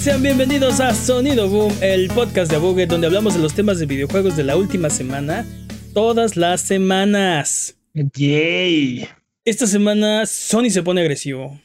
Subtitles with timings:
[0.00, 3.86] Sean bienvenidos a Sonido Boom, el podcast de Buget donde hablamos de los temas de
[3.86, 5.46] videojuegos de la última semana,
[5.94, 7.78] todas las semanas.
[7.94, 9.08] Yay.
[9.44, 11.58] Esta semana Sony se pone agresivo.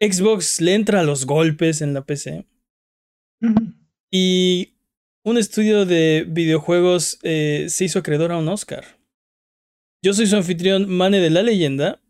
[0.00, 2.44] Xbox le entra a los golpes en la PC.
[4.10, 4.74] Y
[5.22, 8.84] un estudio de videojuegos eh, se hizo acreedor a un Oscar.
[10.02, 12.00] Yo soy su anfitrión Mane de la Leyenda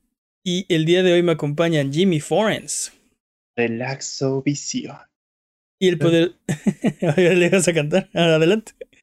[0.43, 2.93] y el día de hoy me acompañan Jimmy Forens.
[3.61, 4.97] Relaxo visión.
[5.79, 6.37] Y el poder.
[7.17, 8.09] ¿Le vas a cantar?
[8.15, 8.73] Adelante.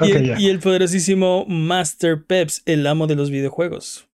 [0.00, 4.08] y, el, y, el, poderosísimo Master Peps, el amo de los videojuegos.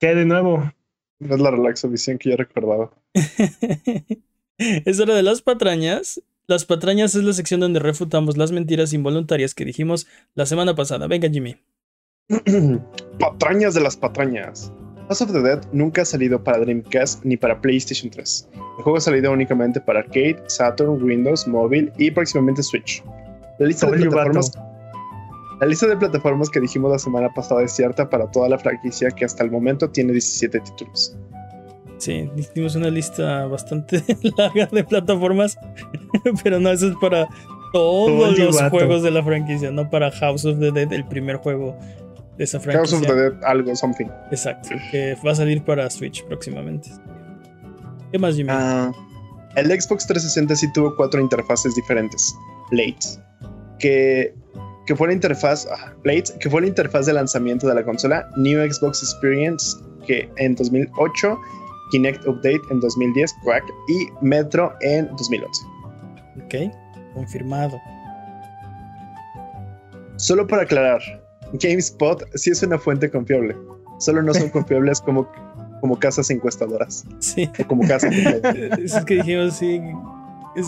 [0.00, 0.72] ¿Qué de nuevo?
[1.18, 2.92] No es la relaxo visión que yo recordaba.
[4.58, 6.22] es hora de las patrañas.
[6.46, 11.08] Las patrañas es la sección donde refutamos las mentiras involuntarias que dijimos la semana pasada.
[11.08, 11.56] Venga, Jimmy.
[13.20, 14.72] patrañas de las patrañas.
[15.08, 18.48] House of the Dead nunca ha salido para Dreamcast ni para PlayStation 3.
[18.78, 23.04] El juego ha salido únicamente para arcade, Saturn, Windows, móvil y próximamente Switch.
[23.60, 24.52] La lista, de plataformas,
[25.60, 29.10] la lista de plataformas que dijimos la semana pasada es cierta para toda la franquicia
[29.12, 31.16] que hasta el momento tiene 17 títulos.
[31.98, 34.02] Sí, hicimos una lista bastante
[34.36, 35.56] larga de plataformas,
[36.42, 37.28] pero no, eso es para
[37.72, 41.78] todos los juegos de la franquicia, no para House of the Dead, el primer juego
[42.36, 42.98] de esa franquicia.
[42.98, 44.06] House of the Dead, algo, something.
[44.30, 46.90] Exacto, que va a salir para Switch próximamente.
[48.12, 48.50] ¿Qué más, Jimmy?
[48.50, 48.92] Uh,
[49.56, 52.34] el Xbox 360 sí tuvo cuatro interfaces diferentes.
[52.70, 53.20] Blades,
[53.78, 54.34] que,
[54.86, 58.28] que fue la interfaz, ah, Blades, que fue la interfaz de lanzamiento de la consola,
[58.36, 59.76] New Xbox Experience,
[60.06, 61.38] que en 2008
[61.90, 65.66] Kinect Update en 2010, Quack, y Metro en 2011.
[66.44, 66.54] Ok,
[67.14, 67.80] confirmado.
[70.16, 71.00] Solo para aclarar,
[71.52, 73.56] GameSpot sí es una fuente confiable.
[73.98, 75.30] Solo no son confiables como,
[75.80, 77.04] como casas encuestadoras.
[77.20, 77.50] Sí.
[77.58, 78.14] O como casas.
[78.78, 79.80] es que dijimos, sí.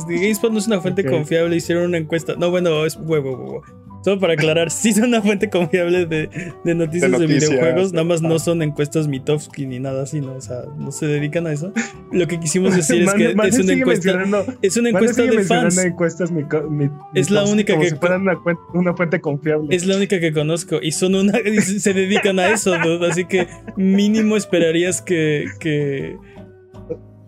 [0.06, 2.34] GameSpot no es una fuente confiable, hicieron una encuesta.
[2.36, 3.62] No, bueno, es huevo, huevo.
[4.02, 6.28] Solo para aclarar, sí son una fuente confiable de,
[6.64, 10.34] de, noticias, de, videojuegos, nada más no son encuestas Mitofsky ni nada así, ¿no?
[10.34, 11.72] O sea, no se dedican a eso.
[12.12, 14.24] Lo que quisimos decir es que es una encuesta.
[14.62, 15.78] Es una encuesta de fans.
[15.78, 17.90] Encuestas, mi, mi, es la única como que.
[17.90, 18.38] Si fueran una,
[18.72, 19.74] una, fuente confiable.
[19.74, 20.78] Es la única que conozco.
[20.80, 21.32] Y son una.
[21.78, 25.46] se dedican a eso, dude, Así que mínimo esperarías que.
[25.58, 26.16] que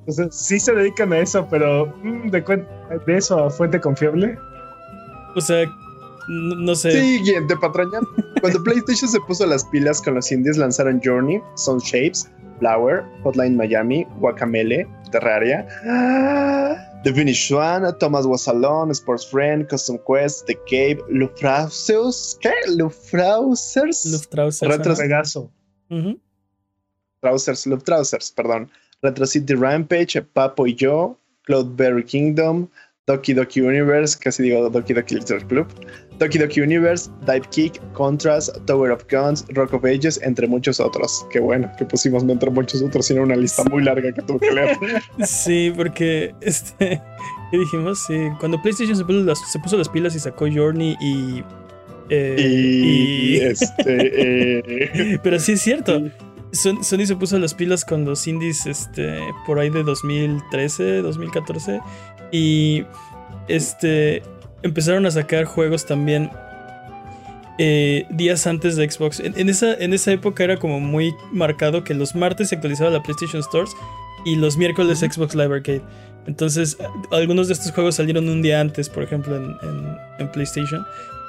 [0.06, 2.64] o sea, sí se dedican a eso, pero mm, de,
[3.06, 4.36] de eso a fuente confiable.
[5.36, 5.64] O sea,
[6.30, 6.92] no, sé.
[6.92, 7.98] Siguiente patraña.
[8.40, 12.30] Cuando PlayStation se puso las pilas con los indies, lanzaron Journey, Sun Shapes,
[12.60, 15.66] Flower, Hotline Miami, Guacamele, Terraria,
[17.02, 22.52] The Finish One, Thomas Was Alone, Sports Friend, Custom Quest, The Cave, Luftrausers, ¿qué?
[22.68, 24.06] Luftrausers.
[24.06, 24.68] Luftrausers.
[24.68, 25.50] Retro Pegaso.
[25.90, 26.14] Uh
[27.20, 28.70] Trousers, Luftrausers, perdón.
[29.02, 32.68] Retro City Rampage, Papo y yo, Cloudberry Kingdom,
[33.10, 35.66] Doki Doki Universe, casi digo Doki Doki Literature Club,
[36.18, 41.26] Doki Doki Universe, Dive Kick, Contrast, Tower of Guns, Rock of Ages, entre muchos otros.
[41.32, 44.52] Qué bueno que pusimos entre muchos otros, sino una lista muy larga que tuve que
[44.52, 44.76] leer.
[45.24, 47.00] sí, porque este,
[47.50, 48.04] ¿qué dijimos?
[48.06, 51.42] Sí, cuando PlayStation se puso, las, se puso las pilas y sacó Journey y
[52.10, 53.72] eh, y, este.
[53.86, 56.10] Eh, Pero sí es cierto.
[56.52, 61.80] Sony se puso las pilas con los indies este, por ahí de 2013, 2014.
[62.32, 62.84] Y
[63.48, 64.22] este
[64.62, 66.30] empezaron a sacar juegos también
[67.58, 69.20] eh, días antes de Xbox.
[69.20, 73.02] En, esa, en esa época era como muy marcado que los martes se actualizaba la
[73.02, 73.72] PlayStation Stores
[74.24, 75.82] y los miércoles Xbox Live Arcade.
[76.26, 76.76] Entonces,
[77.10, 80.84] algunos de estos juegos salieron un día antes, por ejemplo, en, PlayStation.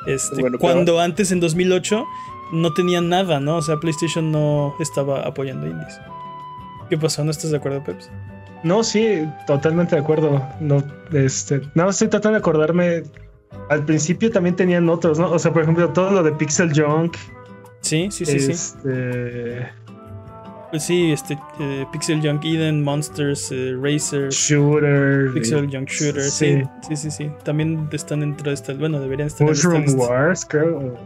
[0.07, 2.05] Este, cuando antes, en 2008,
[2.51, 3.57] no tenían nada, ¿no?
[3.57, 5.99] O sea, PlayStation no estaba apoyando indies.
[6.89, 7.23] ¿Qué pasó?
[7.23, 8.09] ¿No estás de acuerdo, Peps?
[8.63, 10.45] No, sí, totalmente de acuerdo.
[10.59, 10.83] No,
[11.13, 13.03] este, no, estoy tratando de acordarme.
[13.69, 15.31] Al principio también tenían otros, ¿no?
[15.31, 17.15] O sea, por ejemplo, todo lo de Pixel Junk.
[17.81, 18.51] Sí, sí, sí, este...
[18.51, 19.81] sí.
[20.71, 26.63] Pues sí, este, eh, Pixel Junk Eden, Monsters, eh, Racer, Shooter, Pixel Junk Shooter, sí.
[26.87, 30.97] sí, sí, sí, También están dentro de esta, bueno, deberían estar Mushroom Wars, creo.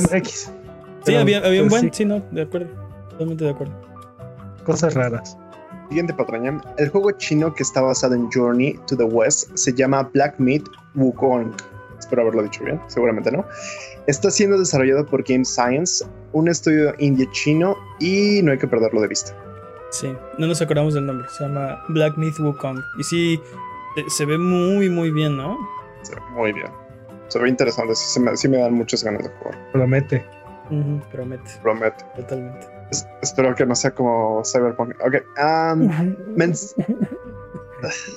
[0.00, 0.50] Bueno, X.
[1.06, 2.04] sí, había, había un buen, sí.
[2.04, 2.68] no, de acuerdo,
[3.10, 3.72] totalmente de acuerdo.
[4.64, 5.36] Cosas raras.
[5.88, 6.60] Siguiente patraña.
[6.78, 10.64] El juego chino que está basado en Journey to the West se llama Black Meat
[10.96, 11.54] Wukong.
[11.98, 13.44] Espero haberlo dicho bien, seguramente no.
[14.08, 19.00] Está siendo desarrollado por Game Science, un estudio indie chino, y no hay que perderlo
[19.00, 19.32] de vista.
[19.90, 21.28] Sí, no nos acordamos del nombre.
[21.28, 22.80] Se llama Black Myth Wukong.
[22.98, 23.40] Y sí,
[24.08, 25.56] se ve muy, muy bien, ¿no?
[26.02, 26.83] Se ve muy bien.
[27.28, 27.94] Se ve interesante.
[27.94, 29.72] Sí, me, dan muchas ganas de jugar.
[29.72, 30.24] Promete.
[31.12, 32.04] Promete, Promete.
[32.16, 32.66] totalmente.
[32.90, 34.94] Es- espero que no sea como Cyberpunk.
[35.04, 35.16] Ok.
[35.42, 36.54] um, men-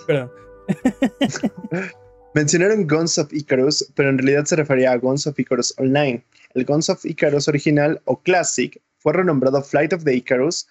[0.05, 0.31] Perdón.
[2.33, 6.23] mencionaron Guns of Icarus, pero en realidad se refería a Guns of Icarus Online.
[6.53, 10.67] El Guns of Icarus original o Classic fue renombrado Flight of the Icarus,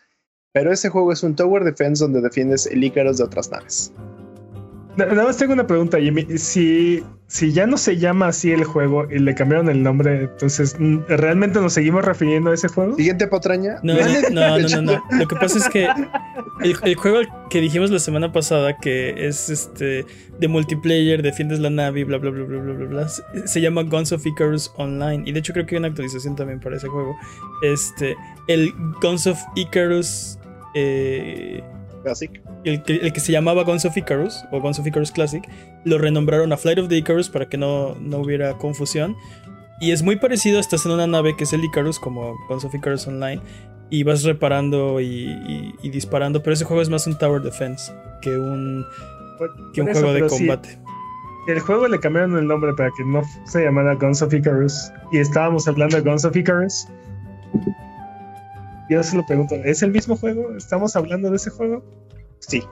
[0.52, 3.92] pero ese juego es un Tower Defense donde defiendes el Icarus de otras naves.
[4.96, 6.26] Na- Nada más tengo una pregunta, Jimmy.
[6.38, 10.76] Si, si ya no se llama así el juego y le cambiaron el nombre, entonces,
[10.78, 12.94] mm, ¿realmente nos seguimos refiriendo a ese juego?
[12.96, 13.76] Siguiente patraña.
[13.82, 13.94] No,
[14.30, 15.02] no, no, no, no.
[15.18, 15.84] Lo que pasa es que
[16.62, 17.18] el, el juego
[17.50, 20.06] que dijimos la semana pasada, que es este
[20.38, 23.60] de multiplayer, defiendes la nave y bla bla bla bla bla bla bla, se, se
[23.60, 25.22] llama Guns of Icarus Online.
[25.26, 27.14] Y de hecho creo que hay una actualización también para ese juego.
[27.62, 28.16] Este,
[28.48, 28.72] el
[29.02, 30.38] Guns of Icarus.
[30.74, 31.62] eh,
[32.06, 32.30] Classic.
[32.64, 35.42] el, que- el que se llamaba Guns of Icarus o Guns of Icarus Classic,
[35.84, 39.16] lo renombraron a Flight of the Icarus para que no, no hubiera confusión.
[39.80, 42.74] Y es muy parecido, estás en una nave que es el Icarus, como Guns of
[42.74, 43.42] Icarus Online,
[43.90, 47.92] y vas reparando y, y- y disparando, pero ese juego es más un Tower Defense
[48.22, 48.84] que un,
[49.74, 50.78] que un eso, juego de combate.
[51.48, 55.18] el juego le cambiaron el nombre para que no se llamara Guns of Icarus y
[55.18, 56.86] estábamos hablando de Guns of Icarus.
[58.88, 60.56] Yo se lo pregunto, ¿es el mismo juego?
[60.56, 61.84] ¿Estamos hablando de ese juego?
[62.38, 62.62] Sí.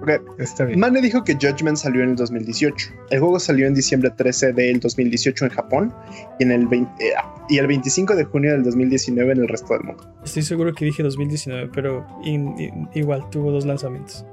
[0.00, 0.10] Ok.
[0.38, 0.80] Está bien.
[0.80, 2.90] Mane dijo que Judgment salió en el 2018.
[3.10, 5.94] El juego salió en diciembre 13 del 2018 en Japón
[6.40, 7.12] y, en el 20 eh,
[7.48, 10.12] y el 25 de junio del 2019 en el resto del mundo.
[10.24, 14.24] Estoy seguro que dije 2019, pero in- in- igual tuvo dos lanzamientos.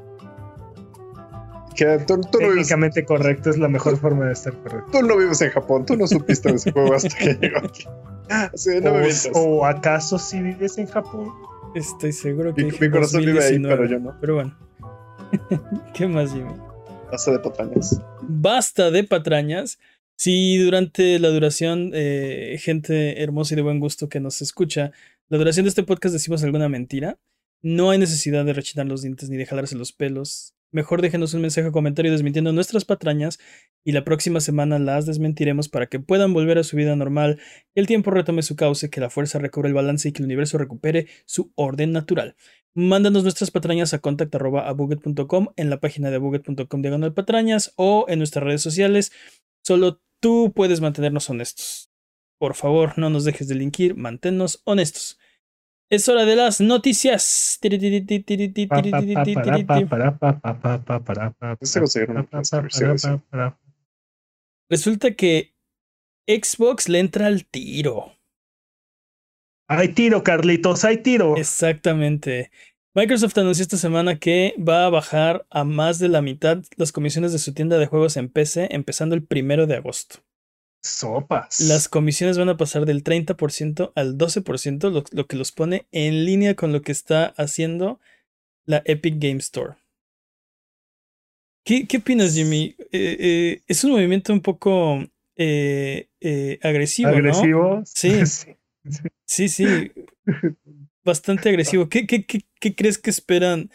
[1.79, 4.91] Que tú, tú no vives, Técnicamente correcto, es la mejor forma de estar correcto.
[4.91, 7.85] tú no vives en Japón, tú no supiste de ese juego hasta que llegó aquí.
[8.65, 8.91] Me
[9.33, 11.31] o, acaso si vives en Japón?
[11.75, 14.17] Estoy seguro que Mi, mi corazón vive ahí, 2019, pero yo no.
[14.19, 14.57] Pero bueno.
[15.93, 16.51] ¿Qué más, Jimmy?
[17.13, 18.01] Hace de patrañas.
[18.23, 19.79] Basta de patrañas.
[20.17, 24.91] Si durante la duración, eh, gente hermosa y de buen gusto que nos escucha,
[25.29, 27.17] la duración de este podcast decimos alguna mentira,
[27.61, 30.55] no hay necesidad de rechinar los dientes ni de jalarse los pelos.
[30.71, 33.39] Mejor déjenos un mensaje o comentario desmintiendo nuestras patrañas
[33.83, 37.39] y la próxima semana las desmentiremos para que puedan volver a su vida normal,
[37.73, 40.25] que el tiempo retome su cauce, que la fuerza recobre el balance y que el
[40.25, 42.35] universo recupere su orden natural.
[42.75, 48.43] Mándanos nuestras patrañas a contact.abuget.com en la página de abuget.com diagonal patrañas o en nuestras
[48.43, 49.11] redes sociales.
[49.63, 51.89] Solo tú puedes mantenernos honestos.
[52.37, 55.19] Por favor, no nos dejes delinquir, manténnos honestos.
[55.89, 57.57] Es hora de las noticias.
[64.69, 65.55] Resulta que
[66.27, 68.13] Xbox le entra al tiro.
[69.67, 71.37] Hay tiro, Carlitos, hay tiro.
[71.37, 72.51] Exactamente.
[72.93, 77.31] Microsoft anunció esta semana que va a bajar a más de la mitad las comisiones
[77.31, 80.19] de su tienda de juegos en PC empezando el primero de agosto.
[80.81, 81.59] Sopas.
[81.61, 86.25] Las comisiones van a pasar del 30% al 12%, lo, lo que los pone en
[86.25, 87.99] línea con lo que está haciendo
[88.65, 89.75] la Epic Game Store.
[91.65, 92.75] ¿Qué, qué opinas, Jimmy?
[92.91, 95.05] Eh, eh, es un movimiento un poco
[95.35, 97.17] eh, eh, agresivo, ¿no?
[97.17, 97.83] agresivo.
[97.85, 98.11] Sí.
[99.25, 99.91] Sí, sí.
[101.03, 101.89] Bastante agresivo.
[101.89, 103.69] ¿Qué, qué, qué, qué crees que esperan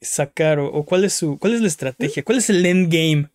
[0.00, 0.60] sacar?
[0.60, 1.38] O, o cuál es su.
[1.38, 2.22] cuál es la estrategia?
[2.22, 3.30] ¿Cuál es el endgame?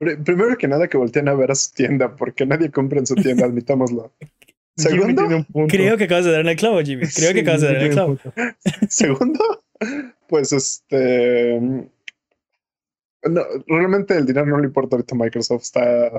[0.00, 3.06] Pr- Primero que nada, que volteen a ver a su tienda, porque nadie compra en
[3.06, 4.12] su tienda, admitámoslo.
[4.76, 5.72] Segundo, tiene un punto.
[5.72, 7.06] Creo que acabas de dar en el clavo, Jimmy.
[7.16, 8.18] Creo que acabas de dar en el clavo.
[8.88, 9.64] segundo,
[10.28, 11.60] pues este.
[13.24, 15.62] No, realmente el dinero no le importa ahorita a Microsoft.
[15.62, 16.10] Está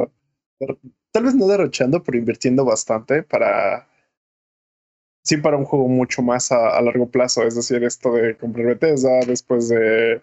[1.12, 3.88] tal vez no derrochando, pero invirtiendo bastante para.
[5.24, 7.44] Sí, para un juego mucho más a, a largo plazo.
[7.44, 10.22] Es decir, esto de comprar Bethesda, después de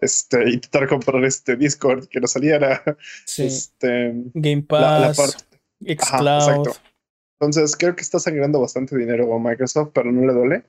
[0.00, 2.82] este, intentar comprar este Discord que no saliera.
[3.24, 3.44] Sí.
[3.44, 5.46] Este, Game la, la Pass.
[5.80, 6.40] Xcloud.
[6.40, 6.72] exacto.
[7.40, 10.64] Entonces creo que está sangrando bastante dinero a Microsoft, pero no le duele.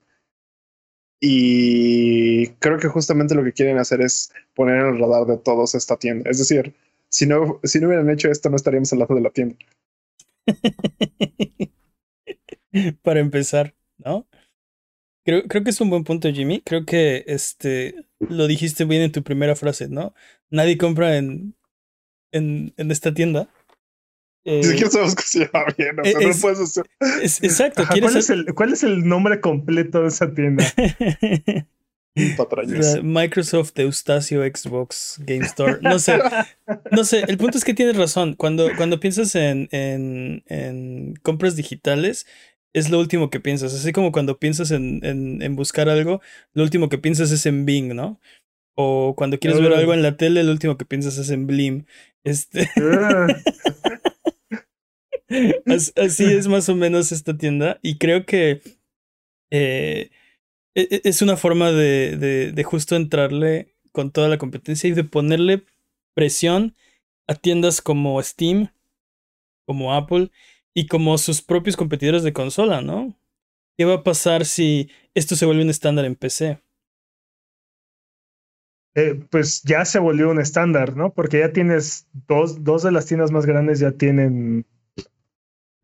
[1.20, 5.74] Y creo que justamente lo que quieren hacer es poner en el radar de todos
[5.74, 6.30] esta tienda.
[6.30, 6.74] Es decir,
[7.08, 9.56] si no, si no hubieran hecho esto, no estaríamos al lado de la tienda.
[13.02, 14.26] Para empezar, ¿no?
[15.24, 16.62] Creo, creo que es un buen punto, Jimmy.
[16.62, 20.14] Creo que este lo dijiste bien en tu primera frase, ¿no?
[20.50, 21.54] Nadie compra en,
[22.32, 23.48] en, en esta tienda.
[24.44, 26.00] Ni Eh, siquiera sabemos que se llama bien.
[26.00, 26.84] O sea, no puedes hacer.
[27.22, 30.64] es- exacto, Ajá, ¿quieres ¿cuál, es el, cuál es el nombre completo de esa tienda?
[33.02, 35.78] Microsoft Eustacio Xbox Game Store.
[35.80, 36.18] No sé.
[36.90, 37.24] No sé.
[37.28, 38.34] El punto es que tienes razón.
[38.34, 42.26] Cuando, cuando piensas en, en, en compras digitales,
[42.72, 43.74] es lo último que piensas.
[43.74, 46.20] Así como cuando piensas en, en, en buscar algo,
[46.52, 48.20] lo último que piensas es en Bing, ¿no?
[48.76, 51.84] O cuando quieres ver algo en la tele, lo último que piensas es en Blim.
[52.24, 52.68] Este,
[55.30, 57.78] Ah, Así es más o menos esta tienda.
[57.82, 58.62] Y creo que
[59.50, 60.10] eh,
[60.74, 64.92] e, e, es una forma de, de, de, justo entrarle con toda la competencia y
[64.92, 65.64] de ponerle
[66.14, 66.74] presión
[67.28, 68.72] a tiendas como Steam,
[69.66, 70.30] como Apple
[70.74, 73.16] y como sus propios competidores de consola, ¿no?
[73.76, 76.60] ¿Qué va a pasar si esto se vuelve un estándar en PC?
[78.94, 81.12] Eh, pues ya se volvió un estándar, ¿no?
[81.12, 84.66] Porque ya tienes dos, dos de las tiendas más grandes ya tienen,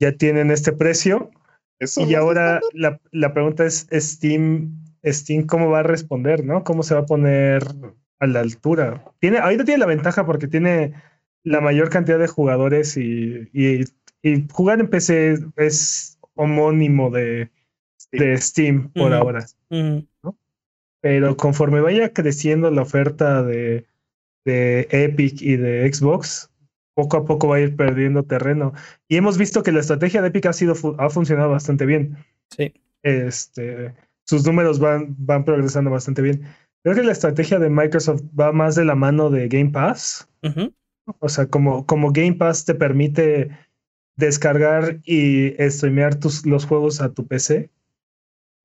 [0.00, 1.30] ya tienen este precio.
[1.96, 6.64] y ahora la, la, pregunta es Steam, Steam, ¿cómo va a responder, no?
[6.64, 7.62] ¿Cómo se va a poner
[8.18, 9.04] a la altura?
[9.20, 10.94] Tiene, ahorita tiene la ventaja porque tiene
[11.44, 13.84] la mayor cantidad de jugadores y, y,
[14.26, 17.48] y jugar en PC es homónimo de,
[18.10, 19.46] de Steam por ahora.
[19.70, 20.36] ¿no?
[21.00, 23.86] Pero conforme vaya creciendo la oferta de,
[24.44, 26.50] de Epic y de Xbox,
[26.94, 28.72] poco a poco va a ir perdiendo terreno.
[29.06, 32.16] Y hemos visto que la estrategia de Epic ha, sido, ha funcionado bastante bien.
[32.50, 32.74] Sí.
[33.04, 36.42] Este, sus números van, van progresando bastante bien.
[36.82, 40.28] Creo que la estrategia de Microsoft va más de la mano de Game Pass.
[41.20, 43.50] O sea, como, como Game Pass te permite
[44.16, 47.70] descargar y streamear tus, los juegos a tu PC.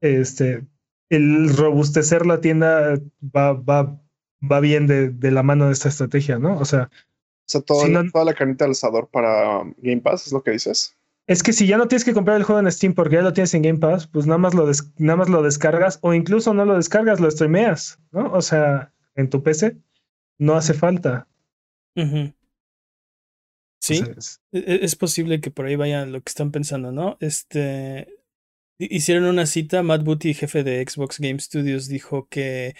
[0.01, 0.65] Este,
[1.09, 4.01] el robustecer la tienda va, va,
[4.49, 6.57] va bien de, de, la mano de esta estrategia, ¿no?
[6.57, 10.41] O sea, o sea todo, toda la carnita al asador para Game Pass, ¿es lo
[10.41, 10.95] que dices?
[11.27, 13.33] Es que si ya no tienes que comprar el juego en Steam porque ya lo
[13.33, 16.65] tienes en Game Pass, pues nada más lo, nada más lo descargas o incluso no
[16.65, 18.31] lo descargas, lo streameas, ¿no?
[18.33, 19.77] O sea, en tu PC
[20.39, 21.27] no hace falta.
[23.81, 27.17] Sí, Entonces, e, e, es posible que por ahí vaya lo que están pensando, ¿no?
[27.19, 28.07] Este,
[28.77, 32.75] hicieron una cita, Matt Booty, jefe de Xbox Game Studios, dijo que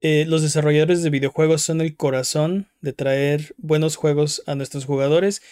[0.00, 5.42] eh, los desarrolladores de videojuegos son el corazón de traer buenos juegos a nuestros jugadores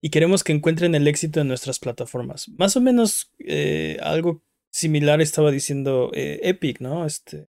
[0.00, 2.48] y queremos que encuentren el éxito en nuestras plataformas.
[2.50, 7.06] Más o menos eh, algo similar estaba diciendo eh, Epic, ¿no?
[7.06, 7.48] Este.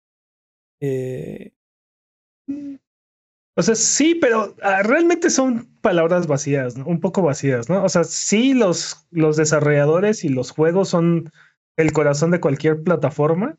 [3.59, 6.87] O sea, sí, pero ah, realmente son palabras vacías, ¿no?
[6.87, 7.83] un poco vacías, ¿no?
[7.83, 11.33] O sea, sí, los, los desarrolladores y los juegos son
[11.77, 13.59] el corazón de cualquier plataforma,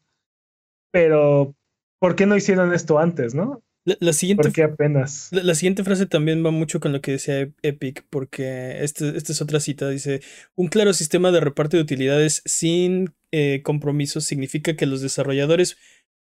[0.94, 1.53] pero
[2.00, 3.62] ¿por qué no hicieron esto antes, no?
[3.84, 5.27] La, siguiente, ¿Por qué apenas?
[5.32, 9.41] La, siguiente frase también va mucho con lo que decía Epic, porque este, esta es
[9.41, 9.89] otra cita.
[9.89, 10.22] Dice:
[10.56, 15.77] Un claro sistema de reparto de utilidades sin eh, compromisos significa que los desarrolladores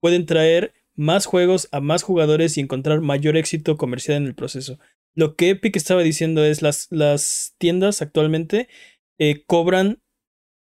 [0.01, 4.79] pueden traer más juegos a más jugadores y encontrar mayor éxito comercial en el proceso.
[5.15, 8.69] Lo que Epic estaba diciendo es las, las tiendas actualmente
[9.19, 10.03] eh, cobran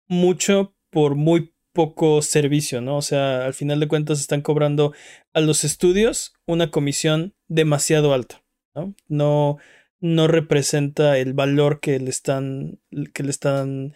[0.09, 2.97] mucho por muy poco servicio, ¿no?
[2.97, 4.95] O sea, al final de cuentas están cobrando
[5.35, 8.43] a los estudios una comisión demasiado alta,
[8.75, 8.95] ¿no?
[9.09, 9.59] No,
[10.01, 12.81] no representa el valor que le están,
[13.13, 13.93] que le están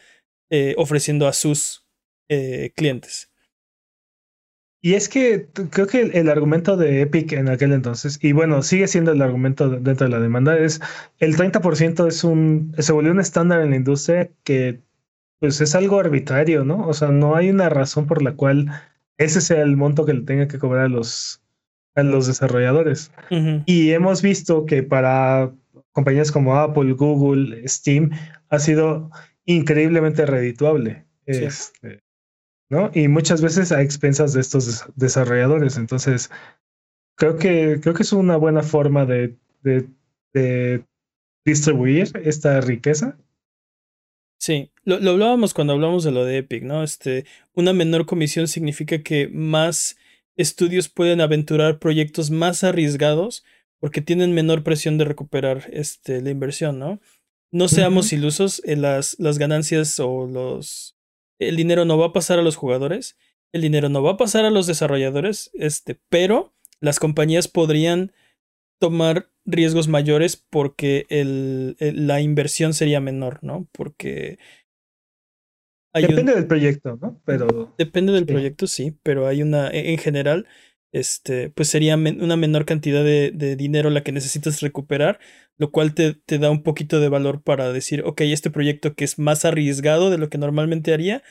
[0.51, 1.87] eh, ofreciendo a sus
[2.29, 3.34] eh, clientes.
[4.85, 8.87] Y es que creo que el, argumento de Epic en aquel entonces, y bueno, sigue
[8.87, 10.79] siendo el argumento dentro de la demanda, es
[11.21, 14.83] el 30% es un, se volvió un estándar en la industria que
[15.41, 16.87] pues es algo arbitrario, ¿no?
[16.87, 18.73] O sea, no hay una razón por la cual
[19.17, 21.41] ese sea el monto que le tenga que cobrar a los,
[21.95, 23.11] a los desarrolladores.
[23.65, 25.51] Y hemos visto que para
[25.93, 28.11] compañías como Apple, Google, Steam,
[28.51, 29.11] ha sido
[29.47, 31.07] increíblemente redituable.
[31.25, 32.04] Este,
[32.71, 32.91] ¿no?
[32.95, 35.77] Y muchas veces a expensas de estos desarrolladores.
[35.77, 36.31] Entonces,
[37.17, 39.89] creo que, creo que es una buena forma de, de,
[40.33, 40.85] de
[41.45, 43.17] distribuir esta riqueza
[44.45, 46.83] Sí, lo, lo, hablábamos cuando hablamos de lo de Epic, ¿no?
[46.85, 49.97] Este, una menor comisión significa que más
[50.37, 53.43] estudios pueden aventurar proyectos más arriesgados
[53.81, 57.01] porque tienen menor presión de recuperar este, la inversión, ¿no?
[57.53, 60.94] No seamos ilusos, las, las ganancias o los...
[61.49, 63.17] El dinero no va a pasar a los jugadores,
[63.53, 68.13] el dinero no va a pasar a los desarrolladores, este, pero las compañías podrían
[68.81, 73.69] tomar riesgos mayores porque el, la inversión sería menor, ¿no?
[73.73, 74.39] Porque...
[75.95, 77.21] Depende del proyecto, ¿no?
[77.25, 77.73] Pero...
[77.79, 80.47] Depende del proyecto, sí, pero hay una, e, en general,
[80.95, 85.19] este, pues sería una menor cantidad de, de, dinero la que necesitas recuperar,
[85.59, 89.05] lo cual te, te, da un poquito de valor para decir, ok, este proyecto que
[89.05, 91.25] es más arriesgado de lo que normalmente haría,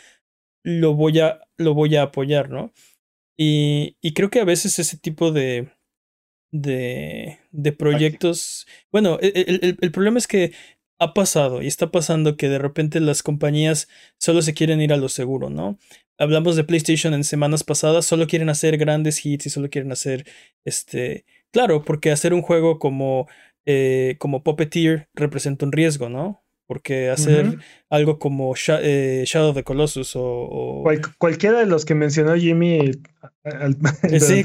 [0.63, 2.73] lo voy a, lo voy a apoyar, ¿no?
[3.37, 5.69] Y, y creo que a veces ese tipo de,
[6.51, 8.67] de, de proyectos.
[8.91, 10.51] Bueno, e, e, el, el, problema es que
[10.99, 13.87] ha pasado y está pasando que de repente las compañías
[14.19, 15.79] solo se quieren ir a lo seguro, ¿no?
[16.17, 20.25] Hablamos de PlayStation en semanas pasadas, solo quieren hacer grandes hits y solo quieren hacer
[20.63, 21.25] este.
[21.51, 23.27] Claro, porque hacer un juego como,
[23.65, 26.43] eh, como Puppeteer representa un riesgo, ¿no?
[26.65, 27.57] Porque hacer
[27.89, 30.83] algo como eh, Shadow of the Colossus o.
[31.17, 32.91] cualquiera de los que mencionó Jimmy.
[34.19, 34.43] sí,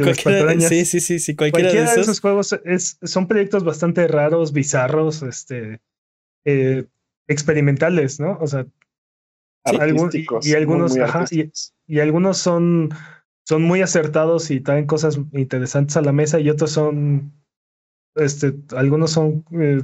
[0.61, 2.21] sí, sí, sí, sí, cualquiera, de, esos.
[2.21, 5.81] juegos es, son proyectos bastante raros, bizarros, este,
[6.45, 6.87] eh,
[7.29, 8.37] experimentales, ¿no?
[8.41, 8.67] O sea,
[9.65, 10.15] y, algunos,
[11.87, 12.91] y, algunos son,
[13.47, 17.33] son muy acertados y traen cosas interesantes a la mesa y otros son,
[18.15, 19.83] este, algunos son, eh,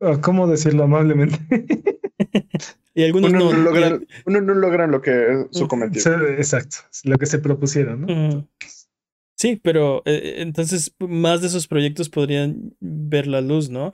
[0.00, 1.38] ah, ¿cómo decirlo amablemente?
[2.94, 6.28] y algunos no, logran, uno no logran lo que su cometido.
[6.30, 8.48] Exacto, lo que se propusieron, ¿no?
[9.38, 13.92] Sí, pero eh, entonces más de esos proyectos podrían ver la luz, ¿no?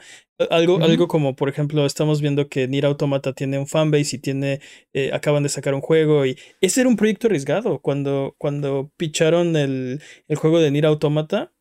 [0.51, 4.61] Algo, algo como, por ejemplo, estamos viendo que Nier Automata tiene un fanbase y tiene,
[4.93, 7.79] eh, acaban de sacar un juego y ese era un proyecto arriesgado.
[7.81, 11.53] Cuando, cuando picharon el, el juego de Nier Automata,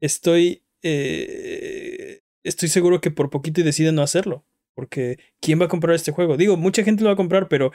[0.00, 4.44] estoy, eh, estoy seguro que por poquito deciden no hacerlo.
[4.74, 6.36] Porque ¿quién va a comprar este juego?
[6.36, 7.72] Digo, mucha gente lo va a comprar, pero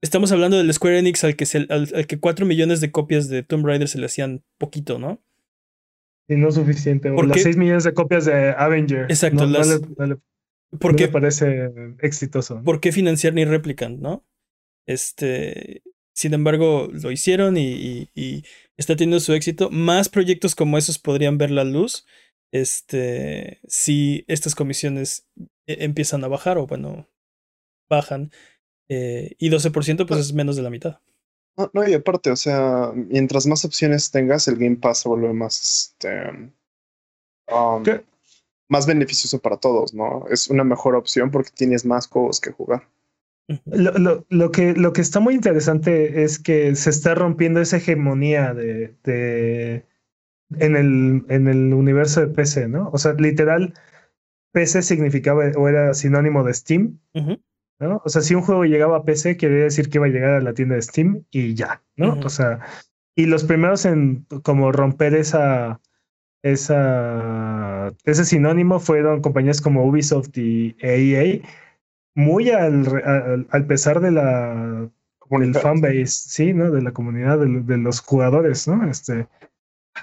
[0.00, 3.42] estamos hablando del Square Enix al que, se, al, que 4 millones de copias de
[3.42, 5.20] Tomb Raider se le hacían poquito, ¿no?
[6.28, 7.10] Y no suficiente.
[7.10, 9.02] O las 6 millones de copias de Avenger.
[9.02, 9.46] Exacto.
[9.46, 9.80] No, las,
[10.80, 12.62] ¿Por qué parece exitoso?
[12.64, 14.26] ¿Por qué financiar ni Replicant, no?
[14.86, 15.82] Este.
[16.14, 18.42] Sin embargo, lo hicieron y, y,
[18.76, 19.70] está teniendo su éxito.
[19.70, 22.06] Más proyectos como esos podrían ver la luz.
[22.52, 23.60] Este.
[23.68, 25.28] Si estas comisiones
[25.66, 27.08] e, empiezan a bajar o bueno,
[27.88, 28.32] bajan.
[28.88, 31.00] Eh, y 12% pues es menos de la mitad.
[31.56, 35.32] No, no, y aparte, o sea, mientras más opciones tengas, el Game Pass se vuelve
[35.32, 36.52] más, este,
[37.48, 37.82] um,
[38.68, 40.26] más beneficioso para todos, ¿no?
[40.28, 42.88] Es una mejor opción porque tienes más juegos que jugar.
[43.64, 47.76] Lo, lo, lo, que, lo que está muy interesante es que se está rompiendo esa
[47.76, 49.86] hegemonía de, de
[50.58, 52.90] en, el, en el universo de PC, ¿no?
[52.92, 53.72] O sea, literal,
[54.52, 56.98] PC significaba o era sinónimo de Steam.
[57.78, 58.02] ¿No?
[58.04, 60.40] O sea, si un juego llegaba a PC, quiere decir que iba a llegar a
[60.40, 62.18] la tienda de Steam y ya, ¿no?
[62.24, 62.60] O sea,
[63.14, 65.80] y los primeros en como romper esa,
[66.42, 71.40] esa, ese sinónimo fueron compañías como Ubisoft y EA,
[72.14, 74.88] muy al, al, pesar de la
[75.30, 76.70] del fanbase, sí, ¿no?
[76.70, 78.88] De la comunidad de, de los jugadores, ¿no?
[78.88, 79.26] Este,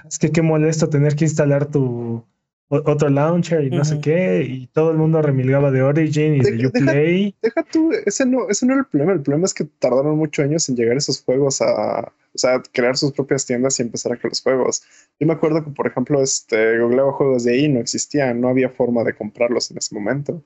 [0.08, 2.24] es que qué molesto tener que instalar tu
[2.68, 6.66] otro launcher y no sé qué, y todo el mundo remilgaba de Origin y de
[6.66, 7.36] Uplay.
[7.42, 10.44] Deja, tú, ese no, ese no era el problema, el problema es que tardaron muchos
[10.44, 14.16] años en llegar esos juegos a, o sea, crear sus propias tiendas y empezar a
[14.16, 14.82] crear los juegos.
[15.20, 18.70] Yo me acuerdo que, por ejemplo, este, googleaba juegos de ahí, no existían, no había
[18.70, 20.42] forma de comprarlos en ese momento.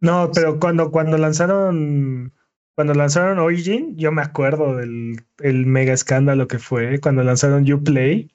[0.00, 2.32] No, pero cuando, cuando lanzaron
[2.78, 8.30] cuando lanzaron Origin, yo me acuerdo del el mega escándalo que fue cuando lanzaron Uplay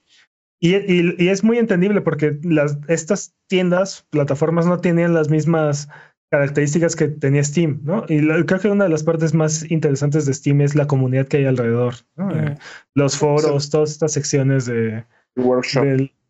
[0.64, 5.90] y, y, es muy entendible porque las, estas tiendas, plataformas no tenían las mismas
[6.32, 8.06] características que tenía Steam, ¿no?
[8.08, 11.38] Y creo que una de las partes más interesantes de Steam es la comunidad que
[11.38, 11.96] hay alrededor,
[12.34, 12.56] eh,
[12.96, 15.04] los foros, todas estas secciones de,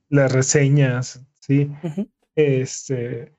[0.10, 1.70] las reseñas, ¿sí?
[2.36, 3.34] Este,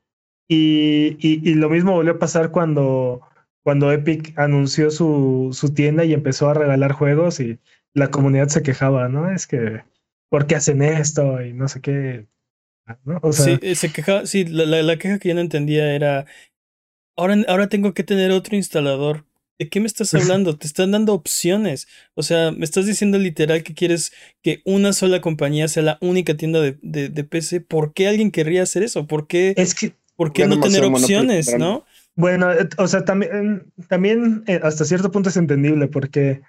[0.47, 3.21] y, y, lo mismo volvió a pasar cuando,
[3.65, 7.59] cuando Epic anunció su, su tienda y empezó a regalar juegos y
[7.95, 9.29] la comunidad se quejaba, ¿no?
[9.29, 9.83] Es que
[10.35, 11.41] ¿por qué hacen esto?
[11.41, 12.27] Y no sé qué.
[13.31, 16.27] sí, eh, se queja, sí, la, queja que yo no entendía era,
[17.17, 19.27] ahora, ahora tengo que tener otro instalador.
[19.61, 20.59] ¿De qué me estás hablando?
[20.59, 21.87] Te están dando opciones.
[22.15, 26.37] O sea, me estás diciendo literal que quieres que una sola compañía sea la única
[26.37, 27.61] tienda de, de, PC.
[27.61, 29.07] ¿Por qué alguien querría hacer eso?
[29.07, 31.85] ¿Por qué, es que, ¿por qué no tener opciones, no?
[32.17, 36.43] Bueno, eh, o sea, también, también eh, hasta cierto punto es entendible porque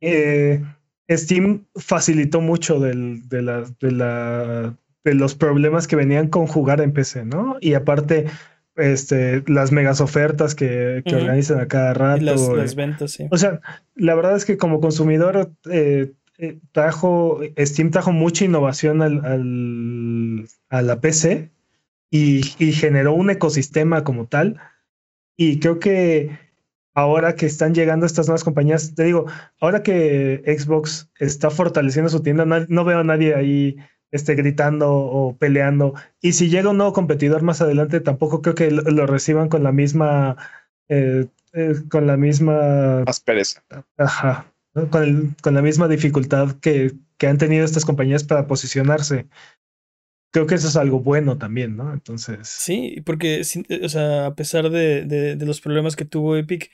[0.00, 0.60] eh,
[1.10, 6.80] Steam facilitó mucho del, de, la, de, la, de los problemas que venían con jugar
[6.80, 7.56] en PC, ¿no?
[7.60, 8.26] Y aparte,
[8.76, 12.56] este, las megas ofertas que, que organizan a cada rato.
[12.56, 13.26] las, ventas, sí.
[13.30, 13.60] O sea,
[13.94, 20.48] la verdad es que como consumidor eh, eh, trajo, Steam trajo mucha innovación al, al,
[20.68, 21.50] a la PC
[22.10, 24.60] y, y generó un ecosistema como tal.
[25.36, 26.36] Y creo que
[26.98, 29.26] ahora que están llegando estas nuevas compañías, te digo,
[29.60, 33.76] ahora que Xbox está fortaleciendo su tienda, no, veo a nadie ahí
[34.10, 35.94] este, gritando o peleando.
[36.20, 39.70] Y si llega un nuevo competidor más adelante, tampoco creo que lo, reciban con la
[39.70, 40.36] misma,
[40.88, 43.62] eh, eh, con la misma aspereza.
[43.96, 44.52] Ajá.
[44.90, 49.26] Con, con, la misma dificultad que, que han tenido estas compañías para posicionarse
[50.30, 51.92] creo que eso es algo bueno también, ¿no?
[51.92, 52.48] Entonces.
[52.48, 53.42] Sí, porque,
[53.82, 56.70] o sea, a pesar de, de, de los problemas que tuvo Epic,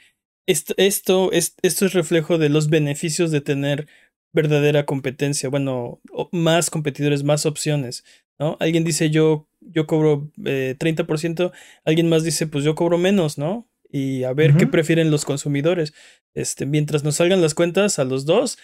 [0.46, 3.86] esto, esto, es, esto es reflejo de los beneficios de tener
[4.32, 6.00] verdadera competencia, bueno,
[6.32, 8.04] más competidores, más opciones,
[8.38, 8.56] ¿no?
[8.60, 11.52] Alguien dice yo, yo cobro eh, 30%,
[11.84, 13.68] alguien más dice pues yo cobro menos, ¿no?
[13.94, 15.94] y a ver qué prefieren los consumidores.
[16.34, 18.58] Este, mientras nos salgan las cuentas a los dos,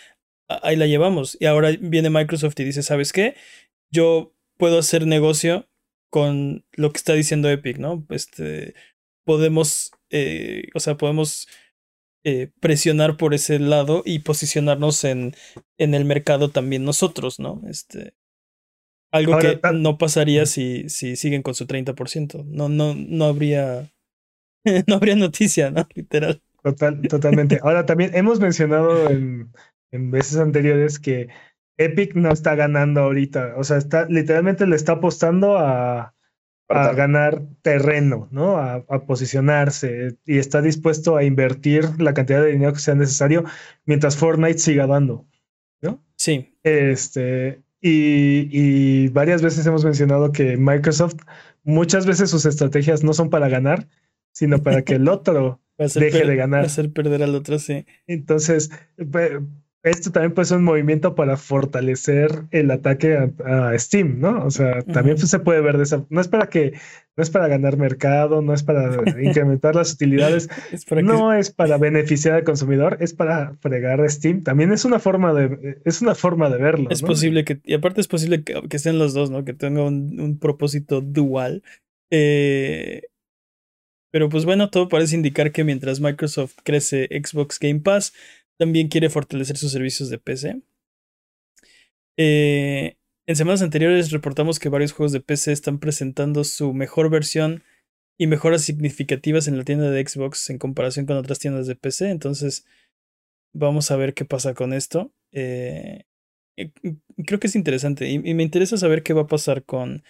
[0.48, 1.36] ahí la llevamos.
[1.38, 3.36] Y ahora viene Microsoft y dice, ¿sabes qué?
[3.92, 5.68] Yo puedo hacer negocio
[6.10, 8.04] con lo que está diciendo Epic, ¿no?
[8.10, 8.74] Este,
[9.24, 11.46] podemos, eh, o sea, podemos
[12.24, 15.34] eh, presionar por ese lado y posicionarnos en,
[15.78, 17.62] en el mercado también nosotros, ¿no?
[17.68, 18.14] Este,
[19.10, 22.44] algo que no pasaría si, si siguen con su 30%.
[22.44, 23.90] No, no, no habría,
[24.86, 25.88] no habría noticia, ¿no?
[25.94, 26.42] Literal.
[26.62, 27.58] Total, totalmente.
[27.62, 29.50] Ahora también hemos mencionado en,
[29.90, 31.28] en veces anteriores que
[31.78, 33.54] Epic no está ganando ahorita.
[33.56, 36.14] O sea, está, literalmente le está apostando a,
[36.70, 38.58] a ganar terreno, ¿no?
[38.58, 43.44] A, posicionarse y está dispuesto a invertir la cantidad de dinero que sea necesario
[43.84, 45.26] mientras Fortnite siga dando,
[45.82, 46.02] ¿no?
[46.16, 46.56] Sí.
[46.62, 51.16] Este, y, y varias veces hemos mencionado que Microsoft,
[51.64, 53.88] muchas veces sus estrategias no son para ganar,
[54.32, 55.60] sino para que el otro
[55.94, 56.64] deje de ganar.
[56.64, 57.86] Hacer perder al otro, sí.
[58.06, 58.70] Entonces,
[59.82, 64.44] esto también puede ser un movimiento para fortalecer el ataque a, Steam, ¿no?
[64.44, 66.04] O sea, también se puede ver de esa.
[66.10, 66.72] No es para que,
[67.16, 68.90] no es para ganar mercado, no es para
[69.22, 70.50] incrementar las utilidades,
[71.02, 74.42] no es para beneficiar al consumidor, es para fregar a Steam.
[74.42, 76.90] También es una forma de, es una forma de verlo.
[76.90, 79.44] Es posible que, y aparte es posible que, que estén los dos, ¿no?
[79.44, 81.62] Que tenga un, un propósito dual.
[82.10, 83.02] Eh,
[84.12, 88.12] pero pues bueno, todo parece indicar que mientras Microsoft crece Xbox Game Pass,
[88.60, 90.60] también quiere fortalecer sus servicios de PC.
[92.18, 97.64] Eh, en semanas anteriores reportamos que varios juegos de PC están presentando su mejor versión
[98.18, 102.10] y mejoras significativas en la tienda de Xbox en comparación con otras tiendas de PC.
[102.10, 102.66] Entonces,
[103.54, 105.10] vamos a ver qué pasa con esto.
[105.32, 106.04] Eh,
[107.26, 110.02] creo que es interesante y, y, me interesa saber qué va a pasar con,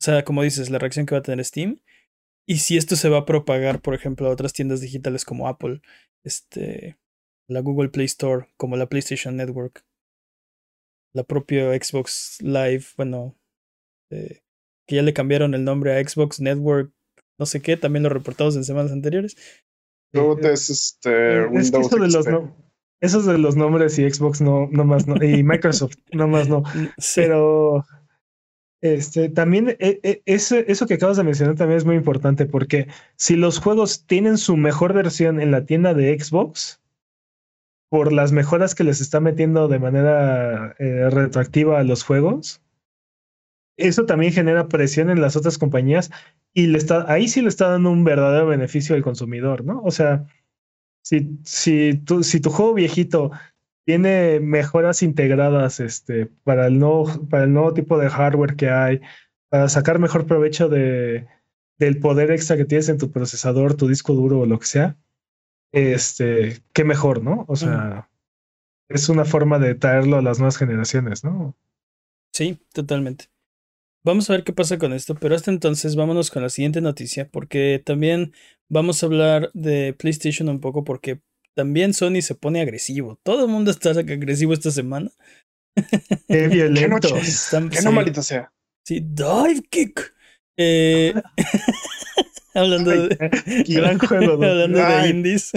[0.00, 1.82] o sea, como dices, la reacción que va a tener Steam
[2.46, 5.82] y si esto se va a propagar, por ejemplo, a otras tiendas digitales como Apple.
[6.24, 6.96] Este,
[7.50, 9.84] la Google Play Store, como la PlayStation Network,
[11.12, 13.36] la propia Xbox Live, bueno,
[14.10, 14.42] eh,
[14.86, 16.92] que ya le cambiaron el nombre a Xbox Network,
[17.38, 19.36] no sé qué, también lo reportamos en semanas anteriores.
[20.12, 22.26] es este Windows eso de los
[23.00, 26.62] esos de los nombres y Xbox no, no más no, y Microsoft no más no.
[27.14, 27.84] Pero
[28.82, 33.36] este también e, e, eso que acabas de mencionar también es muy importante porque si
[33.36, 36.79] los juegos tienen su mejor versión en la tienda de Xbox,
[37.90, 42.62] por las mejoras que les está metiendo de manera eh, retroactiva a los juegos,
[43.76, 46.10] eso también genera presión en las otras compañías
[46.54, 49.82] y le está, ahí sí le está dando un verdadero beneficio al consumidor, ¿no?
[49.82, 50.26] O sea,
[51.02, 53.32] si, si, tu, si tu juego viejito
[53.84, 59.00] tiene mejoras integradas este, para, el nuevo, para el nuevo tipo de hardware que hay,
[59.48, 61.26] para sacar mejor provecho de,
[61.78, 64.96] del poder extra que tienes en tu procesador, tu disco duro o lo que sea,
[65.72, 67.44] este, qué mejor, ¿no?
[67.48, 68.10] O sea,
[68.88, 71.56] es una forma de traerlo a las nuevas generaciones, ¿no?
[72.32, 73.26] Sí, totalmente.
[74.02, 77.28] Vamos a ver qué pasa con esto, pero hasta entonces vámonos con la siguiente noticia,
[77.28, 78.32] porque también
[78.68, 81.20] vamos a hablar de PlayStation un poco, porque
[81.54, 83.18] también Sony se pone agresivo.
[83.22, 85.10] Todo el mundo está agresivo esta semana.
[86.26, 87.08] Qué violento.
[87.70, 88.52] Qué no maldito sea.
[88.84, 90.14] Sí, dive kick.
[90.62, 91.14] Eh,
[92.54, 93.16] hablando de,
[93.66, 95.52] gran juego, hablando de indies.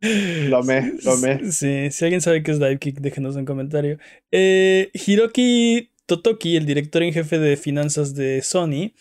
[0.00, 1.52] Lo amé, lo amé.
[1.52, 3.98] Sí, si alguien sabe qué es Dive Kick, déjenos un comentario.
[4.30, 8.92] Eh, Hiroki Totoki, el director en jefe de finanzas de Sony,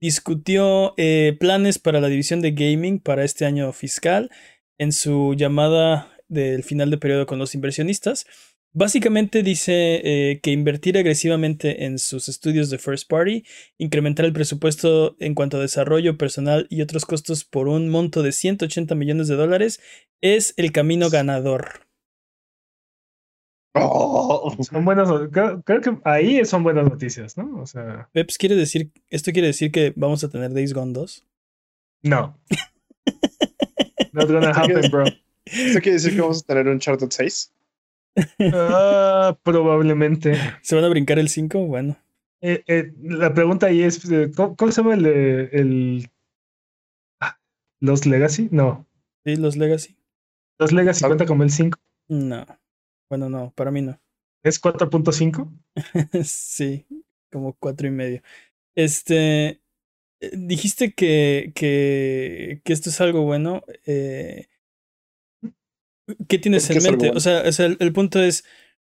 [0.00, 4.28] discutió eh, planes para la división de gaming para este año fiscal
[4.78, 8.26] en su llamada del final de periodo con los inversionistas.
[8.74, 13.44] Básicamente dice eh, que invertir agresivamente en sus estudios de first party,
[13.76, 18.32] incrementar el presupuesto en cuanto a desarrollo personal y otros costos por un monto de
[18.32, 19.80] 180 millones de dólares
[20.22, 21.86] es el camino ganador.
[23.74, 24.54] Oh.
[24.60, 27.60] Son buenas, creo, que ahí son buenas noticias, ¿no?
[27.60, 28.08] O sea.
[28.12, 31.26] Peps quiere decir, esto quiere decir que vamos a tener Days Gone 2.
[32.04, 32.38] No.
[34.12, 35.04] Not gonna happen, bro.
[35.44, 37.52] ¿Esto quiere decir que vamos a tener un Charted 6?
[38.52, 40.36] Ah, probablemente.
[40.62, 41.66] ¿Se van a brincar el 5?
[41.66, 41.96] Bueno.
[42.40, 46.10] Eh, eh, la pregunta ahí es, eh, ¿cómo, se llama el, el...
[47.20, 47.38] Ah,
[47.80, 48.48] ¿Los Legacy?
[48.50, 48.86] No.
[49.24, 49.96] Sí, los Legacy.
[50.58, 51.78] ¿Los Legacy cuenta como el 5?
[52.08, 52.44] No.
[53.08, 54.00] Bueno, no, para mí no.
[54.42, 55.48] ¿Es 4.5?
[56.24, 56.86] sí,
[57.30, 58.22] como cuatro y medio.
[58.74, 59.60] Este,
[60.32, 63.62] dijiste que, que, que esto es algo bueno.
[63.86, 64.46] Eh,
[66.28, 67.10] ¿Qué tienes en mente?
[67.10, 68.44] O sea, el, punto es,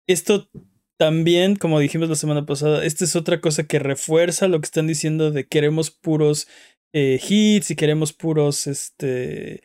[0.07, 0.51] esto
[0.99, 4.87] también, como dijimos la semana pasada, esta es otra cosa que refuerza lo que están
[4.87, 6.49] diciendo de queremos puros
[6.93, 9.63] eh, hits, si queremos puros, este,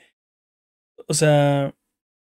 [1.08, 1.76] o sea,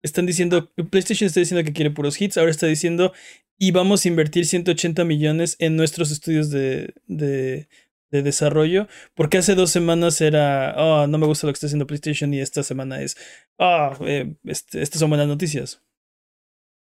[0.03, 3.13] están diciendo, PlayStation está diciendo que quiere puros hits, ahora está diciendo,
[3.59, 7.69] y vamos a invertir 180 millones en nuestros estudios de, de,
[8.11, 11.87] de desarrollo, porque hace dos semanas era, oh, no me gusta lo que está haciendo
[11.87, 13.17] PlayStation, y esta semana es,
[13.59, 13.97] ah,
[14.45, 15.83] este, estas son buenas noticias.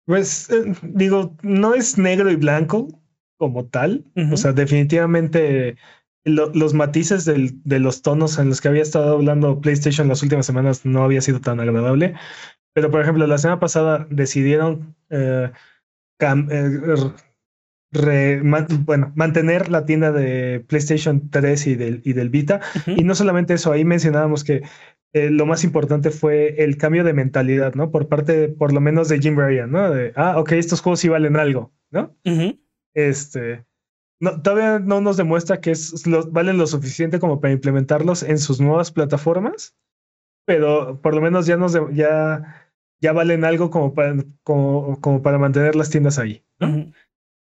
[0.07, 2.89] Pues eh, digo, no es negro y blanco
[3.37, 5.77] como tal, o sea, definitivamente
[6.25, 10.85] los matices de los tonos en los que había estado hablando PlayStation las últimas semanas
[10.85, 12.15] no había sido tan agradable.
[12.75, 15.51] Pero, por ejemplo, la semana pasada decidieron eh,
[17.93, 22.61] bueno, mantener la tienda de PlayStation 3 y del, y del Vita.
[22.87, 24.63] Y no solamente eso, ahí mencionábamos que
[25.13, 27.91] eh, lo más importante fue el cambio de mentalidad, ¿no?
[27.91, 29.91] Por parte, por lo menos, de Jim Ryan, ¿no?
[29.91, 32.17] De, ah, ok, estos juegos sí valen algo, ¿no?
[32.95, 33.65] Este
[34.21, 38.61] no, todavía no nos demuestra que es, valen lo suficiente como para implementarlos en sus
[38.61, 39.77] nuevas plataformas,
[40.45, 45.39] pero por lo menos ya nos ya, ya valen algo como para, como, como para
[45.39, 46.45] mantener las tiendas ahí.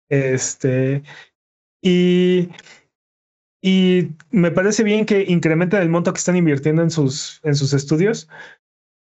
[0.09, 1.03] Este
[1.81, 2.49] y,
[3.61, 7.73] y me parece bien que incrementen el monto que están invirtiendo en sus, en sus
[7.73, 8.29] estudios.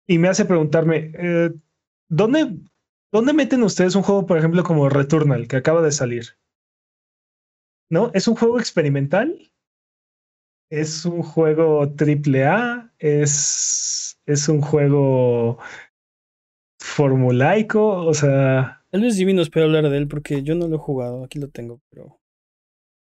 [0.07, 1.51] Y me hace preguntarme, eh,
[2.09, 2.57] ¿dónde,
[3.13, 6.39] ¿dónde meten ustedes un juego, por ejemplo, como Returnal, que acaba de salir?
[7.91, 8.11] ¿no?
[8.15, 9.51] Es un juego experimental,
[10.71, 15.59] es un juego triple A, es, es un juego
[16.81, 18.78] formulaico, o sea...
[18.91, 21.39] Tal vez Jimmy nos puede hablar de él porque yo no lo he jugado, aquí
[21.39, 22.21] lo tengo, pero...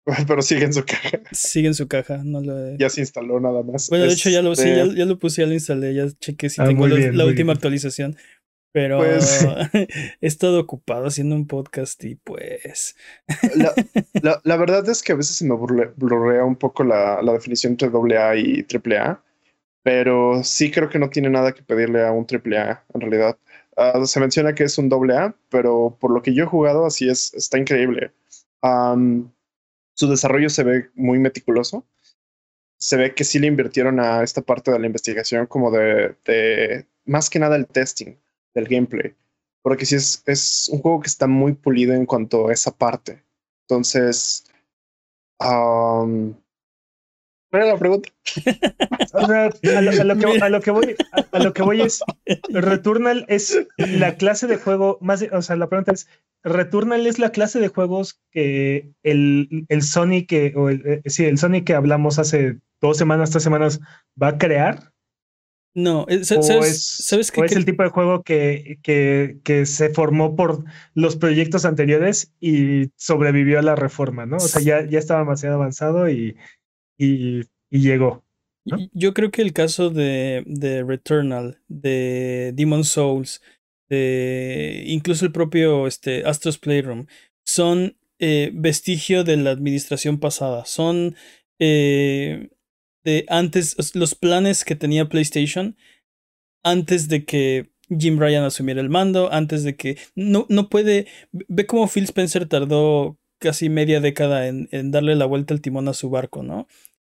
[0.28, 1.20] Pero sigue en su caja.
[1.32, 3.88] Sigue en su caja, no lo Ya se instaló nada más.
[3.88, 6.48] Bueno, de hecho ya lo, sí, ya, este lo puse, ya lo instalé, ya chequé
[6.48, 8.16] si ah, tengo la última actualización.
[8.76, 12.94] Pero pues, he estado ocupado haciendo un podcast y pues...
[13.54, 13.72] La,
[14.44, 17.88] la, verdad es que a veces se me blurrea un poco la, la, definición entre
[17.88, 19.24] AA y AAA,
[19.82, 23.38] pero sí creo que no tiene nada que pedirle a un AAA en realidad.
[23.76, 27.08] Ah, se menciona que es un AA, pero por lo que yo he jugado así
[27.08, 28.12] es, está increíble.
[29.94, 31.86] su desarrollo se ve muy meticuloso.
[32.78, 37.30] Se ve que sí le invirtieron a esta parte de la investigación como de, más
[37.30, 38.16] que nada el testing
[38.54, 39.14] del gameplay.
[39.62, 43.24] Porque sí es, es un juego que está muy pulido en cuanto a esa parte.
[43.62, 44.44] Entonces,
[45.40, 46.45] um, ¿Cuál
[47.56, 48.10] era la pregunta?
[49.12, 50.96] a, lo, que, a, lo, que, voy,
[51.32, 52.02] a, lo que voy es,
[52.48, 56.08] Returnal es la clase de juego más, o sea, la pregunta es,
[56.42, 61.24] Returnal es la clase de juegos que el, el Sony que, o el, eh, sí,
[61.24, 63.80] el Sony que hablamos hace dos semanas, tres semanas,
[64.20, 64.92] va a crear.
[65.74, 70.64] No, eh, ¿sabes, es, el tipo de juego que, que, que, se formó por
[70.94, 74.36] los proyectos anteriores y sobrevivió a la reforma, ¿no?
[74.36, 76.34] O sea, ya, ya estaba demasiado avanzado y,
[76.98, 78.24] y, llegó.
[78.92, 83.40] Yo creo que el caso de, de Returnal, de Demon Souls,
[83.88, 87.06] de incluso el propio este, Astro's Playroom,
[87.44, 90.64] son eh, vestigio de la administración pasada.
[90.64, 91.14] Son
[91.58, 92.48] eh,
[93.04, 95.76] de antes, los planes que tenía PlayStation
[96.64, 101.66] antes de que Jim Ryan asumiera el mando, antes de que no, no puede, ve
[101.66, 105.94] cómo Phil Spencer tardó casi media década en, en darle la vuelta al timón a
[105.94, 106.66] su barco, ¿no?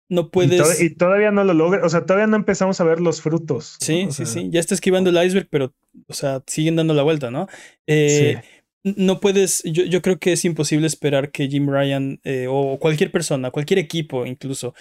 [0.10, 0.82] No puedes.
[0.82, 3.76] Y, todavía no lo logra, o sea, todavía no empezamos a ver los frutos.
[3.80, 4.48] Sí, sí, sí.
[4.52, 5.74] Ya está esquivando el iceberg, pero,
[6.08, 7.48] o sea, siguen dando la vuelta, ¿no?
[7.88, 8.42] Eh,
[8.84, 13.12] no puedes, yo, yo, creo que es imposible esperar que Jim Ryan eh, o cualquier
[13.12, 14.74] persona, cualquier equipo incluso,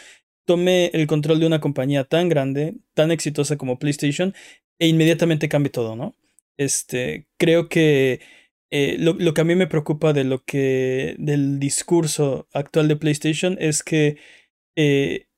[0.45, 4.33] tome el control de una compañía tan grande, tan exitosa como PlayStation,
[4.79, 6.15] e inmediatamente cambie todo, ¿no?
[6.57, 8.21] Este, creo que
[8.71, 12.97] eh, lo, lo, que a mí me preocupa de lo que, del discurso actual de
[12.97, 14.19] PlayStation es que
[14.77, 15.29] eh,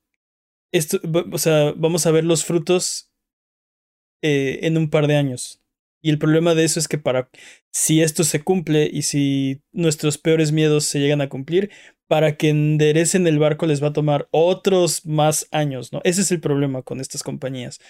[0.73, 1.01] esto,
[1.33, 3.12] o sea, vamos a ver los frutos
[4.23, 5.62] eh, en un par de años.
[6.01, 7.29] Y el problema de eso es que para
[7.71, 11.71] si esto se cumple y si nuestros peores miedos se llegan a cumplir,
[12.07, 16.01] para que enderecen el barco les va a tomar otros más años, ¿no?
[16.05, 17.81] Ese es el problema con estas compañías.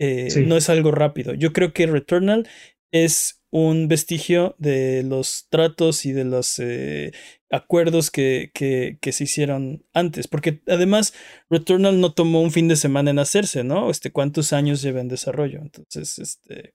[0.00, 1.34] Eh, no es algo rápido.
[1.34, 2.48] Yo creo que Returnal
[2.90, 7.12] es un vestigio de los tratos y de los eh,
[7.50, 10.28] acuerdos que, que, se hicieron antes.
[10.28, 11.14] Porque además,
[11.48, 13.90] Returnal no tomó un fin de semana en hacerse, ¿no?
[13.90, 15.60] Este, ¿Cuántos años lleva en desarrollo?
[15.60, 16.74] Entonces, este.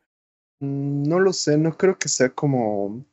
[0.60, 3.06] Mm, no lo sé, no creo que sea como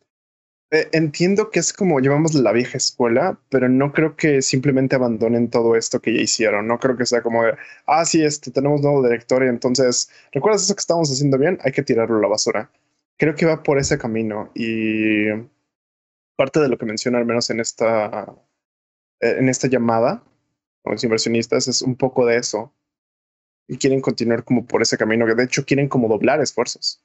[0.72, 5.50] eh, entiendo que es como llevamos la vieja escuela, pero no creo que simplemente abandonen
[5.50, 6.68] todo esto que ya hicieron.
[6.68, 7.42] No creo que sea como,
[7.86, 11.58] ah, sí, este, tenemos nuevo director y entonces, ¿recuerdas eso que estábamos haciendo bien?
[11.64, 12.70] Hay que tirarlo a la basura.
[13.20, 15.26] Creo que va por ese camino y
[16.36, 18.34] parte de lo que menciona, al menos en esta,
[19.20, 20.24] eh, en esta llamada,
[20.82, 22.72] con los inversionistas es un poco de eso.
[23.68, 27.02] Y quieren continuar como por ese camino, que de hecho quieren como doblar esfuerzos.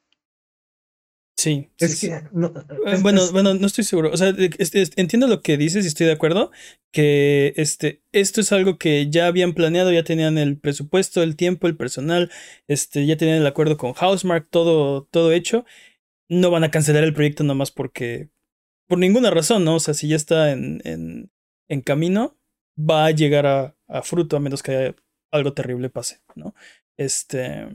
[1.38, 1.70] Sí.
[1.78, 2.26] Es sí, que, sí.
[2.32, 4.10] no, Eh, es- bueno, es- bueno, no estoy seguro.
[4.12, 6.52] O sea, este, este, entiendo lo que dices y estoy de acuerdo.
[6.92, 11.68] Que este, esto es algo que ya habían planeado, ya tenían el presupuesto, el tiempo,
[11.68, 12.32] el personal,
[12.70, 15.66] este, ya tenían el acuerdo con Housemark, todo, todo hecho.
[16.30, 18.30] No van a cancelar el proyecto nomás porque.
[18.88, 19.76] Por ninguna razón, ¿no?
[19.76, 21.32] O sea, si ya está en, en,
[21.70, 22.38] en camino,
[22.78, 24.96] va a llegar a, a fruto a menos que
[25.32, 26.54] algo terrible pase, ¿no?
[26.98, 27.68] Este.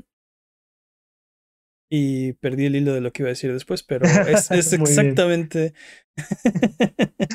[1.92, 5.74] Y perdí el hilo de lo que iba a decir después, pero es, exactamente.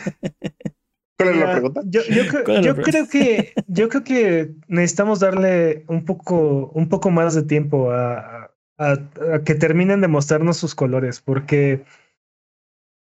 [1.17, 1.81] ¿Cuál es la Mira, pregunta?
[1.85, 6.05] Yo, yo creo- ¿Cuál es la yo creo que yo creo que necesitamos darle un
[6.05, 8.99] poco, un poco más de tiempo a, a-
[9.33, 11.83] a que terminen de mostrarnos sus colores, porque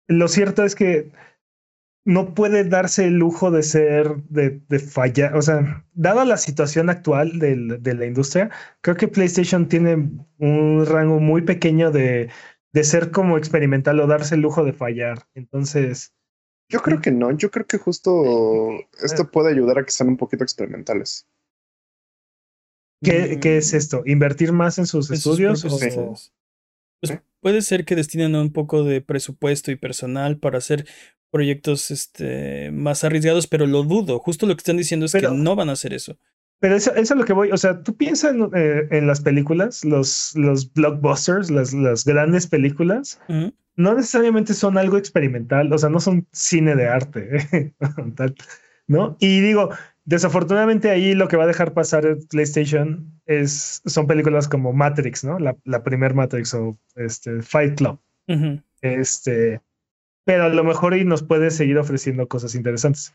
[0.07, 1.11] lo cierto es que
[2.03, 5.35] no puede darse el lujo de ser, de, de fallar.
[5.37, 8.49] O sea, dada la situación actual del- de la industria,
[8.81, 12.29] creo que PlayStation tiene un rango muy pequeño de,
[12.73, 15.27] de ser como experimental o darse el lujo de fallar.
[15.35, 16.13] Entonces,
[16.69, 18.71] Yo creo que no, yo creo que justo
[19.03, 21.27] esto puede ayudar a que sean un poquito experimentales.
[23.01, 24.03] ¿Qué, qué es esto?
[24.05, 25.65] ¿Invertir más en sus en estudios?
[25.65, 26.15] o-.
[27.01, 30.85] Pues puede ser que destinen un poco de presupuesto y personal para hacer
[31.31, 34.19] proyectos este, más arriesgados, pero lo dudo.
[34.19, 36.17] Justo lo que están diciendo es Pero- que no van a hacer eso.
[36.59, 37.51] Pero eso, eso es lo que voy.
[37.51, 42.45] O sea, tú piensas en, eh, en las películas, los, los blockbusters, las, las grandes
[42.45, 43.19] películas,
[43.75, 47.73] no necesariamente son algo experimental, o sea, no son cine de arte,
[48.87, 49.17] ¿no?
[49.19, 49.69] Y digo,
[50.05, 55.23] desafortunadamente ahí lo que va a dejar pasar el PlayStation es, son películas como Matrix,
[55.23, 55.39] ¿no?
[55.39, 57.99] La, la primer Matrix o este, Fight Club.
[58.81, 59.61] Este,
[60.25, 63.13] pero a lo mejor y nos puede seguir ofreciendo cosas interesantes.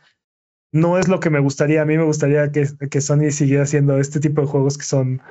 [0.72, 1.82] No es lo que me gustaría.
[1.82, 5.22] A mí me gustaría que, que Sony siguiera haciendo este tipo de juegos que son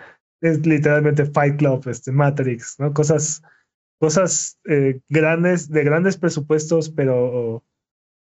[0.41, 2.93] es literalmente Fight Club, este, Matrix, ¿no?
[2.93, 3.41] Cosas,
[3.99, 7.63] cosas eh, grandes, de grandes presupuestos, pero,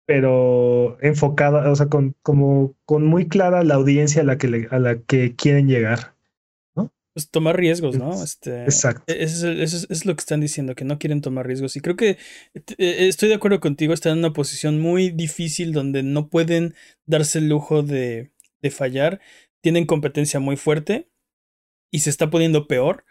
[0.06, 4.68] pero enfocada, o sea, con, como, con muy clara la audiencia a la que, le-
[4.72, 6.14] a la que quieren llegar.
[7.14, 8.12] Pues tomar riesgos, ¿no?
[8.14, 9.04] Es- Este, exacto.
[9.08, 11.78] e- Eso es, eso es- es lo que están diciendo, que no quieren tomar riesgos.
[11.78, 12.18] Y creo que
[12.78, 17.40] eh, estoy de acuerdo contigo, están en una posición muy difícil donde no pueden darse
[17.40, 19.22] el lujo de, de fallar.
[19.62, 21.08] Tienen competencia muy fuerte
[21.92, 23.06] y se está poniendo peor.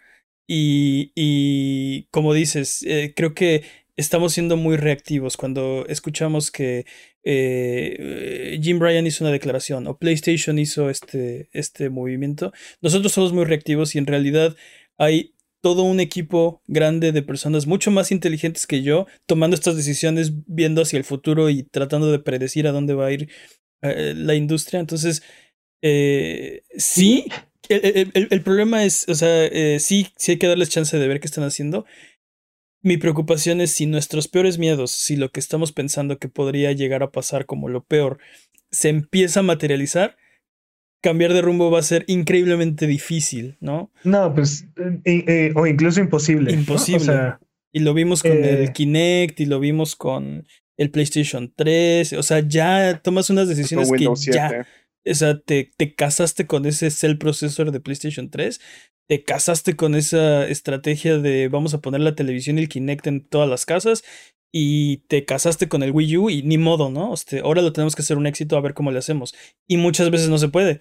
[0.47, 3.65] Y, y como dices, eh, creo que
[3.97, 6.85] estamos siendo muy reactivos cuando escuchamos que
[7.23, 12.53] eh, Jim Bryan hizo una declaración o PlayStation hizo este, este movimiento.
[12.81, 14.57] Nosotros somos muy reactivos y en realidad
[14.99, 20.33] hay todo un equipo grande de personas mucho más inteligentes que yo tomando estas decisiones,
[20.47, 23.31] viendo hacia el futuro y tratando de predecir a dónde va a ir
[23.83, 24.81] eh, la industria.
[24.81, 25.23] Entonces,
[25.83, 27.27] eh, sí,
[27.69, 31.21] el, el- el- problema es, o sea, sí, sí hay que darles chance de ver
[31.21, 31.87] qué están haciendo.
[32.85, 37.03] Mi preocupación es si nuestros peores miedos, si lo que estamos pensando que podría llegar
[37.03, 38.19] a pasar como lo peor,
[38.71, 40.17] se empieza a materializar,
[41.03, 43.91] cambiar de rumbo va a ser increíblemente difícil, ¿no?
[44.05, 44.67] No, pues,
[45.05, 46.53] eh, eh, o incluso imposible.
[46.53, 46.59] ¿no?
[46.59, 47.01] Imposible.
[47.01, 47.41] O sea,
[47.73, 48.63] Y lo vimos con Eh.
[48.65, 52.13] el Kinect y lo vimos con el PlayStation 3.
[52.13, 54.37] O sea, ya tomas unas decisiones que Windows 7.
[54.39, 54.67] ya.
[55.07, 58.61] O sea, te, te casaste con ese cell processor de PlayStation 3.
[59.07, 63.27] Te casaste con esa estrategia de vamos a poner la televisión y el Kinect en
[63.27, 64.03] todas las casas.
[64.53, 67.13] Y te casaste con el Wii U y ni modo, ¿no?
[67.13, 69.35] Este, ahora lo tenemos que hacer un éxito a ver cómo le hacemos.
[69.67, 70.81] Y muchas veces no se puede.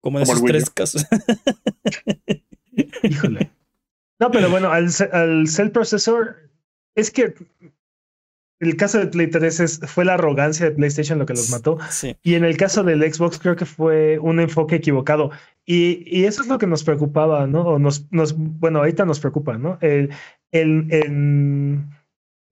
[0.00, 1.06] Como en Como esos tres casos.
[3.02, 3.50] Híjole.
[4.18, 6.50] No, pero bueno, al, al Cell Processor,
[6.94, 7.34] es que
[8.60, 11.78] el caso de Play 3 es- fue la arrogancia de PlayStation lo que los mató.
[11.90, 12.16] Sí.
[12.22, 15.30] Y en el caso del Xbox creo que fue un enfoque equivocado.
[15.66, 17.62] Y, y eso es lo que nos preocupaba, ¿no?
[17.62, 19.78] O nos, nos, bueno, ahorita nos preocupa, ¿no?
[19.80, 20.10] El,
[20.52, 21.90] el, en,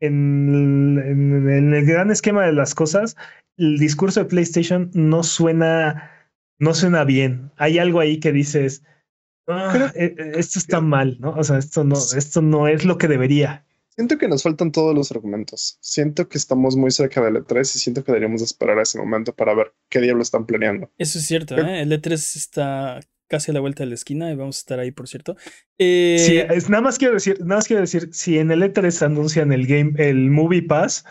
[0.01, 3.17] en, en- en el gran esquema de las cosas,
[3.57, 6.11] el discurso de PlayStation no suena,
[6.59, 7.51] no suena bien.
[7.57, 8.83] Hay algo ahí que dices,
[9.49, 11.31] "Ah, eh, eh, esto está mal, ¿no?
[11.33, 13.65] O sea, esto no, esto no es lo que debería.
[13.99, 15.77] Siento que nos faltan todos los argumentos.
[15.81, 19.35] Siento que estamos muy cerca del E3 y siento que deberíamos esperar a ese momento
[19.35, 20.89] para ver qué diablo están planeando.
[20.99, 21.81] Eso es cierto, ¿eh?
[21.83, 24.93] El E3 está casi a la vuelta de la esquina y vamos a estar ahí,
[24.93, 25.37] por cierto.
[25.79, 29.05] Eh, Sí, es, nada más quiero decir, nada más quiero decir, si en el E3
[29.05, 31.05] anuncian el game, el Movie Pass,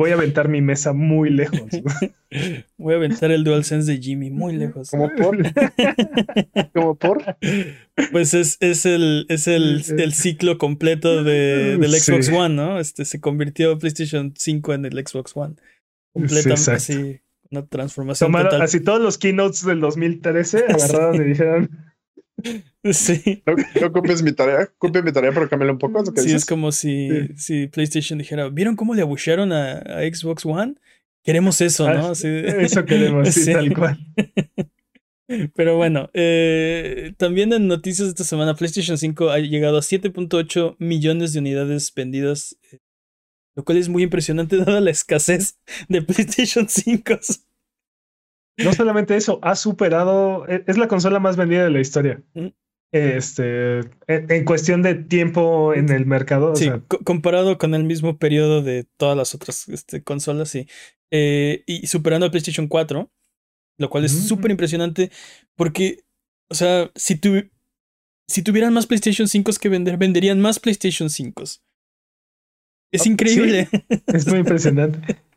[0.00, 1.60] voy a aventar mi mesa muy lejos.
[2.78, 4.90] Voy a aventar el DualSense de Jimmy muy lejos.
[4.90, 5.36] Como por.
[6.72, 7.36] Como por.
[8.12, 12.12] Pues es, es el, es el, el ciclo completo de, del Sí.
[12.12, 12.80] Xbox One, ¿no?
[12.80, 15.56] Este se convirtió PlayStation 5 en el Xbox One.
[16.14, 17.20] Completamente así.
[17.50, 18.62] Una transformación Tomaron total.
[18.62, 21.89] así todos los keynotes del 2013, agarraron y dijeron,
[22.92, 23.42] Sí.
[23.46, 26.00] No, no copies mi tarea, copia mi tarea, pero cámbiala un poco.
[26.00, 26.42] ¿es lo que Sí, dices?
[26.42, 27.28] es como si, Sí.
[27.36, 30.74] si PlayStation dijera, ¿vieron cómo le abuchearon a, a Xbox One?
[31.22, 32.06] Queremos eso, Ah, ¿no?
[32.12, 33.52] Así- eso queremos, sí, Sí.
[33.52, 33.98] tal cual.
[35.54, 40.74] Pero bueno, eh, también en noticias de esta semana, PlayStation 5 ha llegado a 7.8
[40.80, 42.78] millones de unidades vendidas, eh,
[43.54, 47.18] lo cual es muy impresionante dada la escasez de PlayStation 5.
[48.64, 52.22] No solamente eso, ha superado, e- es la consola más vendida de la historia.
[52.34, 52.46] Mm.
[52.92, 57.84] Este, en, en cuestión de tiempo en el mercado, o Sí, sea, comparado con el
[57.84, 60.66] mismo periodo de todas las otras este, consolas, sí.
[61.12, 63.10] Eh, y superando a PlayStation 4,
[63.78, 65.10] lo cual es súper impresionante
[65.56, 66.00] porque,
[66.50, 67.48] o sea, si, tu,
[68.28, 71.44] si tuvieran más PlayStation 5 que vender, venderían más PlayStation 5.
[72.92, 73.68] Es Oh, increíble.
[74.08, 74.98] es muy impresionante.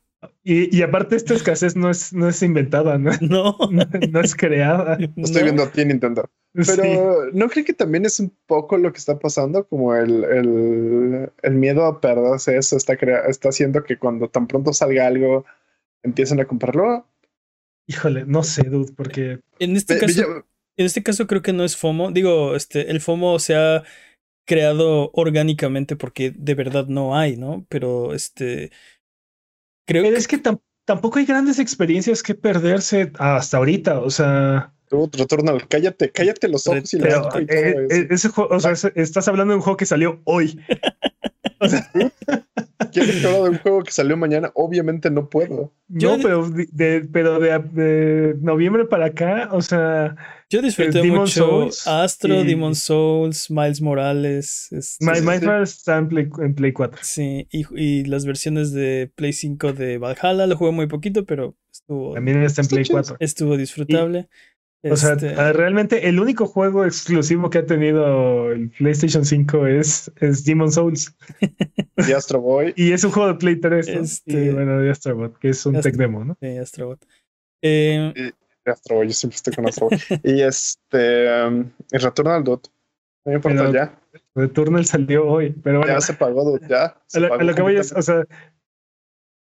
[0.43, 3.11] Y, y aparte esta escasez no es, no es inventada, ¿no?
[3.21, 3.57] No.
[3.71, 4.97] No, no es creada.
[4.99, 6.29] Lo estoy viendo a ti, Nintendo.
[6.55, 6.71] Sí.
[6.75, 9.67] Pero ¿no creen que también es un poco lo que está pasando?
[9.67, 14.47] Como el, el, el miedo a perderse eso está, crea- está haciendo que cuando tan
[14.47, 15.45] pronto salga algo
[16.03, 17.07] empiecen a comprarlo.
[17.87, 20.45] Híjole, no sé, dude, porque En este caso,
[20.77, 22.11] en este caso creo que no es FOMO.
[22.11, 23.83] Digo, este, el FOMO se ha
[24.45, 27.65] creado orgánicamente porque de verdad no hay, ¿no?
[27.69, 28.71] Pero este
[29.85, 33.99] creo pero que es que tam- tampoco hay grandes experiencias que perderse hasta ahorita.
[33.99, 34.73] O sea,
[35.11, 38.13] Returnal, cállate, cállate los ojos y y eh, todo eh, eso.
[38.13, 40.59] ese juego, o sea, estás hablando de un juego que salió hoy.
[42.91, 44.51] ¿Quieres que hablo de un juego que salió mañana?
[44.55, 45.73] Obviamente no puedo.
[45.87, 50.15] Yo no, pero de, de- pero de, de noviembre para acá, o sea,
[50.49, 55.21] yo disfruté Demon mucho Souls Astro, y- Demon Souls, Miles Morales, este, sí, sí.
[55.25, 56.99] Minecraft está en Play, en Play 4.
[57.03, 61.55] sí, y, y las versiones de Play 5 de Valhalla, lo jugué muy poquito, pero
[61.71, 62.95] estuvo, También está en Play chido.
[63.01, 63.17] 4.
[63.19, 64.29] estuvo disfrutable.
[64.85, 69.65] O sea, Este, ah, realmente el único juego exclusivo que ha tenido el PlayStation 5
[69.67, 71.15] es, es Demon Souls.
[72.07, 72.73] Y Astro Boy.
[72.75, 73.87] Y es un juego de Play 3.
[73.95, 74.01] ¿no?
[74.01, 76.35] Este- Y bueno, de Astrobot, que es un tech demo, ¿no?
[76.41, 76.99] sí, Astrobot.
[77.61, 78.11] Eh,
[78.65, 79.99] y Astro Boy, yo siempre estoy con Astro Boy.
[80.23, 81.43] y este.
[81.47, 82.67] um, y Returnal Dot.
[83.25, 83.99] No me importa Pero- ya.
[84.35, 86.97] Returnal salió hoy, pero bueno, Ya se pagó, Dot, ya.
[87.07, 88.25] se a lo, a pagó lo que voy es, o sea,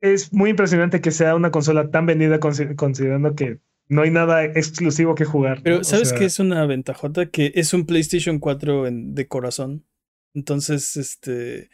[0.02, 3.60] es muy impresionante que sea una consola tan vendida consi- considerando que
[3.92, 5.62] no hay nada exclusivo que jugar.
[5.64, 7.26] Pero ¿sabes sea, qué es una ventajota?
[7.30, 9.86] Que es un PlayStation 4 en- de corazón.
[10.34, 11.70] Entonces, este.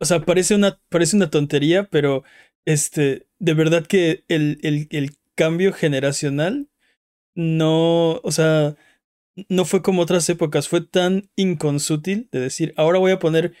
[0.00, 2.24] O sea, parece una, parece una tontería, pero
[2.66, 3.26] este.
[3.38, 6.68] De verdad que el, el, el cambio generacional
[7.36, 8.16] no.
[8.22, 8.76] O sea.
[9.48, 10.68] No fue como otras épocas.
[10.68, 13.54] Fue tan inconsútil de decir, ahora voy a poner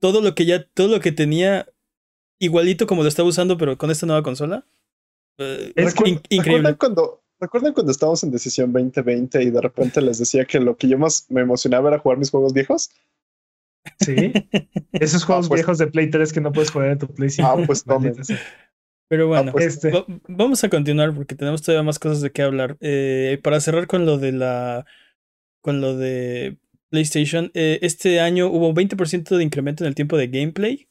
[0.00, 0.66] todo lo que ya.
[0.74, 1.68] Todo lo que tenía
[2.40, 4.66] igualito como lo estaba usando, pero con esta nueva consola.
[5.38, 6.68] Eh, Es in- que- increíble.
[6.70, 10.76] ¿Recuerdan cuando, ¿Recuerdan cuando estábamos en Decisión 2020 y de repente les decía que lo
[10.76, 12.90] que yo más me emocionaba era jugar mis juegos viejos?
[14.00, 14.14] Sí.
[14.92, 17.48] Esos juegos pues- viejos de Play 3 que no puedes jugar en tu Play 5.
[17.48, 18.14] Ah, pues tomen.
[19.08, 22.42] Pero bueno, pues, este- va- vamos a continuar porque tenemos todavía más cosas de qué
[22.42, 22.76] hablar.
[22.80, 24.86] Eh, para cerrar con lo de la.
[25.62, 26.58] con lo de
[26.90, 30.88] PlayStation, eh, este año hubo 20% de incremento en el tiempo de gameplay.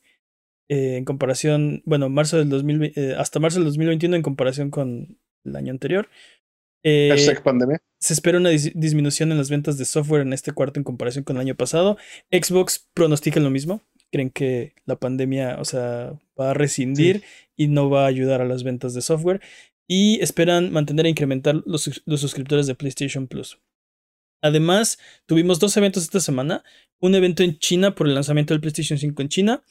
[0.70, 5.18] eh, en comparación, bueno, marzo del 2000, eh, hasta marzo del 2021 en comparación con
[5.44, 6.08] el año anterior.
[6.84, 7.82] Eh, pandemia.
[8.00, 11.24] se espera una dis- disminución en las ventas de software en este cuarto en comparación
[11.24, 11.98] con el año pasado.
[12.32, 13.82] Xbox pronostica lo mismo.
[14.12, 17.24] Creen que la pandemia, o sea, va a rescindir
[17.56, 19.42] y no va a ayudar a las ventas de software.
[19.88, 23.60] Y esperan mantener e incrementar los, los suscriptores de PlayStation Plus.
[24.42, 26.64] Además, tuvimos dos eventos esta semana.
[27.00, 29.64] Un evento en China por el lanzamiento del PlayStation 5 en China.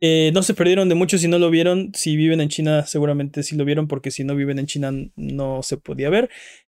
[0.00, 1.90] Eh, no se perdieron de mucho si no lo vieron.
[1.94, 5.62] Si viven en China, seguramente sí lo vieron, porque si no viven en China no
[5.62, 6.30] se podía ver.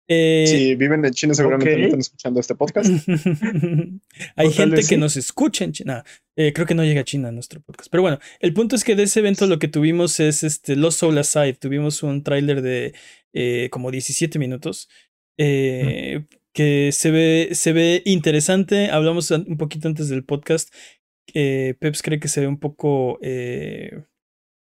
[0.08, 2.88] Eh, Si viven en China, seguramente no están escuchando este podcast.
[4.36, 4.96] Hay gente que sí.
[4.96, 6.04] nos escucha en China.
[6.36, 7.90] Eh, creo que no llega a China nuestro podcast.
[7.90, 11.00] Pero bueno, el punto es que de ese evento lo que tuvimos es este Lost
[11.00, 11.54] Soul Aside.
[11.54, 12.94] Tuvimos un tráiler de
[13.70, 14.88] como 17 minutos.
[15.38, 18.90] eh, Que se ve, se ve interesante.
[18.90, 20.72] Hablamos un poquito antes del podcast.
[21.34, 23.18] Eh, Peps cree que se ve un poco.
[23.22, 24.02] eh,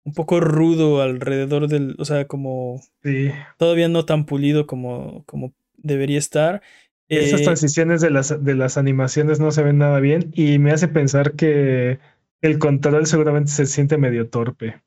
[0.04, 1.94] un poco rudo alrededor del.
[1.98, 2.80] O sea, como.
[3.02, 3.30] Sí.
[3.58, 6.62] Todavía no tan pulido como, como debería estar.
[7.08, 10.70] Esas Eh, transiciones de las, de las animaciones no se ven nada bien y me
[10.70, 11.98] hace pensar que
[12.40, 14.80] el control seguramente se siente medio torpe.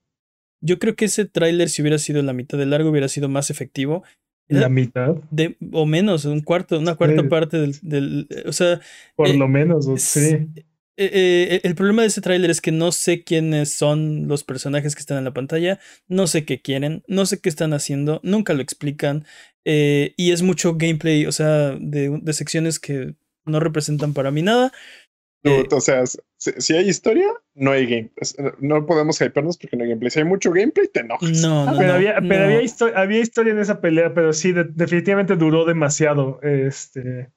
[0.61, 3.49] Yo creo que ese tráiler, si hubiera sido la mitad de largo, hubiera sido más
[3.49, 4.03] efectivo.
[4.47, 7.27] La mitad, De, o menos, un cuarto, una cuarta Sí.
[7.27, 8.79] parte del, del- O sea,
[9.15, 10.47] por Eh, lo menos, sí.
[10.95, 14.93] Eh, eh, el problema de ese tráiler es que no sé quiénes son los personajes
[14.93, 18.53] que están en la pantalla, no sé qué quieren, no sé qué están haciendo, nunca
[18.53, 19.25] lo explican
[19.65, 23.15] eh, y es mucho gameplay, o sea, de, de, secciones que
[23.45, 24.71] no representan para mí nada.
[25.71, 26.03] o sea,
[26.37, 28.53] si, hay historia, no hay gameplay.
[28.59, 30.11] No podemos hypernos porque no hay gameplay.
[30.11, 31.41] Si hay mucho gameplay, te enojas.
[31.41, 32.61] No, no, pero, había, pero había,
[32.95, 36.39] había, historia en esa pelea, pero sí, definitivamente duró demasiado.
[36.43, 37.31] Este.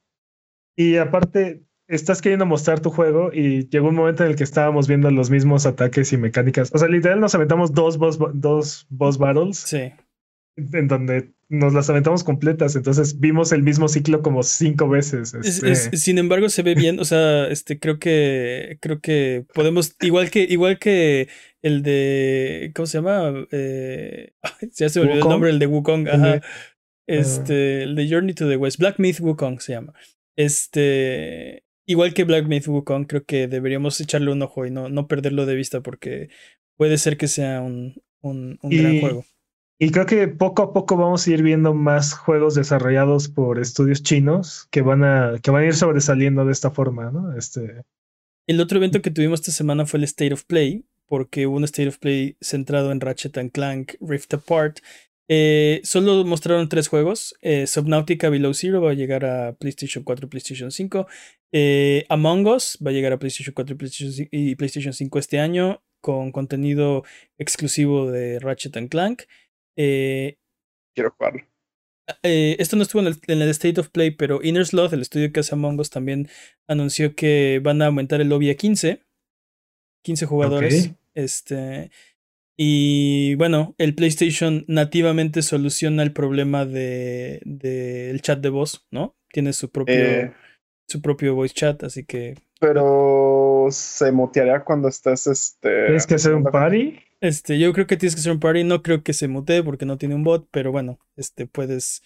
[0.77, 4.89] Y aparte, estás queriendo mostrar tu juego y llegó un momento en el que estábamos
[4.89, 6.71] viendo los mismos ataques y mecánicas.
[6.75, 9.59] O sea, literal nos aventamos dos boss, dos boss battles.
[9.59, 9.93] Sí.
[10.57, 12.77] En donde nos las aventamos completas.
[12.77, 15.35] Entonces vimos el mismo ciclo como cinco veces.
[15.35, 15.97] Este.
[15.97, 16.99] sin embargo, se ve bien.
[16.99, 19.95] O sea, este creo que creo que podemos.
[20.01, 21.29] Igual que, igual que
[21.63, 22.73] el de.
[22.75, 23.47] ¿Cómo se llama?
[23.51, 24.33] Eh,
[24.75, 26.09] ya se olvidó el nombre, el de Wukong.
[26.09, 26.41] Ajá.
[27.07, 28.79] Este, el de Journey to the West.
[28.79, 29.93] Black Myth Wukong se llama.
[30.37, 31.66] Este.
[31.87, 35.47] Igual que Black Myth Wukong, creo que deberíamos echarle un ojo y no, no perderlo
[35.47, 36.29] de vista porque
[36.77, 39.25] puede ser que sea un, un, gran juego.
[39.79, 44.03] Y creo que poco a poco vamos a ir viendo más juegos desarrollados por estudios
[44.03, 47.37] chinos que van a, que van a ir sobresaliendo de esta forma, ¿no?
[47.37, 47.83] Este...
[48.47, 51.65] El otro evento que tuvimos esta semana fue el State of Play, porque hubo un
[51.65, 54.79] State of Play centrado en Ratchet and Clank Rift Apart
[55.29, 57.37] eh, solo mostraron tres juegos.
[57.41, 61.07] Eh, Subnautica Below Zero va a llegar a PlayStation 4 y PlayStation 5.
[61.53, 65.41] Eh, Among Us va a llegar a PlayStation 4 y PlayStation, y PlayStation 5 este
[65.41, 67.05] año con contenido
[67.39, 69.23] exclusivo de Ratchet and Clank.
[69.75, 71.43] Quiero jugarlo.
[72.23, 75.55] esto no estuvo en el, State of Play, pero Inner Sloth, el estudio que hace
[75.55, 76.29] Among Us, también
[76.69, 79.03] anunció que van a aumentar el lobby a 15.
[80.03, 80.93] 15 jugadores.
[81.15, 81.91] Este.
[82.57, 89.15] Y bueno, el PlayStation nativamente soluciona el problema de, de chat de voz, ¿no?
[89.31, 90.33] Tiene su propio, eh.
[90.89, 92.37] su propio voice chat, así que.
[92.59, 95.87] Pero se mutearía cuando estás este.
[95.87, 96.99] ¿Tienes que hacer un party?
[97.21, 98.65] Este, yo creo que tienes que hacer un party.
[98.65, 102.03] No creo que se mutee porque no tiene un bot, pero bueno, este puedes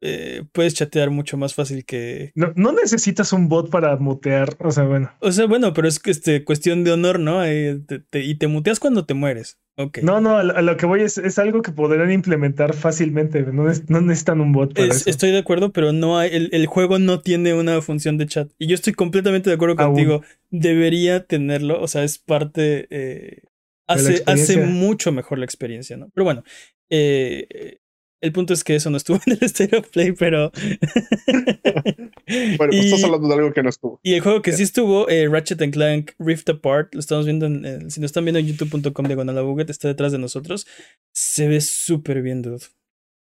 [0.00, 2.30] eh, puedes chatear mucho más fácil que.
[2.34, 4.56] No, no, necesitas un bot para mutear.
[4.60, 5.10] O sea, bueno.
[5.20, 7.44] O sea, bueno, pero es este, cuestión de honor, ¿no?
[7.44, 7.80] Eh,
[8.12, 9.58] y te muteas cuando te mueres.
[9.76, 10.02] Okay.
[10.02, 13.42] No, no, a lo que voy es, es algo que podrán implementar fácilmente.
[13.42, 15.08] No, no necesitan un bot para eso.
[15.08, 18.50] Estoy de acuerdo, pero no hay, el, el, juego no tiene una función de chat.
[18.58, 20.22] Y yo estoy completamente de acuerdo contigo.
[20.50, 21.80] Debería tenerlo.
[21.80, 22.88] O sea, es parte.
[22.90, 23.42] Eh,
[23.86, 26.10] hace, hace mucho mejor la experiencia, ¿no?
[26.14, 26.44] Pero bueno.
[26.90, 27.78] Eh,
[28.20, 30.50] el punto es que eso no estuvo en el State of Play, pero.
[32.26, 34.00] bueno, pues estás hablando de algo que no estuvo.
[34.02, 37.46] Y el juego que sí estuvo, eh, Ratchet and Clank Rift Apart, lo estamos viendo
[37.46, 37.90] en.
[37.90, 40.66] si nos están viendo en youtube.com diagonal buget, está detrás de nosotros.
[41.12, 42.64] Se ve súper bien, dude.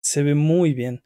[0.02, 1.04] Se ve muy bien.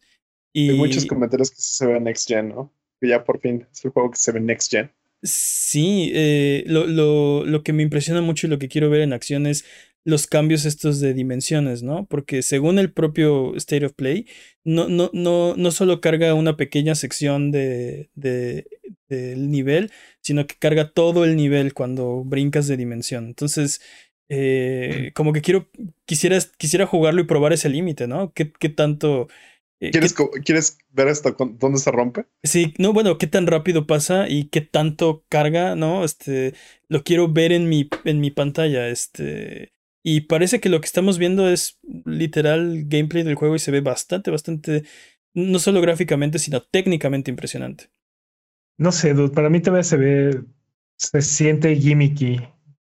[0.54, 0.70] Y...
[0.70, 2.72] Hay muchos comentarios que se ve Next Gen, ¿no?
[3.02, 4.92] Que ya por fin es el juego que se ve Next Gen.
[5.24, 9.14] Sí, eh, lo, lo, lo que me impresiona mucho y lo que quiero ver en
[9.14, 9.66] acción es
[10.06, 12.06] los cambios estos de dimensiones, ¿no?
[12.06, 14.28] Porque según el propio State of Play,
[14.64, 18.68] no, no, no, no solo carga una pequeña sección de, de,
[19.08, 19.92] del nivel,
[20.22, 23.28] sino que carga todo el nivel cuando brincas de dimensión.
[23.28, 23.82] Entonces,
[24.30, 25.70] eh, como que quiero,
[26.06, 28.34] quisiera, quisiera jugarlo y probar ese límite, ¿no?
[28.34, 29.28] ¿Qué, qué tanto...
[29.80, 32.26] Eh, ¿Quieres, ¿Quieres ver esto dónde se rompe?
[32.44, 36.06] Sí, no, bueno, qué tan rápido pasa y qué tanto carga, ¿no?
[36.06, 36.54] Este,
[36.88, 39.73] lo quiero ver en mi, en mi pantalla, este,
[40.04, 43.80] y parece que lo que estamos viendo es literal gameplay del juego y se ve
[43.80, 44.84] bastante, bastante,
[45.34, 47.90] no solo gráficamente, sino técnicamente impresionante.
[48.78, 50.44] No sé, dude, para mí todavía se ve,
[50.98, 52.42] se siente gimmicky.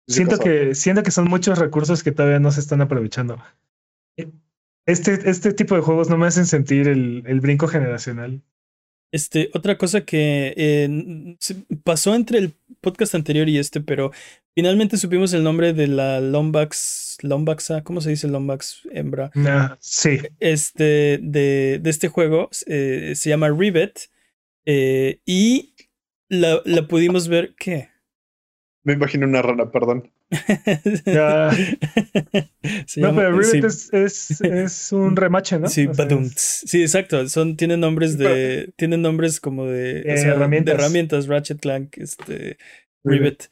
[0.07, 3.41] Siento que, siento que son muchos recursos que todavía no se están aprovechando.
[4.85, 8.41] Este, este tipo de juegos no me hacen sentir el, el brinco generacional.
[9.13, 11.37] Este, otra cosa que eh,
[11.83, 14.11] pasó entre el podcast anterior y este, pero
[14.55, 19.31] finalmente supimos el nombre de la Lombax, Lombaxa, ¿cómo se dice Lombax hembra?
[19.35, 20.19] Ah, sí.
[20.39, 24.09] Este, de, de este juego, eh, se llama Rivet,
[24.65, 25.75] eh, y
[26.29, 27.89] la, la pudimos ver, ¿qué?
[28.83, 30.11] Me imagino una rana, perdón.
[31.05, 31.49] no,
[33.15, 35.69] pero Rivet es, es, un remache, ¿no?
[35.69, 35.87] Sí,
[36.35, 37.29] sí, exacto.
[37.29, 38.73] Son, tienen nombres de.
[38.75, 40.65] tienen nombres como de, herramientas.
[40.65, 41.27] de herramientas.
[41.27, 42.57] Ratchet Clank, este.
[43.05, 43.49] Rivet.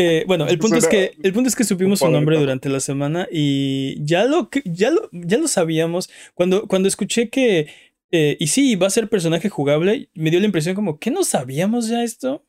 [0.00, 2.78] Eh, bueno, el punto, es que, el punto es que supimos su nombre durante la
[2.78, 6.08] semana y ya lo, ya lo, ya lo sabíamos.
[6.34, 7.66] Cuando, cuando escuché que.
[8.12, 11.24] Eh, y sí, va a ser personaje jugable, me dio la impresión como que no
[11.24, 12.44] sabíamos ya esto.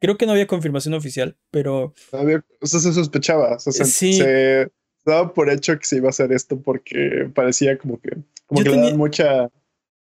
[0.00, 1.92] Creo que no había confirmación oficial, pero.
[2.10, 3.58] o sea, se sospechaba.
[3.58, 4.70] Se
[5.04, 8.16] daba por hecho que se iba a hacer esto porque parecía como que.
[8.46, 9.50] Como que le mucha.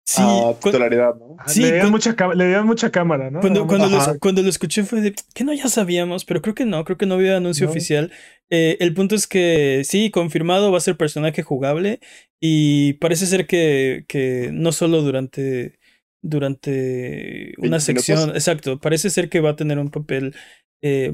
[0.09, 1.35] Sí, a cu- titularidad, ¿no?
[1.37, 3.39] Ah, Sí, le, dieron mucha, ca- le dieron mucha cámara, ¿no?
[3.41, 4.17] Cuando, cuando, lo, Ajá.
[4.19, 7.05] cuando lo escuché fue de que no ya sabíamos, pero creo que no, creo que
[7.05, 7.71] no había anuncio No.
[7.71, 8.11] oficial.
[8.49, 11.99] Eh, el punto es que sí, confirmado va a ser personaje jugable
[12.39, 15.79] y parece ser que, que no solo durante,
[16.23, 18.35] durante una 20 sección, minutos.
[18.37, 20.35] exacto, parece ser que va a tener un papel
[20.81, 21.13] eh,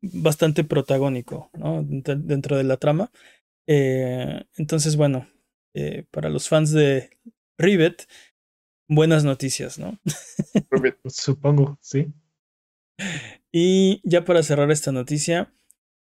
[0.00, 1.82] bastante protagónico ¿no?
[1.82, 3.10] dentro, dentro de la trama.
[3.66, 5.28] Eh, entonces, bueno,
[5.74, 7.10] eh, para los fans de
[7.58, 8.06] Rivet,
[8.90, 9.98] buenas noticias, ¿no?
[11.06, 12.12] Supongo, sí.
[13.50, 15.54] Y ya para cerrar esta noticia,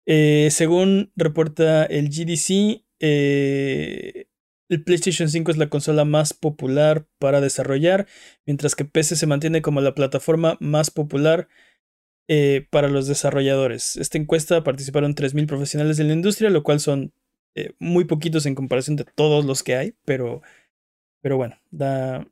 [0.06, 4.26] eh, según reporta el GDC, eh,
[4.68, 8.08] el PlayStation 5 es la consola más popular para desarrollar,
[8.46, 11.48] mientras que PC se mantiene como la plataforma más popular
[12.26, 13.96] eh, para los desarrolladores.
[13.96, 17.12] Esta encuesta participaron 3.000 profesionales de la industria, lo cual son
[17.54, 20.40] eh, muy poquitos en comparación de todos los que hay, pero,
[21.20, 22.26] pero bueno, da,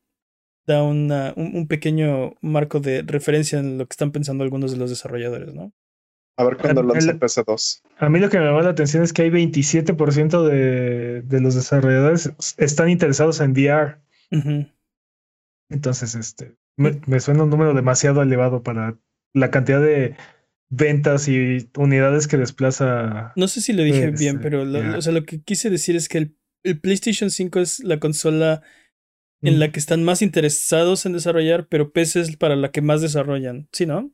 [0.66, 4.78] da una- un, un pequeño marco de referencia en lo que están pensando algunos de
[4.78, 5.72] los desarrolladores, ¿no?
[6.36, 7.82] A ver cuándo lanza el- PC2.
[7.98, 11.54] A mí lo que me llama la atención es que hay 27% de, de los
[11.54, 13.96] desarrolladores están interesados en VR.
[15.68, 18.98] Entonces, este, me, me suena un número demasiado elevado para
[19.34, 20.16] la cantidad de
[20.68, 23.32] ventas y unidades que desplaza.
[23.36, 25.96] No sé si lo dije bien, sí, pero lo, o sea, lo que quise decir
[25.96, 28.62] es que el, el PlayStation 5 es la consola
[29.43, 33.01] en la que están más interesados en desarrollar, pero PC es para la que más
[33.01, 33.68] desarrollan.
[33.72, 34.11] ¿Sí, no?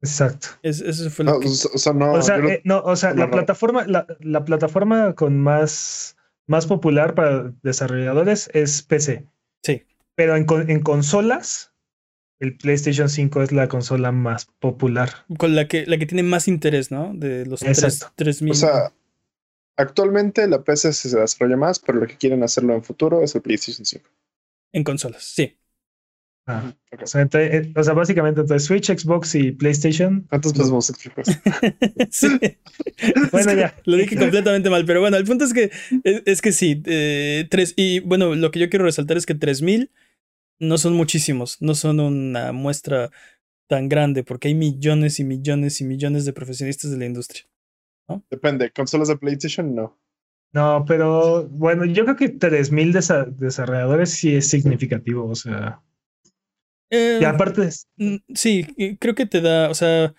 [0.00, 0.48] Exacto.
[0.62, 1.48] Es- eso fue lo No, que...
[1.48, 3.30] o sea, no, o sea, eh, no, o sea, no, la no.
[3.32, 6.16] plataforma, la, la plataforma con más,
[6.46, 9.26] más popular para desarrolladores es PC.
[9.62, 9.82] Sí.
[10.16, 11.72] Pero en, con- en consolas,
[12.40, 15.10] el PlayStation 5 es la consola más popular.
[15.38, 17.12] Con la que, la que tiene más interés, ¿no?
[17.14, 18.12] De los tres- Exacto.
[18.16, 18.50] 3000.
[18.50, 18.92] o sea,
[19.76, 23.42] actualmente la PC se desarrolla más, pero lo que quieren hacerlo en futuro es el
[23.42, 24.08] PlayStation 5.
[24.72, 25.56] En consolas, sí.
[26.46, 27.02] Ah, Ok.
[27.02, 30.26] o, sea, entre- eh, o sea, básicamente entre Switch, Xbox y PlayStation.
[30.28, 31.24] ¿Cuántos pesos vamos a explicar?
[32.10, 32.28] sí.
[33.32, 33.76] Bueno, ya.
[33.84, 35.70] Lo dije completamente mal, pero bueno, el punto es que
[36.04, 39.34] es, es que sí, eh, tres, y bueno, lo que yo quiero resaltar es que
[39.34, 39.90] 3000
[40.60, 43.10] no son muchísimos, no son una muestra
[43.68, 47.44] tan grande, porque hay millones y millones y millones de profesionistas de la industria.
[48.30, 49.98] Depende, consolas de PlayStation no.
[50.52, 55.26] No, pero bueno, yo creo que 3000 desa- desarrolladores sí es significativo.
[55.28, 55.80] O sea,
[56.90, 58.66] Eh, y aparte, es- Mm, Sí,
[58.98, 60.14] creo que te da, o sea,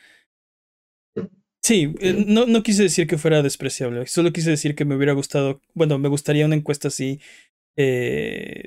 [1.62, 5.14] sí, eh, no, no quise decir que fuera despreciable, solo quise decir que me hubiera
[5.14, 7.20] gustado, bueno, me gustaría una encuesta así,
[7.78, 8.64] eh,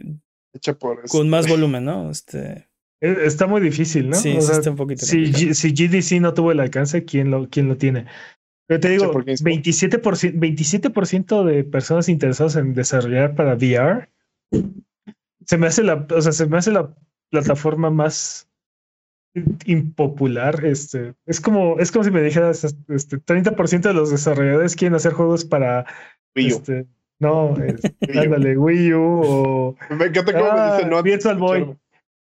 [0.54, 2.10] Hecha por este, con más volumen, ¿no?
[2.10, 2.68] Este,
[3.00, 4.16] eh, está muy difícil, ¿no?
[4.16, 7.48] sí, O sea, está un poquito si, si GDC no tuvo el alcance, ¿quién lo,
[7.48, 8.06] quién lo tiene?
[8.66, 9.48] Pero te digo, por GameSpot.
[9.48, 14.08] 27%, 27% de personas interesadas en desarrollar para VR
[15.44, 16.92] se me hace la, o sea, se me hace la
[17.30, 18.48] plataforma más
[19.66, 20.64] impopular.
[20.64, 25.12] Este, es como, es como si me dijeras, este, 30% de los desarrolladores quieren hacer
[25.12, 25.84] juegos para,
[26.34, 26.56] Wii U.
[26.56, 26.86] este,
[27.20, 28.20] no, es- Wii U.
[28.22, 31.76] ándale, Wii U o Me encanta cómo Ah, me dicen no Virtual Boy.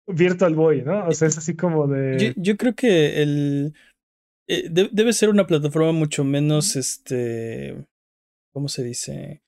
[0.09, 1.07] Virtual Boy, ¿no?
[1.07, 2.33] O sea, es así como de...
[2.35, 3.73] Yo, yo creo que el
[4.47, 7.75] eh, de- debe ser una plataforma mucho menos, este,
[8.53, 9.41] ¿cómo se dice?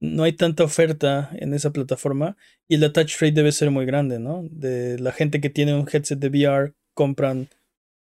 [0.00, 2.36] No hay tanta oferta en esa plataforma
[2.68, 4.42] y el attach rate debe ser muy grande, ¿no?
[4.50, 7.48] De la gente que tiene un headset de VR compran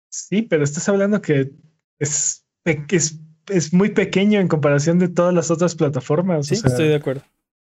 [0.09, 1.53] Sí, pero estás hablando que
[1.99, 3.19] es, es,
[3.49, 6.47] es muy pequeño en comparación de todas las otras plataformas.
[6.47, 7.23] Sí, o sea, estoy de acuerdo.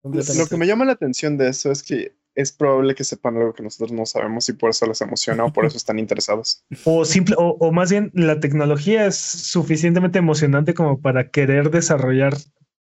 [0.04, 3.54] Lo que me llama la atención de eso es que es probable que sepan algo
[3.54, 6.64] que nosotros no sabemos y por eso les emociona o por eso están interesados.
[6.86, 12.34] o, simple, o, o más bien la tecnología es suficientemente emocionante como para querer desarrollar,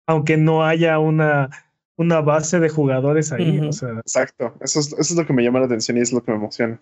[0.07, 1.49] aunque no haya una,
[1.95, 3.59] una base de jugadores ahí.
[3.59, 3.69] Ujú.
[3.69, 4.53] O sea, Exacto.
[4.61, 6.37] Eso es, eso es lo que me llama la atención y es lo que me
[6.37, 6.79] emociona.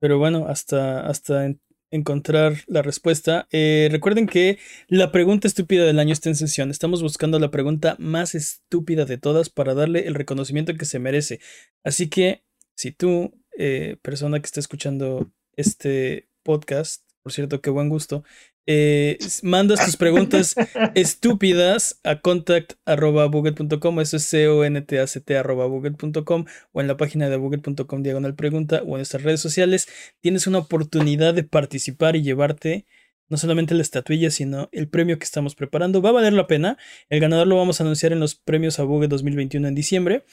[0.00, 1.60] Pero bueno, hasta, hasta en-
[1.92, 3.46] encontrar la respuesta.
[3.52, 6.70] Eh, recuerden que la pregunta estúpida del año está en sesión.
[6.70, 11.38] Estamos buscando la pregunta más estúpida de todas para darle el reconocimiento que se merece.
[11.84, 12.42] Así que,
[12.74, 18.24] si tú, eh, persona que está escuchando este podcast, por cierto, qué buen gusto,
[18.66, 20.54] eh, mandas tus preguntas
[20.94, 28.82] estúpidas a contact.buget.com, eso es c-o-n-t-a-c-t buget.com o en la página de buget.com diagonal pregunta
[28.82, 29.88] o en nuestras redes sociales,
[30.20, 32.86] tienes una oportunidad de participar y llevarte
[33.32, 36.02] no solamente la estatuilla, sino el premio que estamos preparando.
[36.02, 36.76] Va a valer la pena.
[37.08, 40.24] El ganador lo vamos a anunciar en los premios a Buget 2021 en diciembre.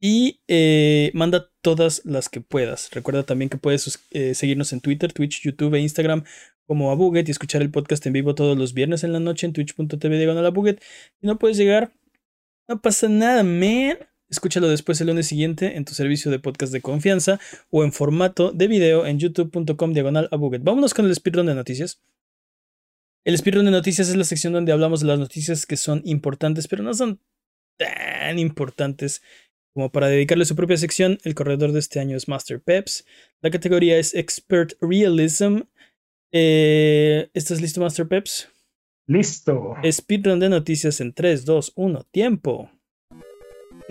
[0.00, 2.90] Y eh, manda todas las que puedas.
[2.90, 6.24] Recuerda también que puedes eh, seguirnos en Twitter, Twitch, YouTube e Instagram
[6.70, 9.44] como a Buget y escuchar el podcast en vivo todos los viernes en la noche
[9.44, 10.80] en twitch.tv diagonal a Buget.
[11.20, 11.92] Si no puedes llegar,
[12.68, 13.98] no pasa nada, man.
[14.28, 17.40] Escúchalo después el lunes siguiente en tu servicio de podcast de confianza
[17.70, 20.62] o en formato de video en youtube.com diagonal a Buget.
[20.62, 22.00] Vámonos con el speedrun de noticias.
[23.24, 26.68] El speedrun de noticias es la sección donde hablamos de las noticias que son importantes,
[26.68, 27.18] pero no son
[27.78, 29.22] tan importantes
[29.74, 31.18] como para dedicarle su propia sección.
[31.24, 33.06] El corredor de este año es Master Peps.
[33.40, 35.62] La categoría es Expert Realism.
[36.32, 38.48] Eh, ¿Estás listo, Master Peps?
[39.06, 39.74] Listo.
[39.90, 42.70] Speedrun de noticias en 3, 2, 1, tiempo.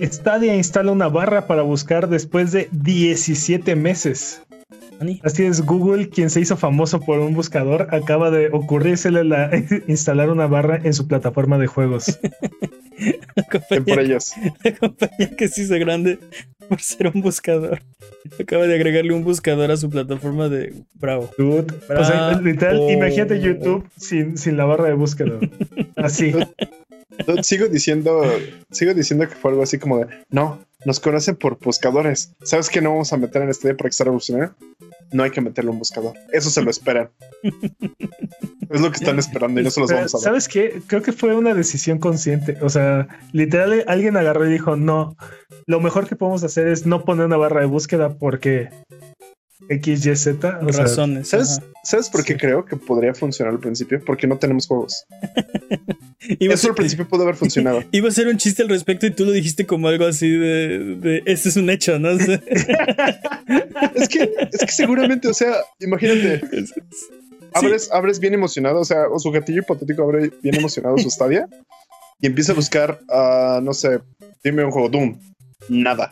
[0.05, 4.41] Stadia instala una barra para buscar después de 17 meses.
[5.23, 9.49] Así es, Google, quien se hizo famoso por un buscador, acaba de ocurrírsele la,
[9.87, 12.19] instalar una barra en su plataforma de juegos.
[13.35, 14.33] la por ellos.
[14.63, 16.19] La compañía que se hizo grande
[16.67, 17.81] por ser un buscador.
[18.39, 21.29] Acaba de agregarle un buscador a su plataforma de Bravo.
[21.37, 25.39] Dude, O sea, literal, imagínate YouTube sin, sin la barra de búsqueda.
[25.95, 26.33] Así.
[27.43, 28.23] Sigo diciendo,
[28.71, 32.33] sigo diciendo que fue algo así como de no, nos conocen por buscadores.
[32.43, 34.55] ¿Sabes qué no vamos a meter en este día para que sea revolucionario?
[35.11, 36.13] No hay que meterlo en buscador.
[36.31, 37.09] Eso se lo esperan.
[38.69, 40.23] es lo que están esperando y no se los vamos a dar.
[40.23, 40.81] ¿Sabes qué?
[40.87, 42.57] Creo que fue una decisión consciente.
[42.61, 45.17] O sea, literal, alguien agarró y dijo: No,
[45.65, 48.69] lo mejor que podemos hacer es no poner una barra de búsqueda porque
[49.67, 50.39] XYZ.
[50.61, 51.29] Razones.
[51.29, 54.01] ¿sabes, ¿Sabes por qué creo que podría funcionar al principio?
[54.03, 55.05] Porque no tenemos juegos.
[56.39, 57.83] Eso al principio pudo haber funcionado.
[57.91, 60.95] Iba a ser un chiste al respecto y tú lo dijiste como algo así de,
[60.95, 62.09] de este es un hecho, ¿no?
[63.95, 66.41] es, que, es que seguramente, o sea, imagínate.
[67.53, 71.47] Abres, abres bien emocionado, o sea, o su gatillo hipotético abre bien emocionado su estadia
[72.21, 73.99] y empieza a buscar, uh, no sé,
[74.43, 75.19] dime un juego, Doom,
[75.69, 76.11] nada.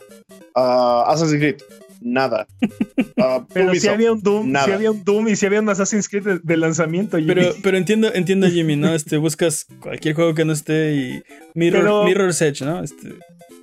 [0.56, 1.56] Uh, Assassin's Creed,
[2.00, 2.46] nada.
[3.16, 6.08] Uh, pero si había un Doom, si había un Doom y si había un Assassin's
[6.08, 7.18] Creed de, lanzamiento.
[7.26, 8.94] Pero, pero entiendo, entiendo, Jimmy, ¿no?
[8.94, 11.22] Este, buscas cualquier juego que no esté y
[11.54, 12.82] Mirror, Mirror's Edge, ¿no?
[12.82, 13.14] Este...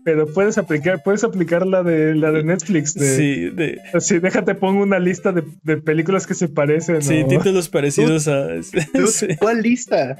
[0.03, 2.93] Pero puedes aplicar, puedes aplicar la de la de Netflix.
[2.93, 3.81] sí, de.
[3.99, 7.01] Sí, déjate, pongo una lista de, de películas que se parecen.
[7.01, 8.49] Sí, títulos parecidos a.
[9.39, 10.15] ¿Cuál lista?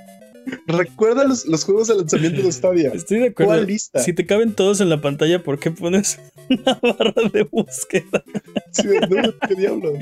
[0.68, 2.92] Recuerda los, los, juegos de lanzamiento de Stadia.
[2.94, 3.54] Estoy de acuerdo.
[3.54, 4.00] ¿Cuál lista?
[4.00, 6.20] Si te caben todos en la pantalla, ¿por qué pones
[6.50, 8.24] una barra de búsqueda?
[8.72, 9.94] Sí, no, qué diablo.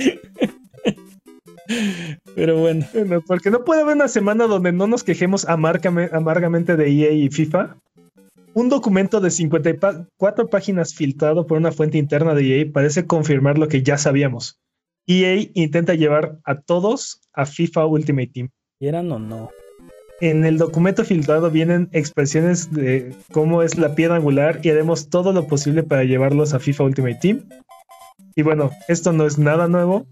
[2.36, 2.86] Pero bueno.
[2.94, 3.24] bueno.
[3.26, 7.78] Porque no puede haber una semana donde no nos quejemos amargamente de EA y FIFA.
[8.54, 13.68] Un documento de 54 páginas filtrado por una fuente interna de EA parece confirmar lo
[13.68, 14.60] que ya sabíamos.
[15.08, 18.50] EA intenta llevar a todos a FIFA Ultimate Team.
[18.80, 19.50] ¿Quieran o no?
[20.24, 25.34] En el documento filtrado vienen expresiones de cómo es la piedra angular y haremos todo
[25.34, 27.42] lo posible para llevarlos a FIFA Ultimate Team.
[28.34, 30.06] Y bueno, esto no es nada nuevo.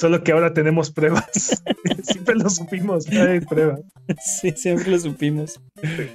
[0.00, 1.62] Solo que ahora tenemos pruebas.
[2.02, 3.80] siempre lo supimos, hay pruebas.
[4.40, 5.60] Sí, siempre lo supimos.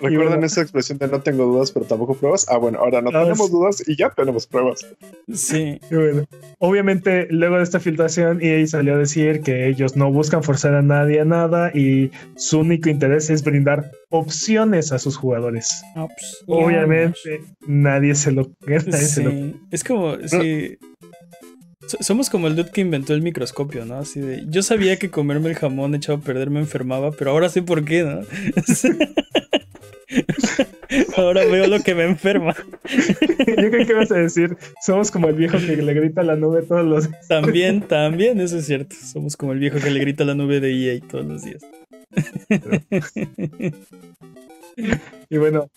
[0.01, 2.45] ¿Recuerdan esa expresión de no tengo dudas, pero tampoco pruebas?
[2.49, 4.85] Ah, bueno, ahora no ah, tenemos dudas y ya tenemos pruebas.
[5.31, 5.79] Sí.
[5.89, 6.25] bueno,
[6.57, 10.81] obviamente, luego de esta filtración, EA salió a decir que ellos no buscan forzar a
[10.81, 15.81] nadie a nada y su único interés es brindar opciones a sus jugadores.
[16.47, 18.51] Obviamente, nadie se lo.
[18.91, 19.55] sí.
[19.71, 20.17] Es como.
[20.27, 20.77] Sí
[21.99, 23.95] somos como el dude que inventó el microscopio, ¿no?
[23.95, 24.45] Así de.
[24.47, 27.83] Yo sabía que comerme el jamón echado a perder me enfermaba, pero ahora sé por
[27.83, 28.21] qué, ¿no?
[31.17, 32.55] ahora veo lo que me enferma.
[33.47, 36.35] Yo creo que vas a decir, somos como el viejo que le grita a la
[36.35, 37.27] nube todos los días.
[37.27, 38.95] También, también, eso es cierto.
[38.95, 41.61] Somos como el viejo que le grita a la nube de EA todos los días.
[45.29, 45.69] y bueno,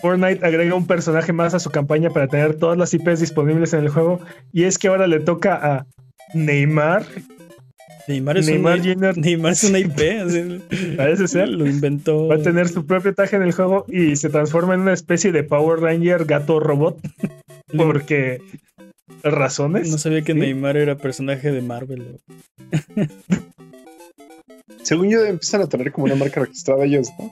[0.00, 3.80] Fortnite agrega un personaje más a su campaña para tener todas las IPs disponibles en
[3.80, 4.20] el juego.
[4.52, 5.86] Y es que ahora le toca a
[6.34, 7.04] Neymar.
[8.08, 9.96] Neymar es, Neymar una, Neymar es una IP.
[10.96, 11.48] Parece ser.
[11.48, 12.26] Lo inventó.
[12.26, 15.30] Va a tener su propio traje en el juego y se transforma en una especie
[15.30, 16.98] de Power Ranger gato robot.
[17.76, 18.40] porque.
[19.22, 19.88] ¿Razones?
[19.88, 22.18] No sabía que Neymar era personaje de Marvel.
[24.82, 27.30] Según yo, empiezan a tener como una marca registrada ellos, ¿no?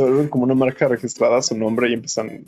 [0.00, 2.44] Se vuelven como una marca registrada a su nombre y empiezan.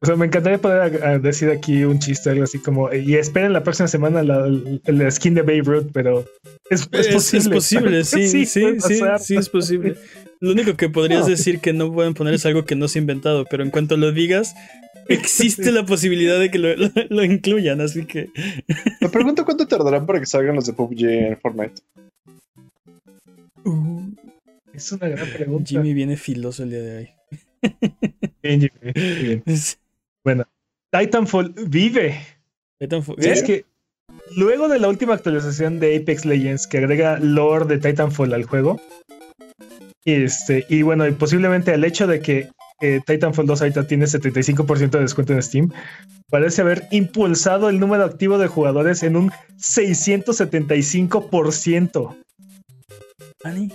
[0.00, 3.64] O sea, me encantaría poder decir aquí un chiste, algo así como, y esperen la
[3.64, 4.46] próxima semana la,
[4.84, 6.24] la skin de Babe Ruth, pero
[6.70, 7.38] es, posible.
[7.38, 8.62] Es posible, sí, sí, sí,
[9.18, 9.96] sí, es posible.
[10.40, 13.02] Lo único que podrías decir que no pueden poner es algo que no se ha
[13.02, 14.54] inventado, pero en cuanto lo digas,
[15.08, 18.30] existe la posibilidad de que lo, incluyan, así que...
[19.00, 21.82] Me pregunto cuánto tardarán para que salgan los de PUBG en Fortnite.
[23.64, 24.07] Uh,
[24.78, 25.68] es una gran pregunta.
[25.68, 27.08] Jimmy viene filoso el día de hoy.
[28.42, 28.92] Bien, Jimmy.
[29.22, 29.42] Bien.
[30.24, 30.44] Bueno,
[30.90, 32.20] Titanfall vive.
[32.78, 33.16] Titanfall.
[33.18, 33.64] Es que
[34.36, 38.80] luego de la última actualización de Apex Legends que agrega lore de Titanfall al juego,
[40.04, 42.48] este, y bueno, y posiblemente el hecho de que
[42.78, 45.72] que Titanfall 2 ahorita tiene 75% de descuento en Steam,
[46.30, 52.16] parece haber impulsado el número activo de jugadores en un 675%.
[53.44, 53.68] Ani.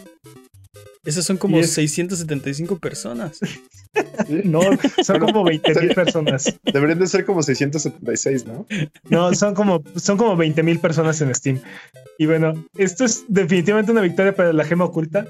[1.06, 3.40] Esas son como 675 personas.
[4.44, 4.62] No,
[5.04, 6.52] son como 20 mil personas.
[6.64, 8.66] Deberían de ser como 676, ¿no?
[9.08, 11.62] No, son como, son como 20 mil personas en Steam.
[12.18, 15.28] Y bueno, esto es definitivamente una victoria para la gema oculta.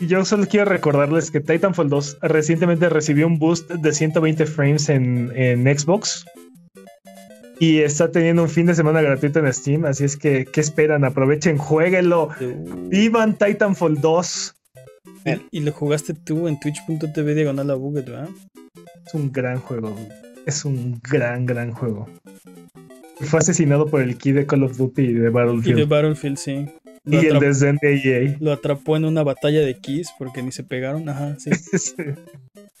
[0.00, 4.88] Y yo solo quiero recordarles que Titanfall 2 recientemente recibió un boost de 120 frames
[4.88, 6.24] en, en Xbox.
[7.58, 9.84] Y está teniendo un fin de semana gratuito en Steam.
[9.84, 11.04] Así es que, ¿qué esperan?
[11.04, 12.30] Aprovechen, jueguenlo.
[12.88, 14.56] Vivan Titanfall 2.
[15.50, 18.28] Y, lo jugaste tú en twitch.tv diagonal a Buget, ¿verdad?
[19.06, 19.96] Es un gran juego.
[20.44, 22.08] Es un gran, gran juego.
[23.20, 25.78] Fue asesinado por el key de Call of Duty y de Battlefield.
[25.78, 26.66] Y de Battlefield, sí.
[27.06, 28.36] y el desdén de EA.
[28.40, 31.08] Lo atrapó en una batalla de keys porque ni se pegaron.
[31.08, 31.50] Ajá, sí.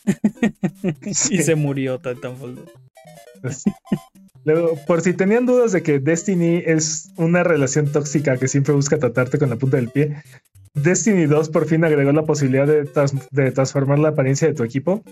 [1.04, 2.56] y se murió Titanfall
[3.42, 3.64] 2.
[4.44, 8.98] Luego, por si tenían dudas de que Destiny es una relación tóxica que siempre busca
[8.98, 10.16] tratarte con la punta del pie,
[10.74, 12.88] Destiny 2 por fin agregó la posibilidad de,
[13.30, 15.02] de, transformar la apariencia de tu equipo,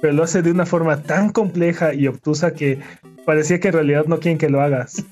[0.00, 2.78] pero lo hace de una forma tan compleja y obtusa que
[3.26, 5.04] parecía que en realidad no quieren que lo hagas.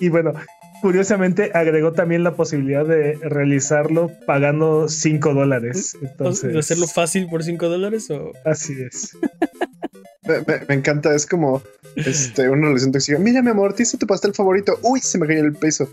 [0.00, 0.32] y bueno,
[0.80, 5.96] curiosamente agregó también la posibilidad de realizarlo pagando 5 dólares.
[6.00, 8.32] Entonces, ¿De hacerlo fácil por 5 dólares o...?
[8.44, 9.16] Así es.
[10.22, 11.62] me, encanta, es como
[11.96, 13.18] este, una relación tóxica.
[13.18, 14.78] Mira, mi amor, ¿te hice tu pastel favorito?
[14.82, 15.88] Uy, se me cayó el peso.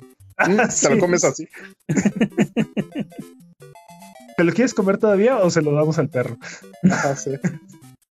[0.47, 1.47] Mm, ¿Te lo comes así?
[4.37, 6.37] ¿Te lo quieres comer todavía o se lo damos al perro?
[6.89, 7.31] Ah, sí.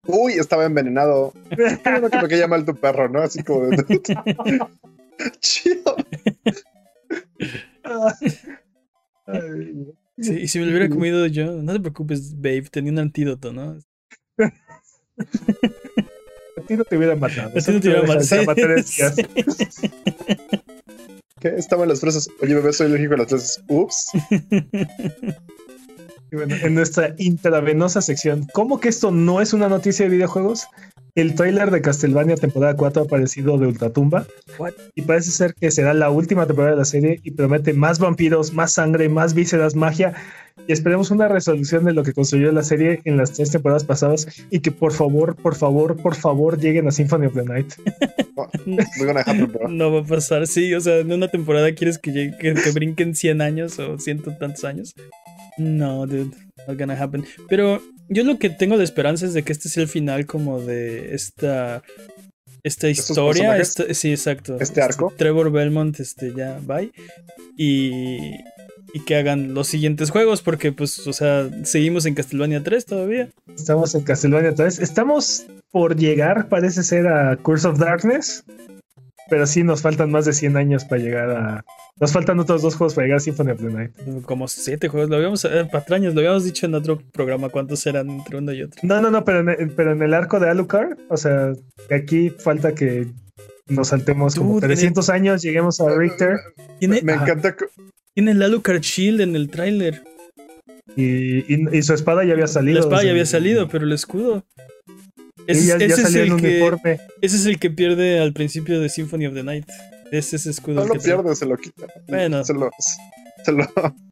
[0.06, 1.34] Uy, estaba envenenado.
[1.50, 3.22] Qué que me llama mal tu perro, ¿no?
[3.22, 3.78] Así como de...
[5.40, 5.96] Chido.
[10.18, 13.54] Sí, y si me lo hubiera comido yo, no te preocupes, babe, tenía un antídoto,
[13.54, 13.80] ¿no?
[16.58, 17.50] A ti no te hubiera matado.
[17.50, 18.26] A ti no te hubiera matado.
[21.40, 21.48] ¿Qué?
[21.58, 22.30] Estaban las fresas.
[22.42, 23.64] Oye, bebé, soy alérgico a las fresas.
[23.68, 24.12] Ups.
[26.32, 30.68] Y bueno, en nuestra intravenosa sección, ¿cómo que esto no es una noticia de videojuegos?
[31.16, 34.26] El tráiler de Castlevania temporada 4 ha aparecido de Ultratumba
[34.58, 34.74] What?
[34.96, 38.54] y parece ser que será la última temporada de la serie y promete más vampiros,
[38.54, 40.14] más sangre, más vísceras, magia
[40.68, 44.28] y esperemos una resolución de lo que construyó la serie en las tres temporadas pasadas
[44.50, 47.74] y que por favor, por favor, por favor lleguen a Symphony of the Night.
[49.70, 52.72] no va a pasar, sí, o sea, en una temporada quieres que, llegue, que, que
[52.72, 54.94] brinquen 100 años o ciento tantos años.
[55.58, 56.32] No, dude,
[56.68, 57.26] not gonna happen.
[57.50, 57.82] Pero
[58.12, 61.16] yo lo que tengo de esperanza es de que este sea el final como de
[61.16, 61.82] esta
[62.64, 64.58] esta historia, sí, exacto.
[64.60, 65.12] Este arco.
[65.18, 66.92] Trevor Belmont, este, ya, bye.
[67.58, 68.36] Y,
[68.94, 73.30] y que hagan los siguientes juegos, porque, pues, o sea, seguimos en Castlevania 3 todavía.
[73.56, 74.78] Estamos en Castlevania 3.
[74.78, 78.44] Estamos por llegar, parece ser, a Curse of Darkness.
[79.32, 81.66] Pero sí nos faltan más de 100 años para llegar a.
[82.02, 83.92] Nos faltan otros dos juegos para llegar a Symphony of the Night.
[84.26, 88.10] Como siete juegos, lo habíamos, eh, patrañas, lo habíamos dicho en otro programa cuántos eran
[88.10, 88.82] entre uno y otro.
[88.84, 91.54] No, no, no, pero en el, pero en el arco de Alucard, o sea,
[91.90, 93.08] aquí falta que
[93.70, 96.38] nos saltemos como 300 años, lleguemos a Richter.
[96.80, 97.56] ¿Tiene, me, encanta.
[98.14, 100.04] Tiene el Alucard Shield en el tráiler.
[100.98, 102.80] Y, y, su espada ya había salido.
[102.80, 104.44] La espada ya había salido, pero el escudo.
[105.52, 109.44] Ese, es el que, ese es el que pierde al principio de Symphony of the
[109.44, 109.68] Night.
[110.12, 110.76] Ese es ese escudo.
[110.76, 111.88] No lo pierde, se lo quita.
[112.08, 112.44] Bueno.
[112.44, 112.70] Se lo.
[113.46, 113.66] Se lo...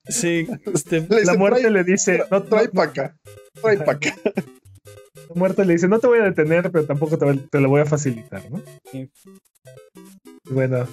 [0.08, 3.18] Sí, este, la muerte le dice: No, trae para acá.
[3.62, 4.16] Trae para acá.
[5.30, 7.82] La muerte le dice: No te voy a detener, pero tampoco te, te lo voy
[7.82, 8.62] a facilitar, ¿no?
[8.92, 9.10] Sí.
[10.50, 10.88] Bueno.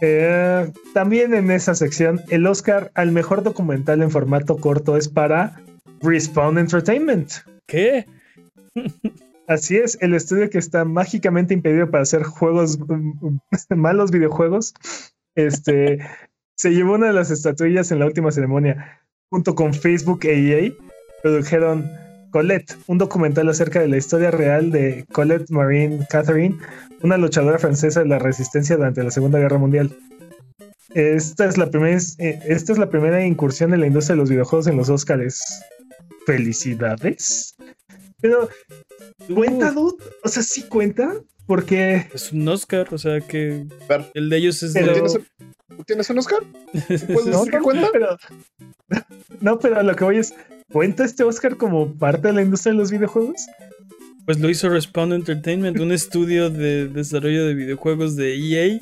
[0.00, 5.60] Eh, también en esa sección, el Oscar al mejor documental en formato corto es para
[6.00, 7.32] Respawn Entertainment.
[7.66, 8.06] ¿Qué?
[9.48, 12.78] Así es, el estudio que está mágicamente impedido para hacer juegos,
[13.70, 14.74] malos videojuegos,
[15.34, 15.98] este,
[16.54, 19.00] se llevó una de las estatuillas en la última ceremonia.
[19.30, 20.72] Junto con Facebook e EA,
[21.22, 21.90] produjeron
[22.30, 26.58] Colette, un documental acerca de la historia real de Colette Marine Catherine,
[27.02, 29.96] una luchadora francesa de la resistencia durante la Segunda Guerra Mundial.
[30.90, 34.30] Esta es la primera, eh, esta es la primera incursión en la industria de los
[34.30, 35.62] videojuegos en los Oscars.
[36.26, 37.54] Felicidades.
[38.20, 38.48] Pero
[39.32, 39.96] ¿Cuenta, dude?
[40.22, 41.12] O sea, sí cuenta,
[41.46, 42.08] porque.
[42.12, 43.66] Es un Oscar, o sea que.
[44.14, 44.72] El de ellos es.
[45.86, 46.40] ¿Tienes, un Oscar?
[46.72, 47.88] ¿Puedes no, decir que cuenta?
[47.92, 48.16] Pero...
[49.40, 50.34] No, pero lo que voy es.
[50.72, 53.46] ¿Cuenta este Oscar como parte de la industria de los videojuegos?
[54.26, 58.78] Pues lo hizo Respawn Entertainment, un estudio de desarrollo de videojuegos de EA,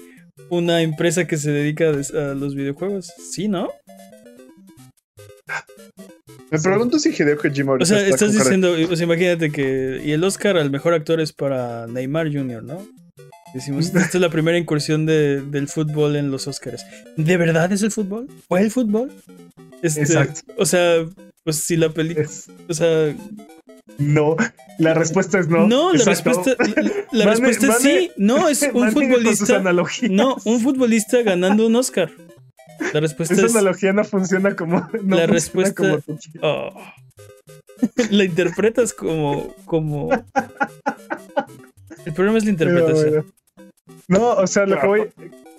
[0.49, 3.13] una empresa que se dedica a los videojuegos.
[3.31, 3.69] Sí, ¿no?
[6.51, 10.01] Me pregunto si Hideo Kojima O ahorita sea, está estás de- diciendo, pues imagínate que.
[10.05, 12.87] Y el Oscar al mejor actor es para Neymar Jr., ¿no?
[13.55, 16.85] Decimos, esta es la primera incursión de- del fútbol en los Oscars.
[17.17, 18.29] ¿De verdad es el fútbol?
[18.49, 19.13] ¿Fue el fútbol?
[19.83, 20.41] Este, Exacto.
[20.57, 21.05] O sea,
[21.45, 22.29] pues si la película.
[22.69, 23.15] O sea,
[23.99, 24.37] no,
[24.79, 25.67] la respuesta es no.
[25.67, 26.55] no, la respuesta,
[27.13, 28.11] la, respuesta es sí.
[28.17, 29.63] No, es un futbolista.
[30.11, 32.11] No, un futbolista ganando un Oscar.
[32.93, 33.53] La respuesta Esa es.
[33.55, 34.81] analogía no funciona como.
[34.81, 35.99] No La funciona respuesta- como
[36.43, 36.73] oh.
[38.11, 39.55] La interpretas como.
[39.65, 40.11] como.
[42.05, 43.11] El problema es la interpretación.
[43.11, 43.25] bueno.
[44.09, 45.03] No, o sea, lo que voy.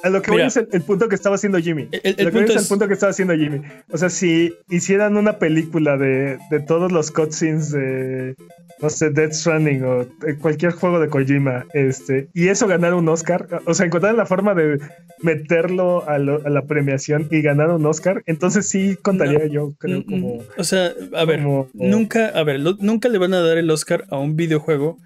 [0.04, 1.88] A lo que voy es el, el punto que estaba haciendo Jimmy.
[1.92, 3.62] El- el- lo que voy punto es es- el punto que estaba haciendo Jimmy.
[3.92, 8.36] O sea, si hicieran una película de, de todos los cutscenes de,
[8.80, 13.10] no sé, Death Stranding o de cualquier juego de Kojima, este, y eso ganar un
[13.10, 14.80] Oscar, o sea, encontraran la forma de
[15.24, 20.00] meterlo a, lo- a la premiación y ganar un Oscar, entonces sí contaría yo, creo,
[20.02, 20.36] Mm, como.
[20.36, 23.58] mm, O sea, a ver, como- nunca, a ver, lo- nunca le van a dar
[23.58, 24.98] el Oscar a un videojuego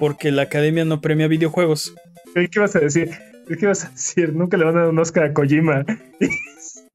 [0.00, 1.94] porque la academia no premia videojuegos.
[2.34, 3.10] ¿Qué ibas a decir?
[3.48, 4.32] ¿Qué ibas a decir?
[4.34, 5.84] Nunca le van a dar un Oscar a Kojima.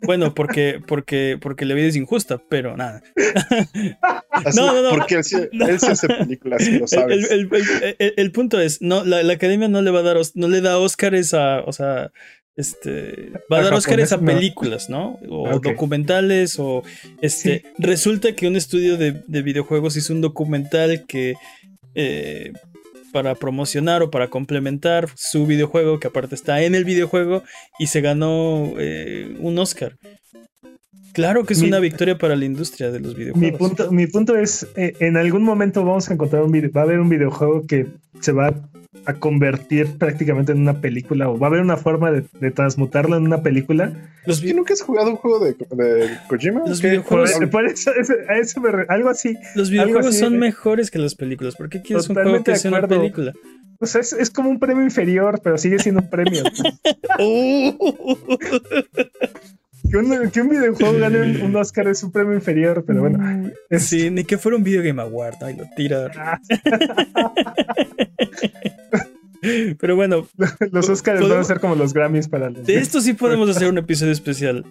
[0.01, 3.01] Bueno, porque, porque, porque la vida es injusta, pero nada.
[4.29, 4.89] Así, No, no, no.
[4.91, 5.37] Porque él, sí
[5.89, 7.31] hace películas, lo sabes.
[7.31, 10.17] el- el- el- el punto es, no, la, la academia no le va a dar,
[10.35, 12.11] no le da Oscars a, o sea,
[12.55, 15.19] este, va a dar Oscars a películas, ¿no?
[15.29, 15.63] O Ok.
[15.63, 16.83] documentales, o
[17.21, 21.33] este, resulta que un estudio de, de videojuegos hizo un documental que
[21.95, 22.53] eh,
[23.11, 27.43] para promocionar o para complementar su videojuego, que aparte está en el videojuego,
[27.79, 29.97] y se ganó eh, un Oscar.
[31.13, 33.51] Claro que es Mi- una victoria para la industria de los videojuegos.
[33.51, 36.81] Mi punto, mi punto es, eh, en algún momento vamos a encontrar un video, va
[36.81, 37.87] a haber un videojuego que
[38.21, 38.53] se va
[39.05, 43.15] a convertir prácticamente en una película o va a haber una forma de, de transmutarlo
[43.17, 43.93] en una película.
[44.25, 46.61] Los, ¿Tú nunca has jugado un juego de, de Kojima?
[46.67, 49.33] Los videojuegos- Por, por eso, ese- a eso me re- algo así.
[49.55, 50.37] los algo videojuegos así, son eh.
[50.37, 51.55] mejores que las películas.
[51.55, 53.33] ¿Por qué quieres un juego que sea una película?
[53.79, 56.43] O sea, es, es como un premio inferior, pero sigue siendo un premio.
[59.89, 63.51] que, un, que un videojuego gane un, un Oscar es un premio inferior, pero bueno.
[63.69, 65.35] es- Sí, ni que fuera un Video Game Award.
[65.41, 66.11] Ay, lo tira.
[66.15, 66.39] Ah,
[69.79, 70.27] Pero bueno,
[70.71, 71.47] los Oscars van a ¿Podemos?
[71.47, 72.65] ser como los Grammys para los.
[72.65, 74.65] de esto sí podemos hacer un episodio especial.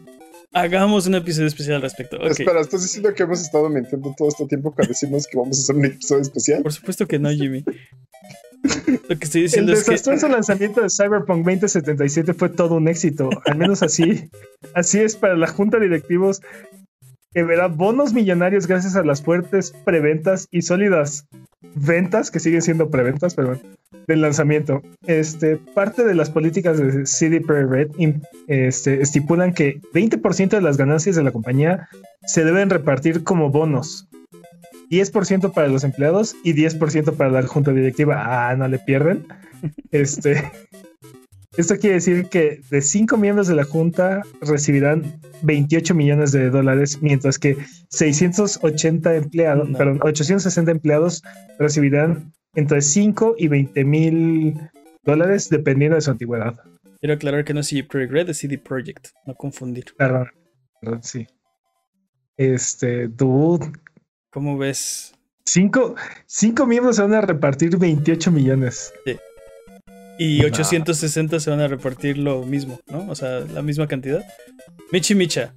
[0.53, 2.17] Hagamos un episodio especial al respecto.
[2.17, 2.31] Ok.
[2.41, 5.63] Espera, ¿estás diciendo que hemos estado mintiendo todo este tiempo para decirnos que vamos a
[5.63, 6.63] hacer un episodio especial?
[6.63, 7.65] Por supuesto que no, Jimmy.
[9.09, 9.93] Lo que estoy El diciendo es que.
[9.93, 14.31] desastroso lanzamiento de Cyberpunk 2077 fue todo un éxito, al menos así.
[14.75, 16.43] Así es para la junta de directivos
[17.33, 21.27] que verá bonos millonarios gracias a las fuertes preventas y sólidas
[21.75, 23.61] ventas, que siguen siendo preventas, pero bueno,
[24.07, 24.83] del lanzamiento.
[25.07, 27.91] Este, parte de las políticas de CD Projekt Red
[28.47, 31.89] este, estipulan que 20% de las ganancias de la compañía
[32.27, 34.09] se deben repartir como bonos.
[34.91, 38.51] 10% para los empleados y 10% para la junta directiva.
[38.51, 39.27] Ah, no le pierden.
[39.91, 40.53] Este,
[41.57, 46.99] esto quiere decir que de 5 miembros de la junta recibirán 28 millones de dólares,
[47.01, 47.57] mientras que
[47.89, 49.79] 680 empleados, No.
[49.79, 51.23] perdón, 860 empleados
[51.59, 54.61] recibirán entre 5 y 20 mil
[55.05, 56.55] dólares dependiendo de su antigüedad.
[57.01, 59.09] Quiero aclarar que no es CD Projekt Red, es CD Projekt.
[59.27, 59.87] No confundir.
[59.97, 60.29] Perdón,
[60.81, 61.27] perdón, sí.
[62.37, 63.67] Este, dude,
[64.31, 65.13] ¿Cómo ves?
[65.45, 65.95] cinco,
[66.27, 68.93] cinco miembros se van a repartir 28 millones.
[70.19, 70.47] Y Nah.
[70.47, 73.09] 860 se van a repartir lo mismo, ¿no?
[73.09, 74.25] O sea, la misma cantidad.
[74.93, 75.55] Michi Micha.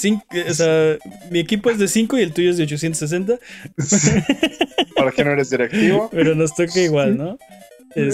[0.00, 0.96] Cin- o sea,
[1.30, 3.38] mi equipo es de 5 y el tuyo es de 860,
[4.96, 6.08] Para que no eres directivo.
[6.12, 7.36] pero nos toca igual, ¿no?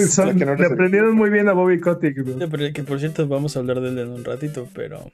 [0.09, 2.17] Son- que no le aprendieron muy bien a Bobby Kotick.
[2.51, 5.11] pero que por cierto vamos a hablar de él en un ratito, pero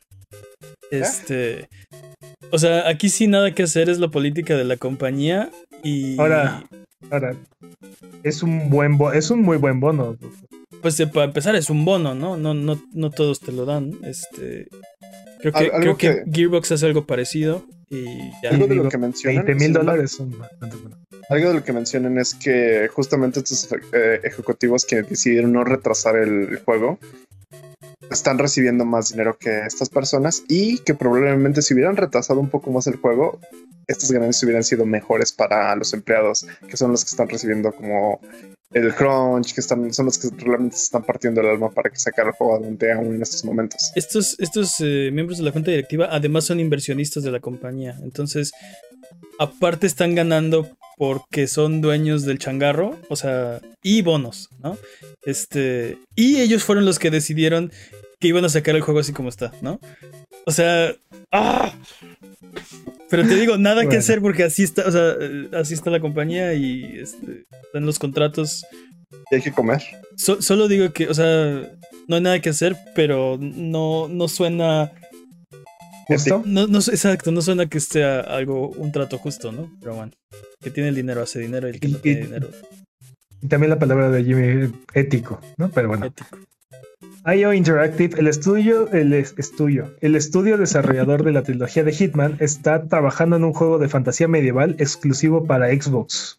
[0.93, 1.68] este,
[2.53, 5.51] o sea, aquí sí nada que hacer es la política de la compañía
[5.83, 6.64] y Ahora-
[7.11, 7.35] Ahora,
[8.23, 10.16] es un buen bo- es un muy buen bono.
[10.83, 12.37] pues eh, para empezar es un bono, ¿no?
[12.37, 14.68] No no no todos te lo dan, este
[15.41, 18.05] creo que creo que, que- Gearbox hace algo parecido y
[18.43, 18.51] ya.
[18.51, 19.45] Algo de digo, lo que mencionan.
[19.47, 20.99] 20 mil dólares son bastante buenos.
[21.31, 26.16] Algo de lo que mencionan es que justamente estos eh, ejecutivos que decidieron no retrasar
[26.16, 26.99] el juego
[28.09, 32.70] están recibiendo más dinero que estas personas y que probablemente si hubieran retrasado un poco
[32.70, 33.38] más el juego,
[33.86, 38.20] estas ganancias hubieran sido mejores para los empleados, que son los que están recibiendo como
[38.72, 41.98] el crunch, que están, son los que realmente se están partiendo el alma para que
[41.98, 43.90] sacar el juego adelante aún en estos momentos.
[43.96, 47.98] Estos, estos eh, miembros de la junta directiva además son inversionistas de la compañía.
[48.03, 48.53] Entonces,
[49.39, 54.77] aparte están ganando porque son dueños del changarro, o sea, y bonos, ¿no?
[55.25, 57.73] Este, y ellos fueron los que decidieron
[58.21, 59.81] que iban a sacar el juego así como está, ¿no?
[60.45, 60.95] O sea,
[61.33, 61.73] ¡ah!
[63.09, 66.01] Pero te digo, nada que hacer porque así está, o sea, eh, así está la
[66.01, 68.65] compañía y este, están los contratos.
[69.31, 69.83] Y hay que comer.
[70.17, 71.63] So- solo digo que, o sea,
[72.07, 74.93] no hay nada que hacer, pero no, no suena.
[76.15, 76.43] ¿Justo?
[76.47, 79.71] No, no, exacto, no suena que sea algo, un trato justo, ¿no?
[79.81, 80.13] Pero bueno,
[80.61, 82.49] que tiene el dinero hace dinero y el que no tiene y- dinero
[83.43, 85.71] Y también la palabra de Jimmy, ético, ¿no?
[85.71, 86.07] Pero bueno.
[86.07, 86.39] ético.
[87.35, 92.37] IO Interactive, el estudio, el es- estudio, el estudio desarrollador de la trilogía de Hitman
[92.41, 96.39] está trabajando en un juego de fantasía medieval exclusivo para Xbox.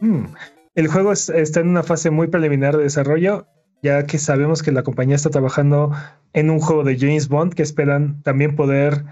[0.00, 0.26] Hmm.
[0.74, 3.46] El juego es- está en una fase muy preliminar de desarrollo,
[3.82, 5.92] ya que sabemos que la compañía está trabajando
[6.32, 9.04] en un juego de James Bond que esperan también poder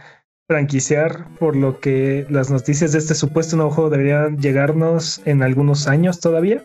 [0.46, 5.86] franquiciar, por lo que las noticias de este supuesto nuevo juego deberían llegarnos en algunos
[5.86, 6.64] años todavía.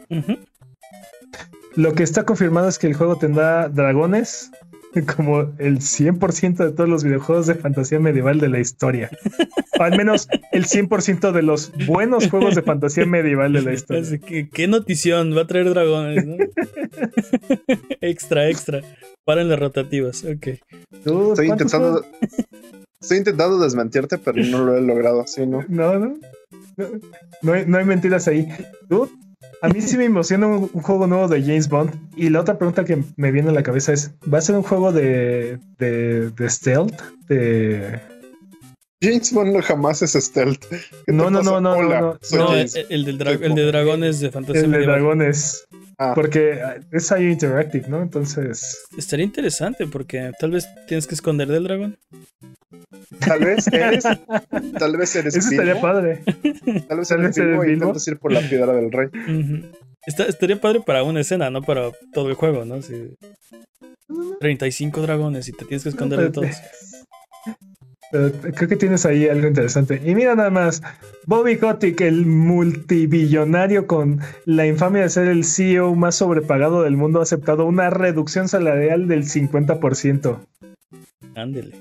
[1.76, 4.49] Lo que está confirmado es que el juego tendrá dragones,
[5.16, 9.10] como el 100% de todos los videojuegos de fantasía medieval de la historia.
[9.80, 14.04] O al menos el 100% de los buenos juegos de fantasía medieval de la historia.
[14.04, 16.38] Así que, qué notición, va a traer dragones, ¿no?
[18.02, 18.82] extra, extra.
[19.26, 20.48] Paren las rotativas, ok.
[20.48, 20.60] Estoy
[21.04, 22.06] ¿cuántos intentando.
[23.02, 25.26] Estoy intentando desmentirte, pero no lo he logrado.
[25.28, 25.66] Sí, ¿no?
[25.68, 26.18] No, no.
[26.78, 26.88] No,
[27.41, 28.48] no hay, no hay mentiras ahí.
[28.89, 29.12] Dude,
[29.66, 31.91] a mí sí me emociona un, juego nuevo de James Bond.
[32.16, 34.63] Y la otra pregunta que me viene a la cabeza es: ¿va a ser un
[34.63, 37.01] juego de, de, de stealth?
[37.28, 37.99] De,
[39.02, 40.64] James Bond no jamás es stealth.
[40.70, 44.32] ¿Qué te No, no, no, no, Hola, no, el, el del el de dragones de
[44.32, 45.00] fantasía el de medieval.
[45.00, 45.66] dragones.
[45.98, 46.60] Ah, Porque
[46.91, 48.02] es IO Interactive, ¿no?
[48.02, 48.84] Entonces.
[48.98, 51.98] Estaría interesante porque tal vez tienes que esconder del dragón.
[53.20, 54.04] tal vez eres.
[54.80, 55.36] Tal vez eres.
[55.36, 56.22] Eso estaría Bilbo, padre.
[56.88, 57.64] Tal vez tal eres vez Bilbo.
[57.66, 59.08] intentas ir por la piedra del rey.
[60.06, 62.82] Está- estaría padre para una escena, no para todo el juego, ¿no?
[62.82, 63.16] Si
[64.41, 66.50] 35 dragones y te tienes que esconder de todos.
[68.16, 70.01] Pero creo que tienes ahí algo interesante.
[70.05, 70.82] Y mira nada más,
[71.26, 77.20] Bobby Kotick, el multibillonario con la infamia de ser el CEO más sobrepagado del mundo,
[77.20, 80.39] ha aceptado una reducción salarial del 50%.
[81.36, 81.76] Ándele.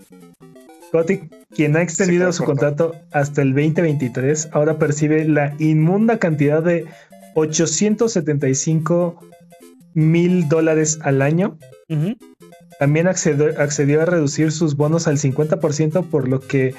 [0.91, 6.87] Kotick, quien ha extendido su contrato hasta el 2023, ahora percibe la inmunda cantidad de
[7.37, 9.21] 875
[9.95, 11.59] mil dólares al año.
[12.85, 16.75] También accedió, accedió a reducir sus bonos al 50%, por lo que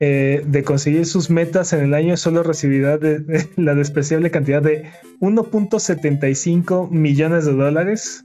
[0.00, 4.60] eh, de conseguir sus metas en el año solo recibirá de- de la despreciable cantidad
[4.60, 4.86] de
[5.20, 8.24] 1.75 millones de dólares.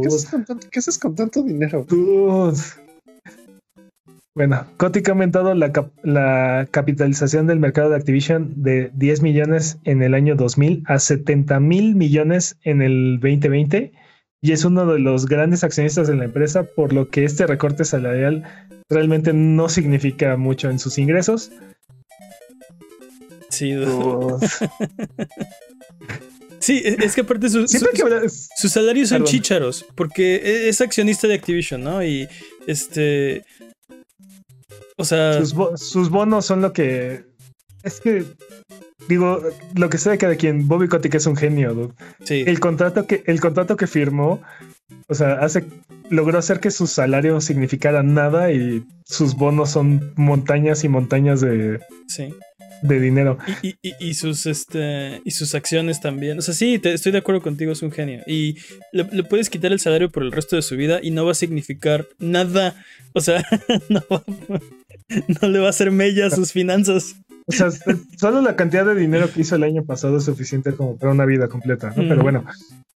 [0.00, 1.84] ¿Qué haces con tanto, qué haces con tanto dinero?
[1.88, 2.56] dude.
[4.36, 9.78] Bueno, Kotick ha aumentado la, cap- la capitalización del mercado de Activision de 10 millones
[9.82, 13.90] en el año 2000 a 70 mil millones en el 2020
[14.40, 17.84] y es uno de los grandes accionistas de la empresa, por lo que este recorte
[17.84, 18.44] salarial
[18.88, 21.50] realmente no significa mucho en sus ingresos.
[23.50, 24.46] Sí, Dude.
[26.60, 29.32] sí, es es que aparte su- su- que Sus salarios son Perdón.
[29.32, 32.02] chícharos, porque e- es accionista de Activision, ¿no?
[32.04, 32.28] Y
[32.66, 33.44] este.
[34.96, 37.24] O sea, sus, bo- sus bonos son lo que.
[37.82, 38.24] Es que.
[39.08, 39.42] Digo,
[39.74, 41.94] lo que sea de cada quien, Bobby Kotick es un genio, dude.
[42.24, 42.44] sí.
[42.46, 44.40] el contrato que el contrato que firmó
[45.08, 45.64] o sea hace
[46.10, 51.80] logró hacer que su salario significara nada y sus bonos son montañas y montañas de,
[52.06, 52.28] sí.
[52.82, 56.38] de dinero Y, y- y- sus este y sus acciones también.
[56.38, 58.22] O sea, sí, te- estoy de acuerdo contigo, es un genio.
[58.26, 58.56] Y
[58.92, 61.32] le, le puedes quitar el salario por el resto de su vida y no va
[61.32, 62.74] a significar nada.
[63.12, 63.42] O sea,
[63.90, 64.22] no, va-
[65.42, 67.14] no le va a hacer mella a sus finanzas.
[67.48, 67.70] O sea
[68.16, 71.24] solo la cantidad de dinero que hizo el año pasado es suficiente como para una
[71.24, 71.94] vida completa ¿no?
[71.96, 72.22] pero Ujú.
[72.22, 72.44] bueno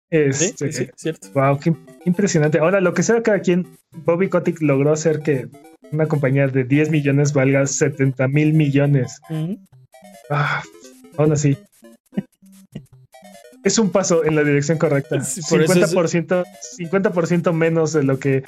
[0.10, 1.30] este, sí, sí, cierto.
[1.34, 3.65] wow qué, qué impresionante ahora lo que sea cada quien
[4.06, 5.48] Bobby Kotick logró hacer que
[5.94, 9.19] una compañía de 10 millones valga 70 mil millones.
[10.30, 10.61] Ah,
[11.18, 11.57] aún así.
[13.64, 15.22] Es un paso en la dirección correcta.
[15.23, 16.45] Sí, por eso es- 50%,
[16.80, 18.44] 50% menos de lo que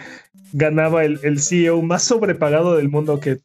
[0.53, 3.39] ganaba el, el CEO más sobrepagado del mundo que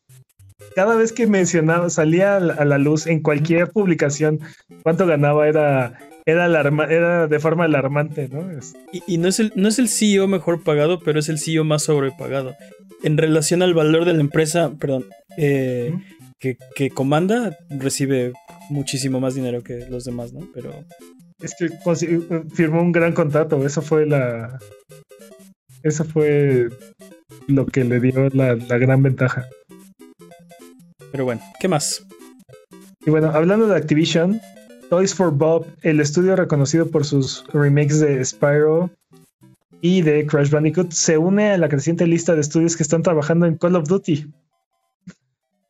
[0.75, 4.41] cada vez que mencionaba, salía a la, luz en cualquier publicación
[4.83, 8.47] cuánto ganaba era, era, alarma- era de forma alarmante, ¿no?
[8.93, 11.65] Y, y no, es el, no es el CEO mejor pagado, pero es el CEO
[11.65, 12.55] más sobrepagado.
[13.03, 15.93] En relación al valor de la empresa, perdón, eh,
[16.41, 18.33] que, que comanda, recibe
[18.71, 20.41] muchísimo más dinero que los demás, ¿no?
[20.55, 20.73] Pero
[21.41, 23.65] Es que consi- firmó un gran contrato.
[23.65, 24.59] Eso fue la.
[25.85, 26.69] Eso fue
[27.47, 29.47] lo que le dio la, la gran ventaja.
[31.11, 32.07] Pero bueno, ¿qué más?
[33.07, 34.41] Y bueno, hablando de Activision,
[34.91, 38.91] Toys for Bob, el estudio reconocido por sus remakes de Spyro
[39.81, 43.47] y de Crash Bandicoot, se une a la creciente lista de estudios que están trabajando
[43.47, 44.27] en Call of Duty.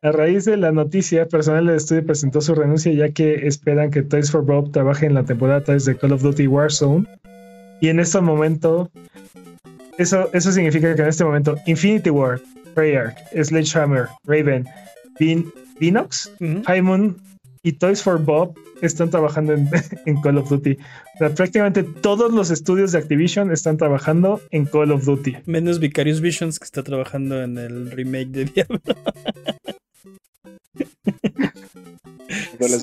[0.03, 4.03] A raíz de la noticia, personal del estudio presentó su renuncia ya que esperan que
[4.03, 7.05] Toys for Bob trabaje en la temporada 3 de Call of Duty Warzone.
[7.81, 8.91] Y en este momento,
[9.99, 12.41] eso, eso significa que en este momento Infinity War,
[12.75, 14.65] Treyarch, Sledgehammer, Raven,
[15.19, 16.63] Vin, Vinox, Ujú.
[16.65, 17.17] High Moon
[17.63, 19.69] y Toys for Bob están trabajando en,
[20.07, 20.73] en Call of Duty.
[21.15, 25.37] O sea, prácticamente todos los estudios de Activision están trabajando en Call of Duty.
[25.47, 28.81] Menos Vicarious Visions que está trabajando en el remake de Diablo.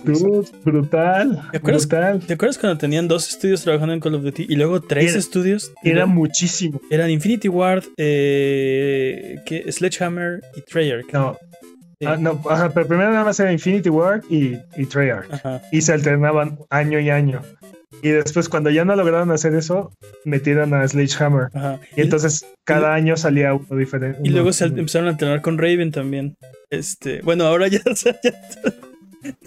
[0.04, 1.88] Dude, brutal, ¿Te acuerdas?
[1.88, 2.20] brutal.
[2.26, 5.20] ¿Te acuerdas cuando tenían dos estudios trabajando en Call of Duty y luego tres Era-
[5.20, 5.72] estudios?
[5.84, 6.80] Era muchísimo.
[6.90, 9.70] Eran Infinity Ward, eh, ¿qué?
[9.72, 11.12] Sledgehammer y Treyarch.
[11.14, 11.38] No,
[12.00, 12.06] Sí.
[12.06, 15.32] ah, no ajá, pero primero nada más era Infinity Ward y, y Treyarch.
[15.34, 15.62] Ajá.
[15.72, 17.42] Y se alternaban año y año.
[18.02, 19.92] Y después, cuando ya no lograron hacer eso,
[20.26, 21.48] metieron a Sledgehammer.
[21.54, 21.80] Ajá.
[21.96, 24.20] Y entonces cada año salía uno diferente.
[24.24, 26.36] Y luego se empezaron a entrenar con Raven también.
[26.70, 28.34] Este, bueno, ahora ya, o sea, ya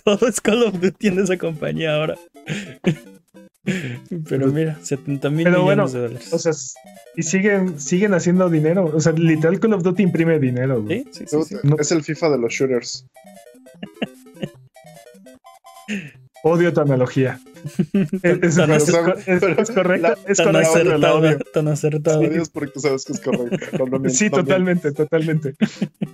[0.04, 2.16] todo es Call of Duty en esa compañía ahora.
[4.28, 6.32] Pero mira, 70 mil millones bueno, de dólares.
[6.32, 6.52] O sea,
[7.16, 8.90] y siguen, siguen haciendo dinero.
[8.94, 10.82] O sea, literal Call of Duty imprime dinero.
[10.82, 11.04] güey.
[11.12, 11.56] sí, sí, sí, Dude, sí.
[11.62, 11.76] No.
[11.78, 13.06] Es el FIFA de los shooters.
[16.44, 17.40] Odio tu analogía.
[18.22, 18.94] es, Tan es- es-
[19.26, 19.42] es-
[20.26, 22.20] es Tan acertada, tan acertada.
[22.20, 23.56] Sí, es porque sabes que es correcto.
[23.78, 25.54] No, no miento, Sí, totalmente, totalmente.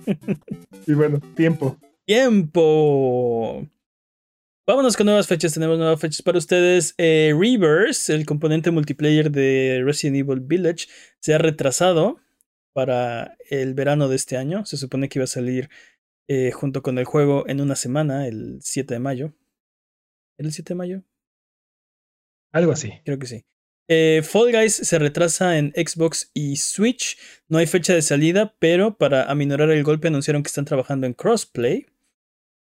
[0.87, 1.77] y bueno, tiempo.
[2.05, 3.65] Tiempo.
[4.67, 5.53] Vámonos con nuevas fechas.
[5.53, 6.95] Tenemos nuevas fechas para ustedes.
[6.97, 10.87] Eh, Reverse, el componente multiplayer de Resident Evil Village,
[11.19, 12.19] se ha retrasado
[12.73, 14.65] para el verano de este año.
[14.65, 15.69] Se supone que iba a salir
[16.27, 19.35] eh, junto con el juego en una semana, el 7 de mayo.
[20.39, 21.03] ¿Era el 7 de mayo?
[22.51, 22.91] Algo así.
[23.05, 23.45] Creo que sí.
[23.87, 27.19] Eh, Fall Guys se retrasa en Xbox y Switch.
[27.47, 31.13] No hay fecha de salida, pero para aminorar el golpe anunciaron que están trabajando en
[31.13, 31.85] crossplay.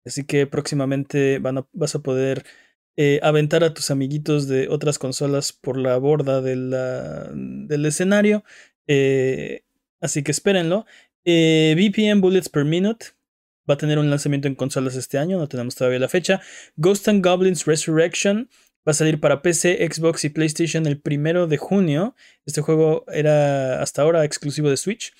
[0.05, 1.40] Así que próximamente
[1.72, 2.44] vas a poder
[2.97, 8.44] eh, aventar a tus amiguitos de otras consolas por la borda la- del escenario.
[8.86, 9.62] Eh,
[10.01, 10.86] así que espérenlo.
[11.24, 13.06] Eh, VPN Bullets per Minute
[13.68, 15.39] va a tener un lanzamiento en consolas este año.
[15.39, 16.40] No tenemos todavía la fecha.
[16.77, 18.48] Ghost and Goblins Resurrection
[18.89, 22.16] Va a salir para PC, Xbox y PlayStation el primero de junio.
[22.47, 25.12] Este juego era hasta ahora exclusivo de Switch.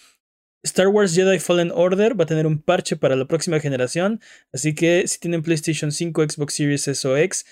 [0.63, 4.21] Star Wars Jedi Fallen Order va a tener un parche para la próxima generación.
[4.53, 7.47] Así que si tienen PlayStation 5, Xbox Series S o X,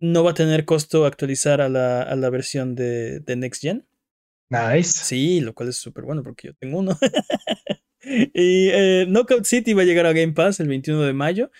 [0.00, 3.86] no va a tener costo actualizar a la, a la versión de, de Next Gen.
[4.50, 5.04] Nice.
[5.04, 6.98] Sí, lo cual es súper bueno porque yo tengo uno.
[8.02, 11.50] y eh, Knockout City va a llegar a Game Pass el 21 de mayo.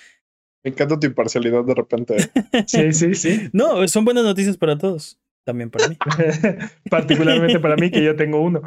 [0.64, 2.16] Me encanta tu imparcialidad de repente.
[2.66, 3.48] Sí, sí, sí.
[3.52, 5.18] No, son buenas noticias para todos.
[5.44, 5.96] También para mí.
[6.90, 8.60] Particularmente para mí, que yo tengo uno.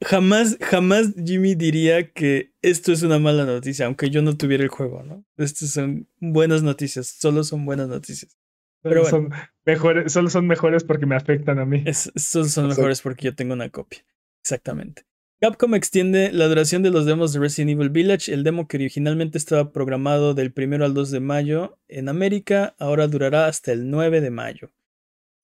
[0.00, 4.68] Jamás, jamás Jimmy diría que esto es una mala noticia, aunque yo no tuviera el
[4.68, 5.24] juego, ¿no?
[5.36, 8.36] Estas son buenas noticias, solo son buenas noticias.
[8.82, 9.32] Pero Solo son
[9.64, 11.82] mejores, solo son mejores porque me afectan a mí.
[11.86, 14.04] Es, estos son mejores porque yo tengo una copia.
[14.42, 15.02] Exactamente.
[15.40, 18.32] Capcom extiende la duración de los demos de Resident Evil Village.
[18.32, 23.06] El demo que originalmente estaba programado del 1 al 2 de mayo en América, ahora
[23.08, 24.70] durará hasta el 9 de mayo.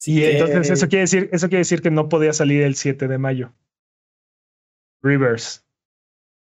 [0.01, 2.75] Así Y que- entonces eso quiere decir, eso quiere decir que no podía salir el
[2.77, 3.55] 7 de mayo.
[5.03, 5.61] Reverse.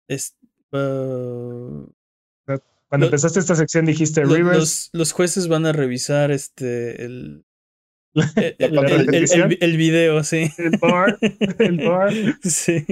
[0.09, 0.37] es-
[0.73, 1.87] uh,
[2.89, 4.59] Cuando Lo- empezaste esta sección dijiste Lo- Reverse.
[4.59, 7.45] Los, los jueces van a revisar este el,
[8.37, 9.53] el, el- La el- el- repetición.
[9.53, 10.51] el- el video, sí.
[10.59, 11.19] El bar.
[11.59, 12.13] El bar.
[12.43, 12.85] Sí.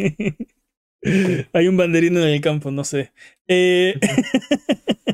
[1.53, 3.13] Hay un banderín en el campo, no sé.
[3.47, 3.95] Eh,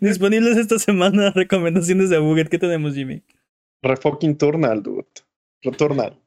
[0.00, 2.48] Disponibles esta semana recomendaciones de Abuget.
[2.48, 3.22] ¿Qué tenemos, Jimmy?
[3.82, 5.06] Refucking Turnal, dude.
[5.62, 6.18] Returnal.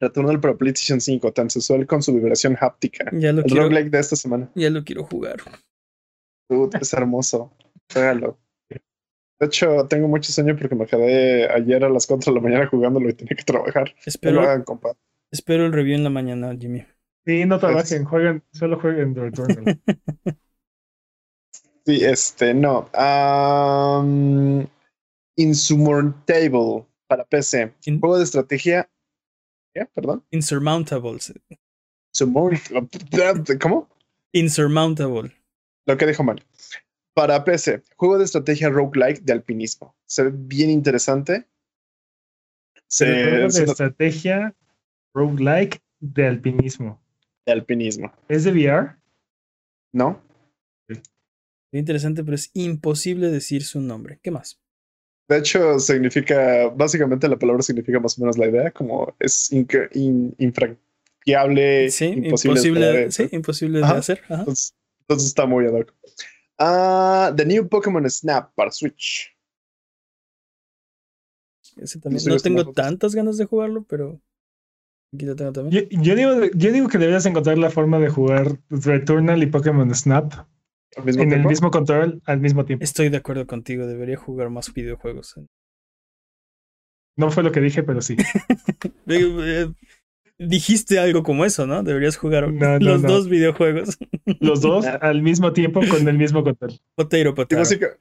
[0.00, 3.10] Returnal para PlayStation 5, tan sensual con su vibración háptica.
[3.12, 4.50] Ya lo El quiero, roguelike de esta semana.
[4.54, 5.36] ya lo quiero jugar.
[6.48, 7.52] Dude, es hermoso.
[7.92, 8.38] Juégalo.
[9.38, 12.66] De hecho, tengo mucho sueño porque me quedé ayer a las 4 de la mañana
[12.68, 13.84] jugándolo y tenía que trabajar.
[13.88, 14.96] No lo Espero, hagan, compa.
[15.30, 16.86] espero el review en la mañana, Jimmy.
[17.26, 19.80] Sí, no trabajen, jueguen, solo jueguen The Returnal.
[21.86, 22.90] Sí, este, no.
[22.94, 24.66] Um,
[25.36, 27.72] Insurmountable para PC.
[28.00, 28.90] Juego de estrategia.
[29.76, 29.84] ¿Qué?
[29.92, 30.24] Perdón.
[30.30, 31.18] Insurmountable.
[32.14, 33.58] Insurmountable.
[33.60, 33.88] ¿Cómo?
[34.32, 35.32] Insurmountable.
[35.86, 36.42] Lo que dijo mal.
[37.14, 39.94] Para PC, juego de estrategia roguelike de alpinismo.
[40.06, 41.46] Se ve bien interesante.
[42.88, 44.54] Se, Juego se de nota- estrategia
[45.14, 46.98] roguelike de alpinismo.
[47.44, 48.12] de alpinismo.
[48.28, 48.96] ¿Es de VR?
[49.92, 50.22] ¿No?
[50.88, 51.00] Es
[51.72, 54.20] interesante, pero es imposible decir su nombre.
[54.22, 54.58] ¿Qué más?
[55.28, 59.66] De hecho, significa, básicamente la palabra significa más o menos la idea, como es in-
[60.38, 60.76] infra-
[61.24, 62.28] inviable, Sí, imposible,
[62.60, 64.20] imposible, de, sí, imposible de hacer.
[64.24, 64.40] ajá.
[64.40, 65.92] Entonces, entonces está muy ad hoc.
[66.58, 69.36] Ah, The New Pokémon Snap para Switch.
[71.76, 72.20] Ese también.
[72.20, 74.20] sé No tengo tantas ganas de jugarlo, pero
[75.12, 75.88] aquí lo tengo también.
[75.90, 79.92] Yo, yo digo, yo digo que deberías encontrar la forma de jugar Returnal y Pokémon
[79.94, 80.32] Snap
[80.96, 82.84] Al mismo en el mismo control al mismo tiempo.
[82.84, 85.34] Estoy de acuerdo contigo, debería jugar más videojuegos.
[87.18, 88.16] No fue lo que dije, pero sí.
[89.08, 89.68] Eh,
[90.38, 91.82] Dijiste algo como eso, ¿no?
[91.82, 93.08] Deberías jugar No, no, los no.
[93.08, 93.96] dos videojuegos.
[94.40, 96.72] Los dos al mismo tiempo con el mismo control.
[96.72, 96.78] Sí,
[97.56, 97.98] básica-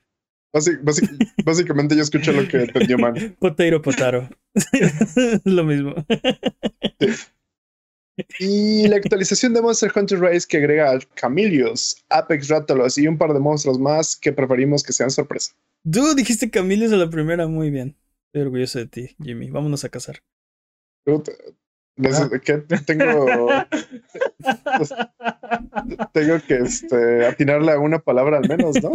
[0.53, 3.38] básic- básic- básicamente yo escuché lo que entendió man.
[3.40, 4.30] Potato Potaro.
[5.45, 5.95] Lo mismo.
[8.40, 13.18] Y la actualización de Monster Hunter Rise que agrega a Camilios, Apex Rathalos y un
[13.18, 15.54] par de monstruos más que preferimos que sean sorpresa.
[15.90, 17.96] Tú dijiste Camilios a la primera, muy bien.
[18.28, 19.50] Estoy orgulloso de ti, Jimmy.
[19.50, 19.90] Vámonos a
[21.98, 22.58] neces- ¿qué?
[22.86, 23.26] Tengo,
[26.14, 28.92] tengo que este, atinarle a una palabra al menos, ¿no?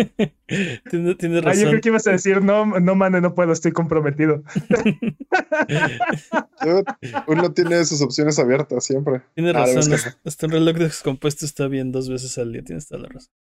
[0.91, 1.69] Tienes, tienes Ah, yo razón.
[1.69, 4.43] creo que ibas a decir, no, no, mane, no puedo, estoy comprometido.
[7.27, 9.23] Uno tiene sus opciones abiertas siempre.
[9.35, 9.79] Tienes Ah, razón.
[9.79, 12.63] es que- hasta- Hasta un reloj descompuesto está bien dos veces al día.
[12.63, 13.33] Tienes toda la razón.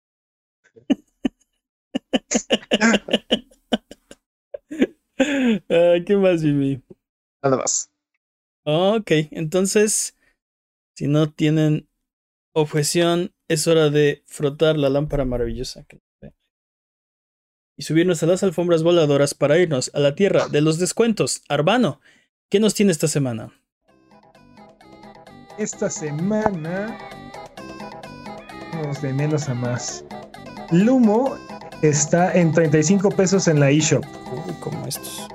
[5.22, 6.82] Ah, ¿Qué más, Jimmy?
[7.44, 7.92] Nada más.
[8.64, 10.16] Ok, entonces,
[10.96, 11.89] si no tienen
[12.54, 15.86] objeción, es hora de frotar la lámpara maravillosa.
[17.78, 21.44] Y subirnos a las alfombras voladoras para irnos a la tierra de los descuentos.
[21.48, 22.02] Arbano,
[22.50, 23.54] ¿qué nos tiene esta semana?
[25.58, 26.98] Esta semana.
[28.74, 30.04] Vamos de menos a más.
[30.72, 31.38] Lumo
[31.82, 34.04] está en 35 pesos en la eShop.
[34.32, 35.28] Uy, como estos.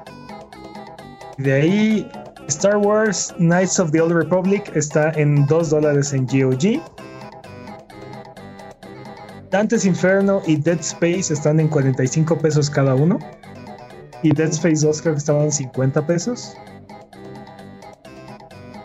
[1.39, 2.09] De ahí,
[2.49, 6.83] Star Wars Knights of the Old Republic está en 2 dólares en GOG.
[9.55, 13.21] Dante's Inferno y Dead Space están en 45 pesos cada uno.
[14.25, 16.57] Y Dead Space 2 creo que estaban en 50 pesos.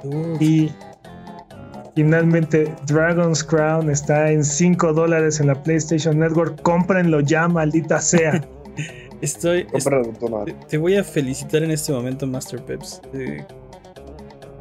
[0.04, 0.72] Uf, Y
[1.96, 6.62] finalmente Dragon's Crown está en 5 dólares en la PlayStation Network.
[6.62, 8.48] Cómprenlo ya, maldita sea.
[9.22, 13.02] estoy, Te, te voy a felicitar en este momento, Master Peps.
[13.16, 13.44] Eh,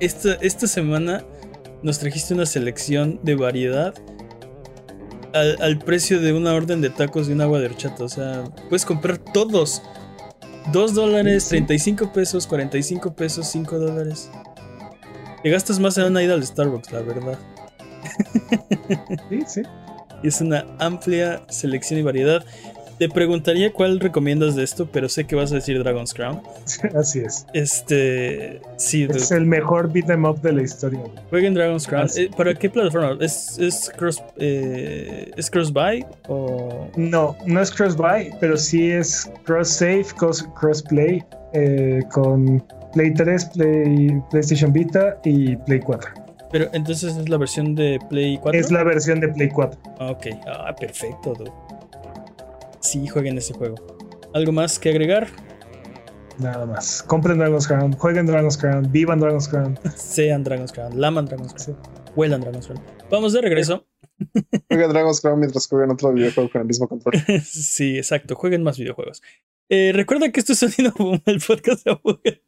[0.01, 1.23] esta, esta semana
[1.83, 3.93] nos trajiste una selección de variedad
[5.41, 8.05] al, al precio de una orden de tacos y un agua de horchata.
[8.05, 9.83] O sea, puedes comprar todos.
[10.73, 11.51] 2 dólares, Sí.
[11.51, 14.31] 35 pesos, 45 pesos, 5 dólares.
[15.43, 17.39] Te gastas más en una ida al Starbucks, la verdad.
[19.31, 19.63] Sí, sí.
[20.23, 22.45] Y es una amplia selección y variedad.
[22.99, 26.43] Te preguntaría cuál recomiendas de esto, pero sé que vas a decir Dragon's Crown.
[26.97, 27.47] Así es.
[27.55, 28.61] Este.
[28.77, 29.07] Sí.
[29.09, 31.01] Es el mejor beat 'em up de la historia.
[31.31, 32.09] Jueguen Dragon's Crown.
[32.17, 33.17] Eh, ¿Para qué plataforma?
[33.25, 39.31] ¿Es, es cross eh, es cross buy o No, no es cross-buy, pero sí es
[39.45, 41.23] cross-save, cross- cross-play
[41.53, 42.63] eh, con
[42.93, 46.11] Play 3, Play, PlayStation Vita y Play 4.
[46.51, 48.59] pero entonces es la versión de Play 4?
[48.61, 49.79] Es la versión de Play 4.
[50.01, 51.53] Ah, Ok, ah, perfecto, dude.
[52.81, 53.75] Sí, jueguen ese juego.
[54.35, 55.29] ¿Algo más que agregar?
[56.39, 57.03] Nada más.
[57.03, 59.79] Compren Dragon's Crown, jueguen Dragon's Crown, vivan Dragon's Crown.
[59.97, 61.79] Sean Dragon's Crown, laman Dragon's Crown,
[62.15, 62.83] huelan Dragon's Crown.
[63.11, 63.87] Vamos de regreso.
[64.69, 67.15] Juega Dragon's Crown mientras juegan otro videojuego con el mismo control.
[67.45, 68.35] sí, exacto.
[68.37, 69.23] Jueguen más videojuegos.
[69.69, 72.43] Eh, recuerda que esto es Sonido Boom, el podcast de Abuget.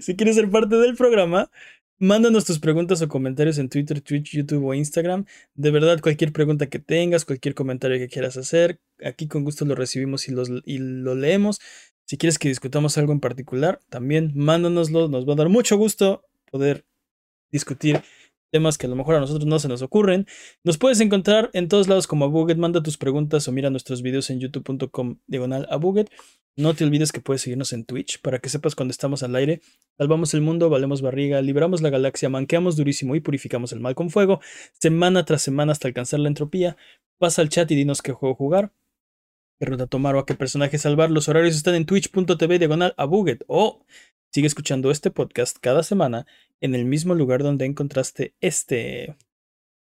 [0.00, 1.50] Si quieres ser parte del programa,
[1.98, 5.24] mándanos tus preguntas o comentarios en Twitter, Twitch, YouTube o Instagram.
[5.54, 9.74] De verdad, cualquier pregunta que tengas, cualquier comentario que quieras hacer, aquí con gusto lo
[9.74, 10.32] recibimos y,
[10.78, 11.60] lo leemos.
[12.04, 15.08] Si quieres que discutamos algo en particular, también mándanoslo.
[15.08, 16.84] Nos va a dar mucho gusto poder
[17.50, 18.02] discutir
[18.50, 20.26] temas que a lo mejor a nosotros no se nos ocurren.
[20.64, 22.58] Nos puedes encontrar en todos lados como Abuget.
[22.58, 26.10] Manda tus preguntas o mira nuestros videos en youtube.com diagonal Abuget.
[26.58, 29.60] No te olvides que puedes seguirnos en Twitch para que sepas cuando estamos al aire.
[29.96, 34.10] Salvamos el mundo, valemos barriga, liberamos la galaxia, manqueamos durísimo y purificamos el mal con
[34.10, 34.40] fuego,
[34.72, 36.76] semana tras semana hasta alcanzar la entropía.
[37.18, 38.72] Pasa al chat y dinos qué juego jugar,
[39.60, 41.12] qué ruta tomar o a qué personaje salvar.
[41.12, 43.84] Los horarios están en twitch.tv diagonal Abuget o
[44.30, 46.26] sigue escuchando este podcast cada semana
[46.60, 49.16] en el mismo lugar donde encontraste este.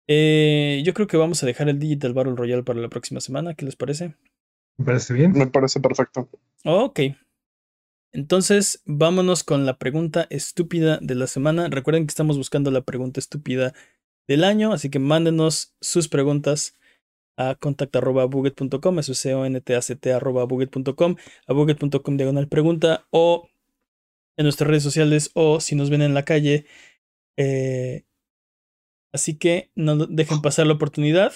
[0.07, 3.53] Eh, yo creo que vamos a dejar el Digital Battle Royale para la próxima semana.
[3.53, 4.15] ¿Qué les parece?
[4.77, 5.34] Me parece bien.
[5.34, 6.30] Me parece perfecto.
[6.65, 6.99] Ok.
[8.11, 11.68] Entonces, vámonos con la pregunta estúpida de la semana.
[11.69, 13.73] Recuerden que estamos buscando la pregunta estúpida
[14.27, 16.76] del año, así que mándenos sus preguntas
[17.38, 21.15] a contact.buget.com, eso es c o n t a c t arroba buget.com,
[21.47, 23.47] a buget.com diagonal pregunta o
[24.39, 26.65] en nuestras redes sociales o si nos ven en la calle,
[27.37, 28.05] eh,
[29.11, 31.33] Así que no dejen pasar la oportunidad.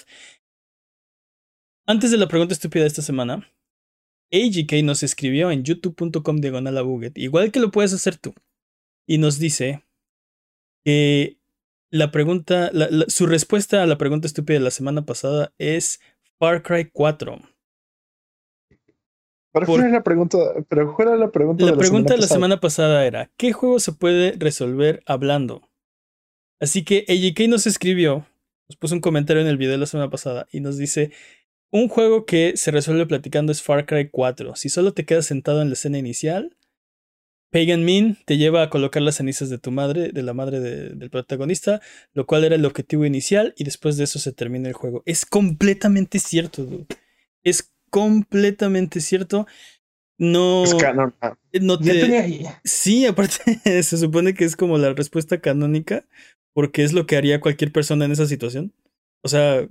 [1.86, 3.50] Antes de la pregunta estúpida de esta semana,
[4.32, 6.78] AGK nos escribió en youtube.com diagonal
[7.16, 8.34] igual que lo puedes hacer tú,
[9.06, 9.84] y nos dice
[10.84, 11.38] que
[11.90, 12.70] la pregunta,
[13.08, 16.00] su respuesta a la pregunta estúpida de la semana pasada es
[16.38, 17.53] Far Cry 4.
[19.54, 20.38] Pero ¿cuál la pregunta?
[20.68, 21.64] Pero ¿cuál era la pregunta?
[21.64, 25.70] La, de la pregunta de la semana pasada era: ¿qué juego se puede resolver hablando?
[26.60, 28.26] Así que AGK nos escribió,
[28.68, 31.12] nos puso un comentario en el video de la semana pasada y nos dice:
[31.70, 34.56] Un juego que se resuelve platicando es Far Cry 4.
[34.56, 36.56] Si solo te quedas sentado en la escena inicial,
[37.52, 41.10] Pagan Min te lleva a colocar las cenizas de tu madre, de la madre del
[41.10, 41.80] protagonista,
[42.12, 45.04] lo cual era el objetivo inicial, y después de eso se termina el juego.
[45.06, 46.86] Es completamente cierto, dude.
[47.44, 49.46] Es completamente cierto.
[50.18, 50.64] No.
[50.64, 51.14] Es canon.
[51.20, 51.38] Ah.
[51.62, 52.44] No te...
[52.64, 53.38] Sí, aparte,
[53.84, 56.04] se supone que es como la respuesta canónica,
[56.54, 58.74] porque es lo que haría cualquier persona en esa situación.
[59.22, 59.68] O sea,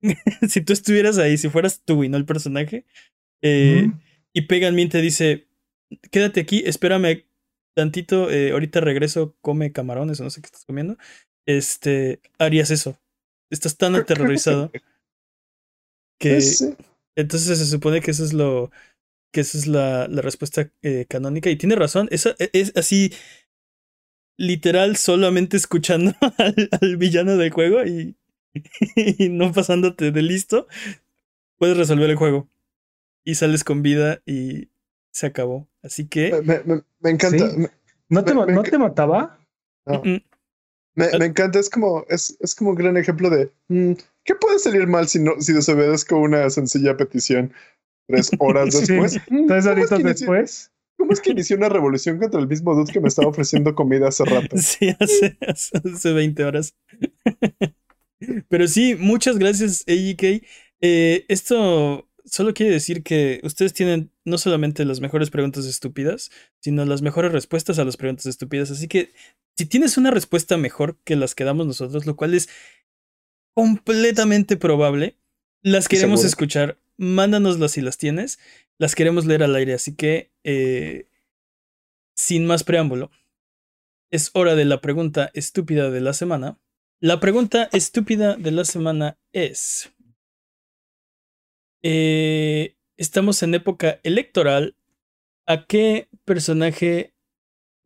[0.48, 2.86] si tú estuvieras ahí, si fueras tú y no el personaje,
[3.42, 3.90] eh,
[4.32, 5.48] y Pagan Min te dice,
[6.10, 7.26] quédate aquí, espérame
[7.74, 10.96] tantito, eh, ahorita regreso, come camarones o no sé qué estás comiendo,
[11.46, 12.98] este, harías eso.
[13.50, 14.72] Estás tan aterrorizado
[16.18, 16.30] que...
[16.30, 16.76] Pues
[17.16, 18.70] entonces se supone que eso es lo...
[19.32, 23.12] que esa es la, la respuesta eh, canónica y tiene razón, es, e, es así
[24.36, 26.14] literal solamente escuchando
[26.80, 28.16] al, villano del juego y,
[28.96, 30.66] y, no pasándote de listo,
[31.58, 32.48] puedes resolver el juego.
[33.24, 34.68] Y sales con vida y
[35.10, 35.66] se acabó.
[35.82, 36.30] Así que.
[37.00, 37.44] Me, encanta.
[38.08, 39.40] ¿No, te, ¿No te mataba?
[40.94, 43.94] Me, encanta, es como, es, es como un gran ejemplo de mm,
[44.26, 47.52] ¿qué puede salir mal si no, si desobedezco una sencilla petición
[48.08, 49.18] tres horas después?
[49.30, 50.72] Mm, tres horitas después.
[50.98, 54.08] ¿Cómo es que inició una revolución contra el mismo dude que me estaba ofreciendo comida
[54.08, 54.56] hace rato?
[54.56, 56.74] Sí, hace, hace 20 horas.
[58.48, 60.42] Pero sí, muchas gracias, AEK.
[60.80, 66.30] Eh, esto solo quiere decir que ustedes tienen no solamente las mejores preguntas estúpidas,
[66.60, 68.70] sino las mejores respuestas a las preguntas estúpidas.
[68.70, 69.12] Así que
[69.56, 72.48] si tienes una respuesta mejor que las que damos nosotros, lo cual es
[73.56, 75.16] completamente probable,
[75.62, 76.78] las queremos escuchar.
[76.98, 78.38] Mándanoslas si las tienes.
[78.76, 79.72] Las queremos leer al aire.
[79.72, 81.08] Así que, eh,
[82.14, 83.10] sin más preámbulo,
[84.10, 86.58] es hora de la pregunta estúpida de la semana.
[87.00, 89.90] La pregunta estúpida de la semana es...
[91.82, 94.76] Eh, estamos en época electoral.
[95.46, 97.14] ¿A qué personaje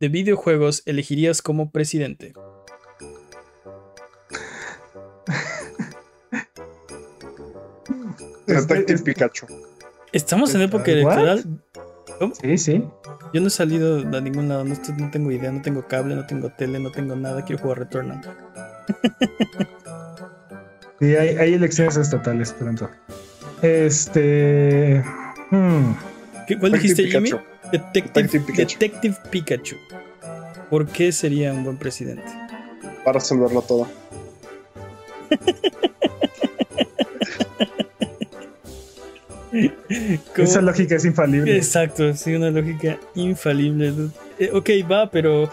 [0.01, 2.33] de videojuegos elegirías como presidente?
[8.55, 9.47] Detective Pikachu.
[10.13, 11.45] ¿Estamos en época electoral?
[12.41, 12.85] Sí, sí.
[13.33, 14.75] Yo no he salido a ningún lado, no,
[15.11, 18.21] tengo idea, no tengo cable, no tengo tele, no tengo nada, quiero jugar Returnal.
[21.01, 22.91] sí, hay, hay elecciones estatales pronto.
[23.63, 25.05] Este.
[25.51, 25.95] Hmm.
[26.59, 27.31] ¿Cuál dijiste, Jimmy?
[27.71, 29.77] Detective, Pikachu.
[30.69, 32.25] ¿Por qué sería un buen presidente?
[33.05, 33.87] Para resolverlo todo.
[40.37, 41.57] Esa lógica es infalible.
[41.57, 43.93] Exacto, sí, una lógica infalible.
[44.39, 45.53] Eh, ok, va, pero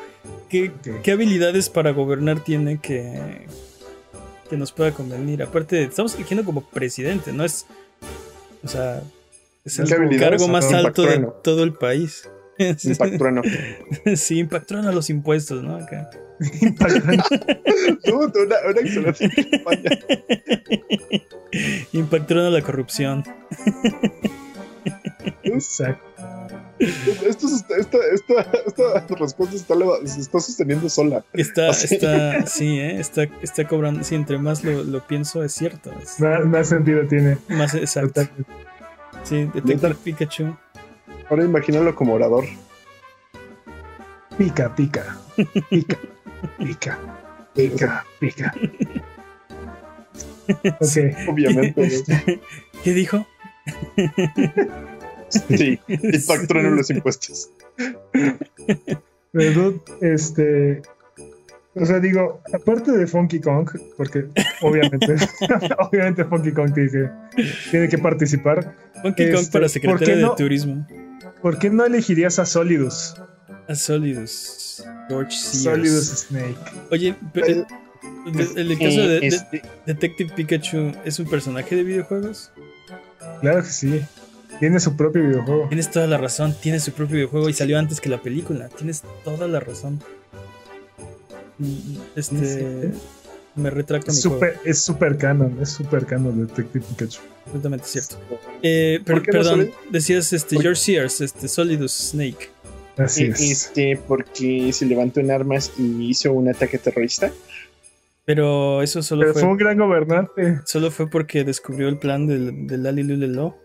[0.49, 0.71] ¿qué,
[1.03, 3.47] ¿qué, habilidades para gobernar tiene que,
[4.49, 5.43] que nos pueda convenir?
[5.43, 7.65] Aparte, estamos eligiendo como presidente, no es
[8.63, 9.01] o sea,
[9.63, 12.29] es el cargo más alto de todo el país.
[12.83, 13.43] Impactrueno.
[14.15, 15.75] sí, impactrueno a los impuestos, ¿no?
[15.75, 16.09] Acá.
[18.13, 19.89] una, una excelente campaña.
[21.93, 23.23] Impactrueno a la corrupción.
[25.43, 26.03] Exacto.
[26.79, 31.25] Esto, esta, esta, esta, respuesta está, se está sosteniendo sola.
[31.33, 32.99] Está, está, sí, ¿eh?
[32.99, 34.03] está, está cobrando.
[34.03, 35.91] Sí, entre más lo, lo pienso, es cierto.
[36.45, 37.37] Más, sentido tiene.
[37.49, 38.21] Más exacto.
[39.23, 40.55] Sí, detecta Pikachu.
[41.29, 42.45] Ahora imagínalo como orador.
[44.37, 45.17] Pica, pica.
[45.69, 45.97] Pica,
[46.57, 46.99] pica.
[47.53, 48.53] Pica, pica.
[50.79, 51.27] ok.
[51.27, 52.39] Obviamente.
[52.83, 53.25] ¿Qué dijo?
[55.29, 57.49] Sí, impacto en los impuestos.
[59.31, 60.81] Pero, este.
[61.75, 64.27] O sea, digo, aparte de Funky Kong, porque
[64.61, 65.15] obviamente,
[65.77, 67.09] obviamente Funky Kong tiene que,
[67.69, 68.75] tiene que participar.
[69.01, 70.87] Funky Kong para este, secretario de turismo.
[71.41, 73.15] ¿Por qué no elegirías a Solidus?
[73.67, 74.83] A Solidus.
[75.07, 75.63] George Sears.
[75.63, 76.55] Solidus Snake.
[76.91, 77.65] Oye, pero, eh,
[78.55, 82.51] el, caso de, de, este Detective Pikachu es un personaje de videojuegos.
[83.41, 84.01] Claro que sí.
[84.59, 85.67] Tiene su propio videojuego.
[85.67, 88.69] Tienes toda la razón, tiene su propio videojuego y salió antes que la película.
[88.69, 90.01] Tienes toda la razón.
[92.15, 92.91] Este.
[93.55, 94.35] Me retracto Es mi juego.
[94.35, 97.19] súper es super canon, es super canon Detective Pikachu.
[97.43, 98.17] Completamente cierto.
[98.61, 102.51] Eh, per- ¿Por qué no perdón, decías este, ¿Por- George Sears, este, Solidus Snake.
[102.97, 103.41] Así Eh, es.
[103.41, 107.31] Este, porque se levantó en armas y hizo un ataque terrorista.
[108.25, 110.59] Pero eso solo Pero fue, fue un gran gobernante.
[110.65, 113.57] solo fue porque descubrió el plan del, del Ali Lulelo.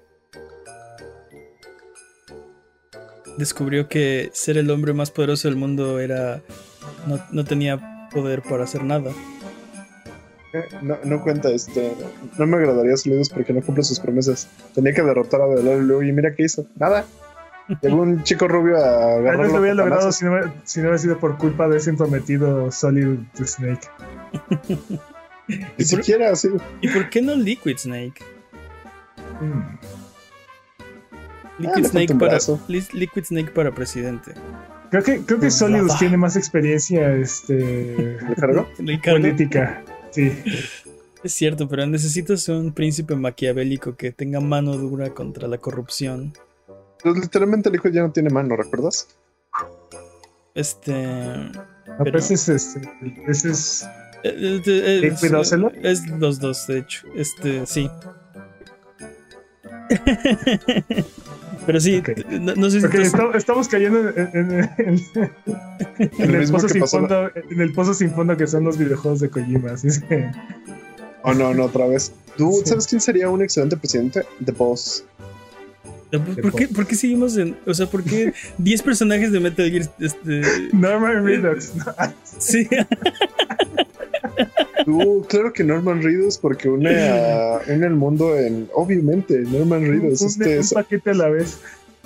[3.38, 6.42] Descubrió que ser el hombre más poderoso del mundo era.
[7.06, 9.10] No, no tenía poder para hacer nada.
[10.52, 11.92] Eh, No, no cuenta este.
[12.38, 14.48] No me agradaría Solidos porque no cumple sus promesas.
[14.74, 16.66] Tenía que derrotar a Delalo y mira qué hizo.
[16.76, 17.06] Nada.
[17.81, 20.85] Llegó un chico rubio a Tal vez lo hubiera logrado si no, hubiera- si no
[20.85, 23.89] hubiera sido por culpa de ese entrometido Solid Snake.
[25.78, 26.49] Ni siquiera así.
[26.81, 28.23] ¿Y por qué no Liquid Snake?
[29.40, 29.78] Mm.
[31.59, 32.39] Liquid, Ah, le Snake, para,
[32.93, 34.32] Liquid Snake para presidente.
[34.90, 38.19] Creo que, creo que Solidus tiene más experiencia este,
[39.05, 39.82] política.
[40.11, 40.31] Sí.
[41.24, 46.35] es cierto, pero necesitas un príncipe maquiavélico que tenga mano dura contra la corrupción.
[47.02, 49.08] Pues, literalmente el hijo ya no tiene mano, ¿recuerdas?
[50.54, 50.94] Este.
[50.94, 52.80] A Pero- veces este,
[53.26, 53.82] ese es.
[54.22, 55.72] eh, eh, eh, ¿Liquid es, Ocelot?
[55.82, 57.06] es los dos, de hecho.
[57.16, 57.90] Este, sí.
[61.66, 62.02] Pero sí,
[62.40, 66.40] no, no sé si Porque tú- esta- estamos cayendo en, en- en- en- en lo
[66.40, 69.70] el pozo sin fondo, en el pozo sin fondo que son los videojuegos de Kojima.
[69.72, 70.28] Así es que
[71.24, 72.12] Oh, no, no, otra vez.
[72.36, 72.70] ¿Tú Sí.
[72.70, 74.24] sabes quién sería un excelente presidente?
[74.44, 75.04] The Boss.
[76.18, 77.56] ¿Por qué, ¿Por qué seguimos en.?
[77.66, 79.89] O sea, ¿por qué 10 personajes de Metal Gear.
[79.98, 81.74] Este, Norman Redux.
[81.76, 81.84] ¿no?
[82.39, 82.68] sí,
[84.84, 88.68] Tú, claro que Norman Reedus, porque une, a, une el mundo en.
[88.74, 90.20] Obviamente, Norman Reedus.
[90.22, 91.59] un, Este un paquete a la vez.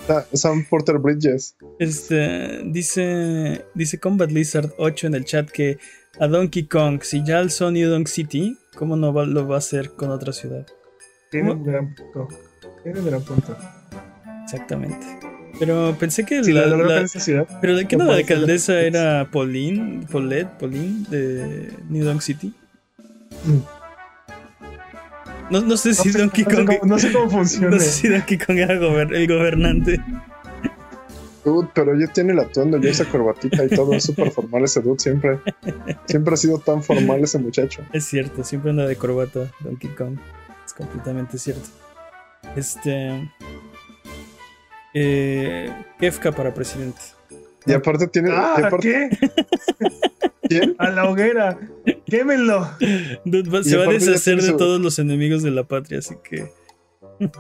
[0.07, 1.57] Sa- Sam Porter Bridges.
[1.79, 2.61] este.
[2.67, 3.65] Dice.
[3.75, 5.79] Dice Combat Lizard 8 en el chat que
[6.21, 9.59] a Donkey Kong, si ya alzó New Donk City, ¿cómo no va- lo va a
[9.59, 10.67] hacer con otra ciudad?
[11.31, 12.29] Tiene un gran punto.
[12.83, 13.57] Tiene un gran punto.
[14.47, 15.07] Exactamente.
[15.59, 17.47] Pero pensé que Si la, esa ciudad.
[17.61, 22.53] Pero de qué No la alcaldesa era Pauline, Paulette, Pauline de New Donk City.
[25.51, 26.67] No, no sé si No sé, Donkey no sé Kong.
[26.67, 27.71] cómo, no sé cómo funciona.
[27.71, 30.01] no sé si Donkey Kong era gober- el gobernante.
[31.45, 33.95] Dude, pero ya tiene el atuendo, ya usa corbatita y todo.
[33.95, 35.39] Es súper formal ese dude siempre.
[36.07, 37.83] Siempre ha sido tan formal ese muchacho.
[37.93, 40.19] Es cierto, siempre anda de corbata Donkey Kong.
[40.67, 41.69] Es completamente cierto.
[42.57, 43.31] Este.
[44.99, 45.71] Eh,
[46.01, 46.99] Kefka para presidente.
[47.67, 48.31] Y aparte tiene.
[48.31, 49.31] y Ah, aparte, ¿qué?
[50.49, 50.75] ¿Quién?
[50.79, 51.59] A la hoguera.
[52.07, 52.67] Quémenlo.
[53.27, 56.51] Dude, se va a deshacer de todos los enemigos de la patria, así que.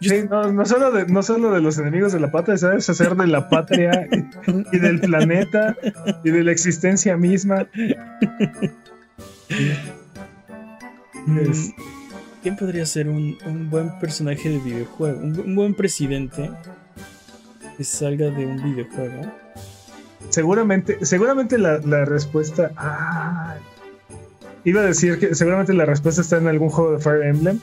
[0.00, 2.72] Sí, no, no solo de, no solo de los enemigos de la patria, se va
[2.72, 5.76] a deshacer de la patria y, y del planeta
[6.24, 7.68] y de la existencia misma.
[11.48, 11.72] Es-
[12.46, 15.18] ¿Quién podría ser un, un buen personaje de videojuego?
[15.18, 16.48] Un, bu- un buen presidente
[17.76, 19.32] que salga de un videojuego.
[20.28, 22.70] Seguramente, seguramente la, la respuesta.
[22.76, 23.56] Ah,
[24.62, 27.58] iba a decir que seguramente la respuesta está en algún juego de Fire Emblem,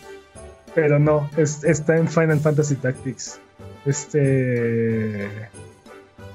[0.76, 3.40] pero no, es- está en Final Fantasy Tactics.
[3.86, 5.30] Este.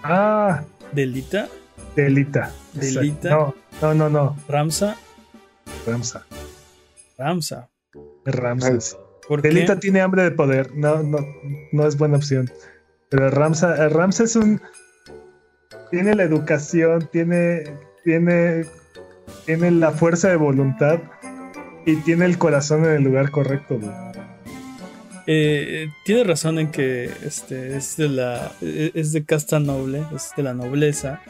[0.02, 0.62] Ah,
[0.92, 1.48] Delita,
[1.94, 2.50] Delita.
[2.72, 3.28] Delita.
[3.28, 4.36] No, no, no, no.
[4.48, 4.96] Ramsa,
[5.86, 6.24] Ramsa.
[7.18, 7.68] Ramsa.
[8.32, 8.98] Ramsas.
[9.26, 9.48] ¿Por qué?
[9.48, 10.74] Delita tiene hambre de poder.
[10.74, 11.18] No, no,
[11.72, 12.50] no es buena opción.
[13.08, 14.60] Pero Ramsa, eh, Ramsa es un.
[15.90, 17.64] Tiene la educación, tiene.
[18.04, 18.66] Tiene.
[19.44, 21.00] Tiene la fuerza de voluntad.
[21.84, 23.92] Y tiene el corazón en el lugar correcto, güey.
[25.30, 30.32] Eh, tiene razón en que este es de la eh, es de casta noble, es
[30.34, 31.20] de la nobleza.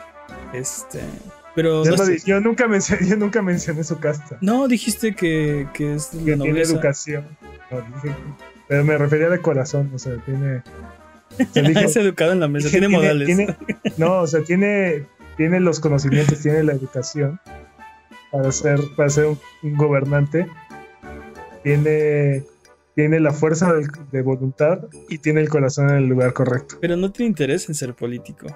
[0.52, 1.00] Este,
[1.58, 4.38] pero Yo, no, no sé- di- yo nunca mencioné, yo nunca mencioné su casta.
[4.40, 7.26] no, dijiste que, que es de Que la tiene educación.
[7.68, 8.16] No, dije-
[8.68, 10.58] pero me refería de corazón, o sea, tiene.
[10.58, 13.26] o sea, dijo- es educado en la mesa, tiene modales.
[13.26, 13.56] tiene-
[13.96, 15.04] no, o sea, tiene,
[15.36, 17.40] tiene los conocimientos, tiene la educación
[18.30, 20.46] para ser, para ser un, un gobernante.
[21.64, 22.44] Tiene,
[22.94, 23.74] tiene la fuerza
[24.12, 26.76] de voluntad y tiene el corazón en el lugar correcto.
[26.80, 28.46] Pero no tiene interés en ser político.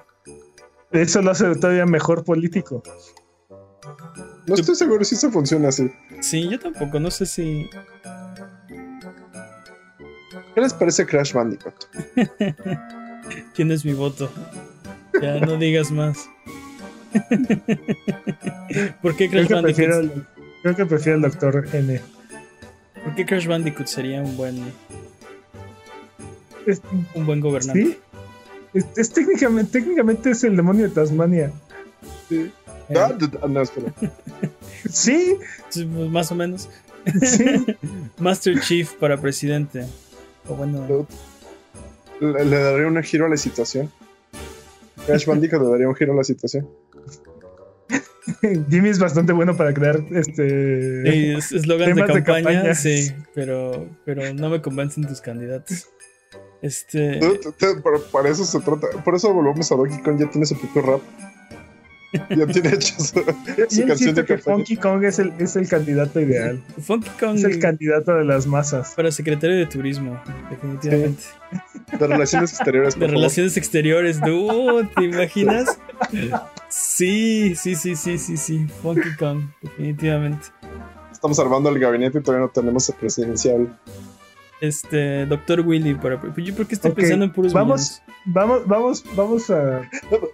[0.93, 2.81] Eso lo hace todavía mejor político.
[4.47, 5.89] No estoy seguro si eso funciona así.
[6.21, 7.69] Sí, yo tampoco, no sé si.
[10.55, 11.73] ¿Qué les parece Crash Bandicoot?
[13.55, 14.31] Tienes mi voto.
[15.21, 16.29] Ya no digas más.
[19.01, 20.25] ¿Por qué Creo Crash que, prefiero, Bandicoot?
[20.61, 22.01] creo que prefiero al doctor N.
[23.03, 24.63] ¿Por qué Crash Bandicoot sería un buen
[26.65, 26.81] Es-
[27.15, 27.83] un buen gobernante?
[27.83, 27.97] ¿Sí?
[28.73, 31.51] Es, es técnicamente, técnicamente es el demonio de Tasmania.
[32.31, 32.51] Eh,
[32.95, 33.93] Ah, ah, no, espera.
[34.89, 35.37] Sí,
[35.69, 36.69] Sí, pues, más o menos.
[37.21, 37.45] sí.
[38.19, 39.85] Master Chief para presidente.
[40.49, 41.07] O bueno,
[42.19, 43.89] Le, le daría un giro a la situación.
[45.05, 46.67] Crash Bandicoot le daría un giro a la situación.
[48.69, 51.37] Jimmy es bastante bueno para crear este.
[51.37, 52.75] es- eslogan de Temas de campaña, campaña.
[52.75, 55.87] sí, pero, pero no me convencen tus candidatos.
[56.63, 57.19] Este,
[58.11, 58.87] por eso se trata.
[59.03, 60.17] Por eso volvemos a Donkey Kong.
[60.17, 61.01] Ya tiene su propio rap.
[62.29, 63.15] Ya tiene hecho su,
[63.57, 64.37] Yo, su yo canción de que.
[64.37, 66.63] Funky Kong es el, es el candidato ideal.
[66.81, 68.93] Funky Kong Es el candidato de las masas.
[68.95, 71.23] para secretario de turismo, definitivamente.
[71.99, 72.93] De relaciones exteriores.
[72.93, 73.19] De por favor.
[73.19, 75.77] relaciones exteriores, dude, ¿te imaginas?
[76.69, 78.67] Sí, sí, sí, sí, sí, sí.
[78.81, 80.47] Funky Kong, definitivamente.
[81.11, 83.79] Estamos armando el gabinete y todavía no tenemos el presidencial.
[84.63, 89.49] Este, Doctor Willy, para, yo porque estoy Ok, pensando en puros vamos, vamos, vamos, vamos
[89.49, 89.81] a.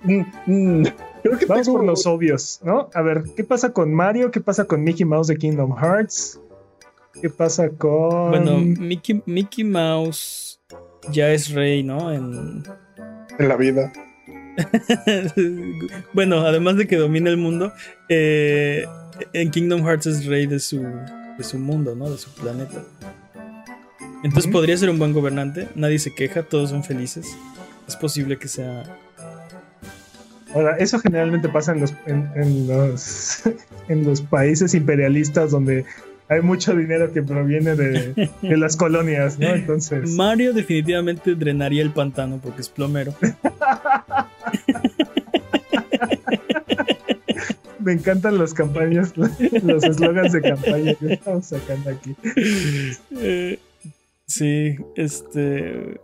[0.04, 0.84] Mm, mm,
[1.24, 2.92] Creo que Vamos tengo- por los obvios, ¿no?
[2.94, 4.30] A ver, ¿qué pasa con Mario?
[4.30, 6.40] ¿Qué pasa con Mickey Mouse de Kingdom Hearts?
[7.20, 8.30] ¿Qué pasa con.
[8.30, 10.62] Bueno, Mickey, Mickey Mouse
[11.12, 12.14] ya es rey, ¿no?
[12.14, 12.62] En...
[13.40, 13.92] en la vida.
[16.14, 17.74] bueno, además de que domina el mundo,
[18.10, 18.86] eh,
[19.34, 20.82] en Kingdom Hearts es rey de su,
[21.38, 22.12] de su mundo, ¿no?
[22.12, 22.84] De su planeta.
[24.24, 24.54] Entonces Ujú.
[24.54, 27.28] podría ser un buen gobernante, nadie se queja, todos son felices.
[27.88, 28.84] Es posible que sea...
[30.54, 33.44] Ahora, eso generalmente pasa en los, en, en los,
[33.88, 35.86] en los países imperialistas donde
[36.28, 39.48] hay mucho dinero que proviene de, de las colonias, ¿no?
[39.48, 40.12] Entonces.
[40.12, 43.14] Mario definitivamente drenaría el pantano porque es plomero.
[47.80, 49.14] Me encantan las campañas,
[49.64, 52.16] los eslogans de campaña que estamos sacando aquí.
[53.18, 53.58] Eh,
[54.30, 56.00] sí, este...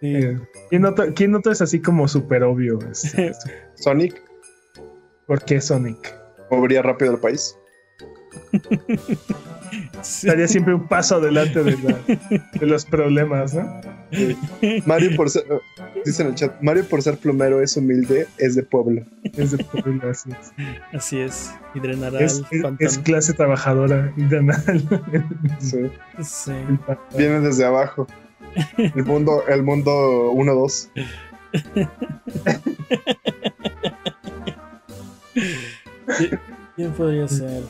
[0.00, 0.16] sí.
[0.16, 0.38] Eh,
[0.68, 2.78] ¿Quién, otro, quién otro es así como súper obvio?
[2.90, 3.32] Este,
[3.76, 4.22] Sonic
[5.26, 6.14] ¿Por qué Sonic?
[6.50, 7.56] movería rápido el país.
[10.02, 10.26] Sí.
[10.26, 11.98] Estaría siempre un paso adelante de, la-
[12.60, 13.80] de los problemas, ¿no?
[14.86, 15.44] Mario por ser,
[16.04, 19.02] dice en el chat, Mario por ser plomero es humilde, es de pueblo.
[19.36, 20.52] Es, de pueblo, así es.
[20.92, 22.88] Así es, y drenará Es, el es- pantano.
[22.90, 24.22] es clase trabajadora y
[25.64, 25.90] Sí.
[26.22, 26.52] Sí.
[27.16, 28.06] Viene desde abajo.
[28.76, 30.90] El mundo, el mundo 1-2.
[36.06, 36.38] ¿Qui-
[36.76, 37.62] ¿Quién podría ser?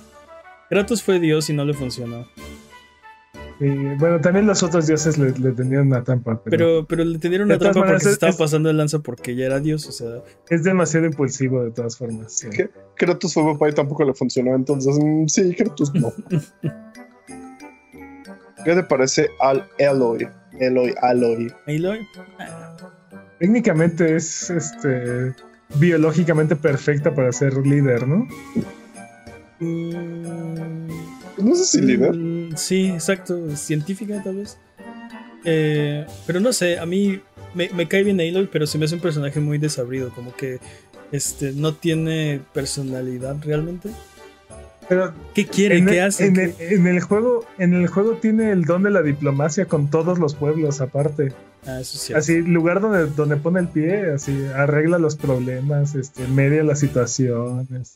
[0.70, 2.26] Kratos fue Dios y no le funcionó.
[3.60, 3.68] Y,
[3.98, 7.46] bueno, también los otros dioses le, le tenían una trampa, pero, Pero, pero le tendieron
[7.48, 9.86] una trampa porque se es- estaba es- pasando el lanza porque ya era Dios.
[9.86, 10.08] O sea,
[10.50, 12.44] es demasiado impulsivo de todas formas.
[12.96, 16.12] Kratos fue papá y tampoco le funcionó, entonces mm, sí, Kratos no.
[18.64, 20.26] ¿Qué te parece al Eloy?
[20.58, 21.52] Eloy, Aloy.
[22.38, 22.76] Ah,
[23.38, 25.34] Técnicamente es este
[25.76, 28.26] biológicamente perfecta para ser líder, ¿no?
[29.60, 30.86] Mm,
[31.38, 32.14] No sé si líder.
[32.16, 33.54] mm, Sí, exacto.
[33.56, 34.58] Científica, tal vez.
[35.44, 37.20] Eh, pero no sé, a mí
[37.54, 40.10] me, me cae bien Aloy, pero se me hace un personaje muy desabrido.
[40.10, 40.58] Como que
[41.12, 43.90] este, no tiene personalidad realmente.
[44.88, 45.78] Pero ¿Qué quiere?
[45.78, 46.26] en, ¿Qué el, hace?
[46.26, 49.64] en, ¿Qué- el, en el juego, en el juego tiene el don de la diplomacia
[49.66, 51.32] con todos los pueblos aparte.
[51.66, 52.18] Ah, eso es cierto.
[52.18, 57.94] Así, lugar donde, donde pone el pie, así arregla los problemas, este, media las situaciones,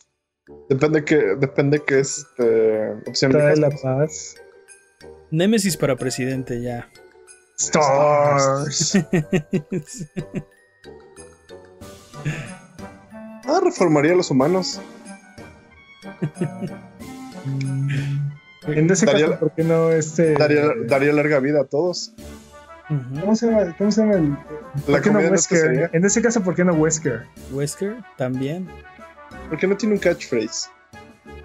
[0.69, 4.36] Depende que, depende que este opción trae la paz.
[5.31, 6.89] Némesis para presidente, ya.
[7.59, 8.99] Stars.
[13.51, 14.78] Ah, reformaría a los humanos.
[18.66, 20.35] en ese Daría- caso, ¿por qué no este?
[20.35, 22.12] Daría, daría larga vida a todos.
[23.20, 23.74] ¿Cómo se llama?
[23.78, 24.36] ¿Cómo se llama el?
[24.85, 25.59] ¿Por La qué no es Wesker?
[25.59, 25.90] sería.
[25.93, 27.24] En ese caso, ¿por qué no Wesker?
[27.53, 28.69] Wesker también.
[29.49, 30.69] Porque no tiene un catchphrase.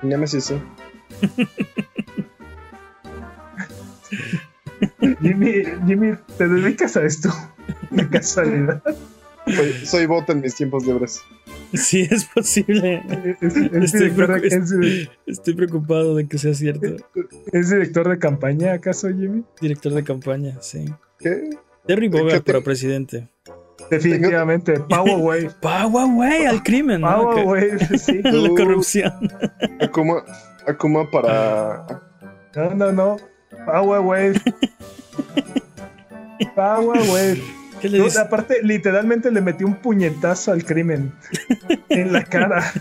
[0.02, 0.56] Nemesis sí.
[5.22, 7.30] Jimmy, Jimmy, ¿te dedicas a esto?
[7.92, 8.82] De casualidad.
[9.46, 11.22] Soy, soy bot en mis tiempos libres.
[11.74, 13.02] Sí, es posible.
[13.42, 16.96] Es, es Estoy director, de, preocup- es- Estoy preocupado de que sea cierto.
[17.52, 19.44] es director de campaña, ¿acaso, Jimmy?
[19.60, 20.86] Director de campaña, sí.
[21.20, 21.50] ¿Qué?
[21.88, 23.30] Terry ¿Qué Bogard te- para presidente.
[23.89, 24.80] Definitivamente.
[24.81, 25.51] Power Wave.
[25.61, 27.22] Power way al crimen, ¿no?
[27.22, 28.22] Power Wave, sí.
[28.23, 28.55] La Uh.
[28.55, 29.11] corrupción.
[29.81, 30.23] Akuma,
[30.68, 31.85] Akuma para.
[32.55, 33.18] No, no, no.
[33.65, 34.39] Power Wave.
[36.55, 37.41] Power Wave.
[37.81, 41.11] ¿Qué le No, aparte, literalmente le metió un puñetazo al crimen
[41.89, 42.72] en la cara.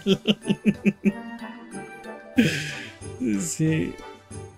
[3.40, 3.94] Sí.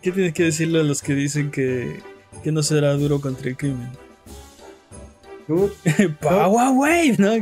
[0.02, 2.00] ¿Qué tienes que decirle a los que dicen que,
[2.42, 3.88] que no será duro contra el crimen?
[5.46, 7.34] Power Wave, ¿no?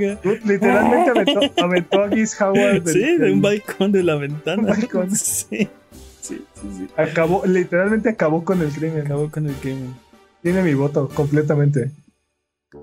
[0.44, 2.88] literalmente aventó, aventó, a Giz Howard.
[2.88, 4.62] sí, de un balcón de la ventana.
[4.62, 5.14] Un balcón.
[5.14, 5.68] Sí.
[6.20, 9.04] Sí, sí, Acabó, literalmente acabó con el crimen.
[9.06, 9.94] Acabó con el crimen.
[10.42, 11.90] Tiene mi voto, completamente.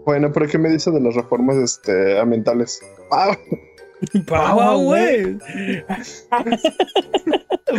[0.05, 2.81] Bueno, pero ¿qué me dice de las reformas este, ambientales?
[3.11, 3.37] ¡Ah!
[4.25, 5.37] ¡Bravo, güey!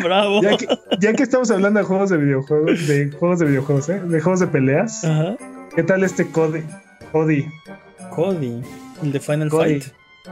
[0.03, 0.43] ¡Bravo!
[0.43, 0.67] Ya que,
[0.99, 4.01] ya que, estamos hablando de juegos de videojuegos, de juegos de videojuegos, ¿eh?
[4.01, 5.05] De juegos de peleas.
[5.05, 5.37] Ajá.
[5.75, 6.63] ¿Qué tal este Cody?
[7.13, 7.47] Cody.
[8.15, 8.63] Cody.
[9.03, 9.85] El de Final Fight.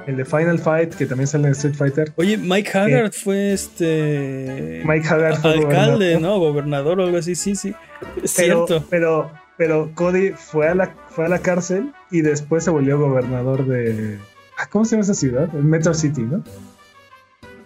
[0.07, 2.13] El de Final Fight, que también sale en Street Fighter.
[2.17, 4.83] Oye, Mike Haggard fue este.
[4.85, 6.39] Mike Haggard fue Alcalde, ¿no?
[6.39, 7.75] Gobernador o algo así, sí, sí.
[8.23, 8.85] Es cierto.
[8.91, 13.67] Pero, pero Cody fue a, la, fue a la cárcel y después se volvió gobernador
[13.67, 14.19] de.
[14.59, 15.51] Ah, ¿Cómo se llama esa ciudad?
[15.53, 16.45] Metro City, ¿no?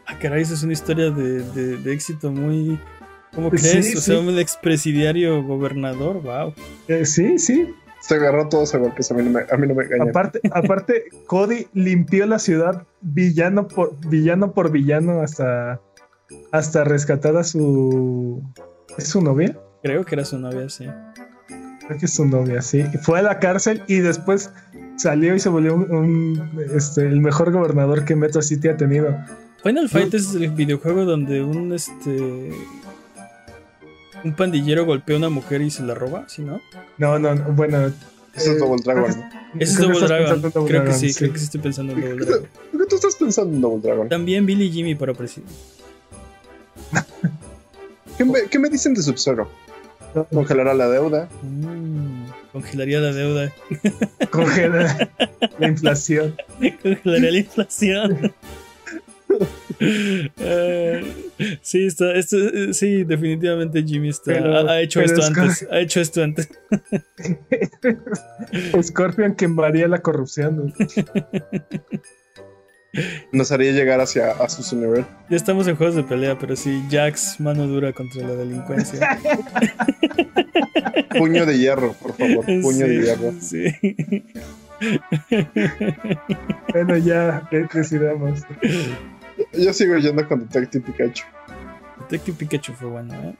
[0.07, 2.79] Ah, caray, eso es una historia de, de, éxito muy.
[3.35, 3.97] ¿Cómo crees?
[3.97, 6.55] o sea, un expresidiario gobernador, wow.
[6.87, 9.75] Eh, sí, sí se agarró todos a golpes, a mí no me, a mí no
[9.75, 15.81] me Aparte, aparte, Cody limpió la ciudad villano por villano por villano hasta,
[16.51, 18.43] hasta rescatar a su.
[18.99, 19.57] ¿Es su novia?
[19.83, 20.87] Creo que era su novia, sí.
[21.87, 22.83] Creo que es su novia, sí.
[23.03, 24.51] Fue a la cárcel y después
[24.97, 29.17] salió y se volvió un, este, el mejor gobernador que Metro City ha tenido.
[29.63, 32.51] Final Fight es el videojuego donde un este
[34.25, 36.61] un pandillero golpea a una mujer y se la roba, ¿sí no?
[36.99, 37.93] No, no, bueno.
[38.35, 39.11] Eso es Double Dragon.
[39.59, 40.67] Ese es Double Dragon.
[40.67, 42.49] Creo que sí, creo que sí estoy pensando en Double Dragon.
[42.71, 44.09] ¿Por qué tú estás pensando en Double Dragon?
[44.09, 45.53] También Billy y Jimmy para presidente.
[48.17, 49.49] ¿Qué, me, ¿Qué me dicen de Sub-Zero?
[50.33, 51.29] Congelará la deuda.
[51.43, 53.53] Mm, congelaría la deuda.
[54.31, 55.11] Congela
[55.59, 56.37] la inflación.
[56.83, 58.35] Congelaría la inflación.
[59.79, 61.03] Eh,
[61.63, 65.67] sí, está, esto, eh, sí, definitivamente Jimmy está, ha, hecho esto antes.
[65.71, 66.49] Ha hecho esto antes.
[68.83, 70.75] Scorpion quemaría la corrupción.
[73.33, 75.05] Nos haría llegar hacia a su nivel.
[75.31, 79.19] Ya estamos en juegos de pelea, pero sí, Jax, mano dura contra la delincuencia.
[81.19, 82.45] Puño de hierro, por favor.
[82.45, 83.33] Puño de hierro.
[83.41, 83.65] Sí.
[86.73, 88.41] bueno, ya decidamos.
[89.53, 91.25] Yo sigo yendo con Detective Pikachu.
[92.01, 93.35] Detective Pikachu fue bueno, ¿eh?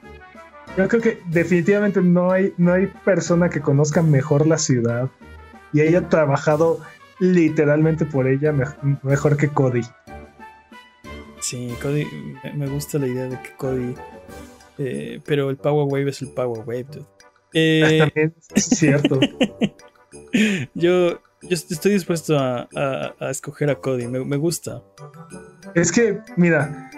[0.77, 5.11] Yo creo que definitivamente no hay, no hay persona que conozca mejor la ciudad
[5.73, 6.81] y haya trabajado
[7.19, 8.53] literalmente por ella
[9.03, 9.83] mejor que Cody.
[11.41, 12.07] Sí, Cody,
[12.55, 13.95] me gusta la idea de que Cody.
[14.79, 17.07] Eh, pero el Power Wave es el Power Wave, dude.
[17.55, 19.21] Eh, También es cierto.
[20.75, 22.69] yo, yo estoy dispuesto a,
[23.31, 24.83] escoger a Cody, me, gusta.
[25.75, 26.91] Es que, mira,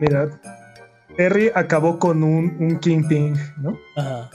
[0.00, 0.40] mira,
[1.16, 3.78] Terry acabó con un, un Kingpin, ¿no?
[3.96, 4.30] Ajá.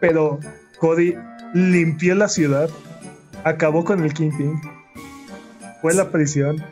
[0.00, 0.38] Pero
[0.78, 1.14] Cody
[1.54, 2.68] limpió la ciudad,
[3.44, 4.60] acabó con el Kingpin,
[5.80, 6.62] fue a la prisión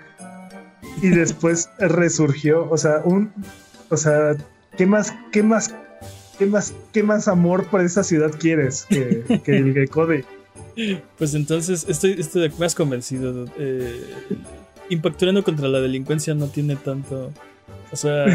[1.01, 2.69] y después resurgió.
[2.71, 3.33] O sea, un.
[3.91, 4.37] O sea,
[4.77, 5.75] ¿qué más, qué más,
[6.39, 10.25] qué más, qué más amor por esa ciudad quieres que, que el que Cody?
[11.19, 13.47] Pues entonces estoy, estoy más convencido.
[13.59, 14.05] Eh,
[14.91, 17.33] impacturando contra la delincuencia no tiene tanto.
[17.93, 18.27] O sea,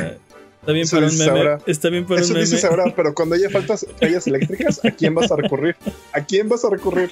[0.60, 1.58] está bien para un meme.
[1.68, 5.16] Está bien para Eso un dices ahora, pero cuando haya faltas calles eléctricas, ¿a quién
[5.16, 5.76] vas a recurrir?
[6.14, 7.12] ¿A quién vas a recurrir?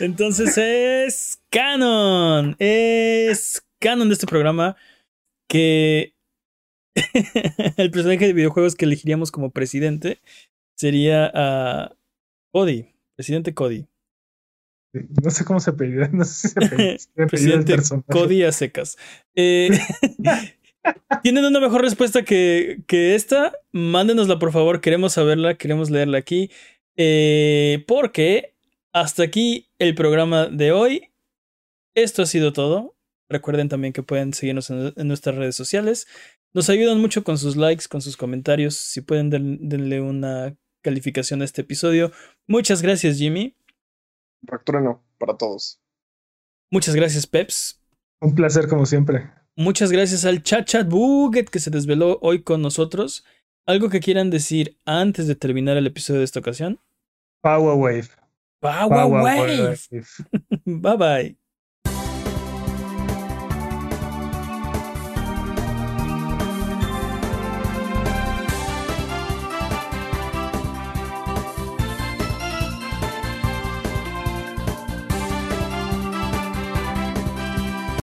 [0.00, 2.56] Entonces es canon.
[2.58, 4.76] Es canon de este programa
[5.48, 6.14] que
[7.76, 10.20] el personaje de videojuegos que elegiríamos como presidente
[10.76, 11.96] sería a
[12.52, 13.86] Cody, presidente Cody.
[14.92, 18.96] No sé cómo se apellida, no sé si se apellida, Cody a secas.
[19.34, 19.70] Eh,
[21.22, 23.52] ¿Tienen una mejor respuesta que, que, esta?
[23.72, 24.80] Mándenosla, por favor.
[24.80, 26.50] Queremos saberla, queremos leerla aquí.
[26.96, 28.54] Eh, porque
[28.92, 31.10] hasta aquí el programa de hoy.
[31.94, 32.96] Esto ha sido todo.
[33.28, 36.06] Recuerden también que pueden seguirnos en, nuestras redes sociales.
[36.52, 38.74] Nos ayudan mucho con sus likes, con sus comentarios.
[38.74, 42.10] Si pueden, denle una calificación a este episodio.
[42.46, 43.54] Muchas gracias, Jimmy.
[44.46, 45.80] Factura no, para todos.
[46.70, 47.80] Muchas gracias, Peps.
[48.20, 49.30] Un placer, como siempre.
[49.56, 53.24] Muchas gracias al Chat Chat Buget que se desveló hoy con nosotros.
[53.66, 56.80] ¿Algo que quieran decir antes de terminar el episodio de esta ocasión?
[57.42, 58.08] Power Wave.
[58.60, 59.78] Power, Wave.
[60.64, 61.39] bye bye.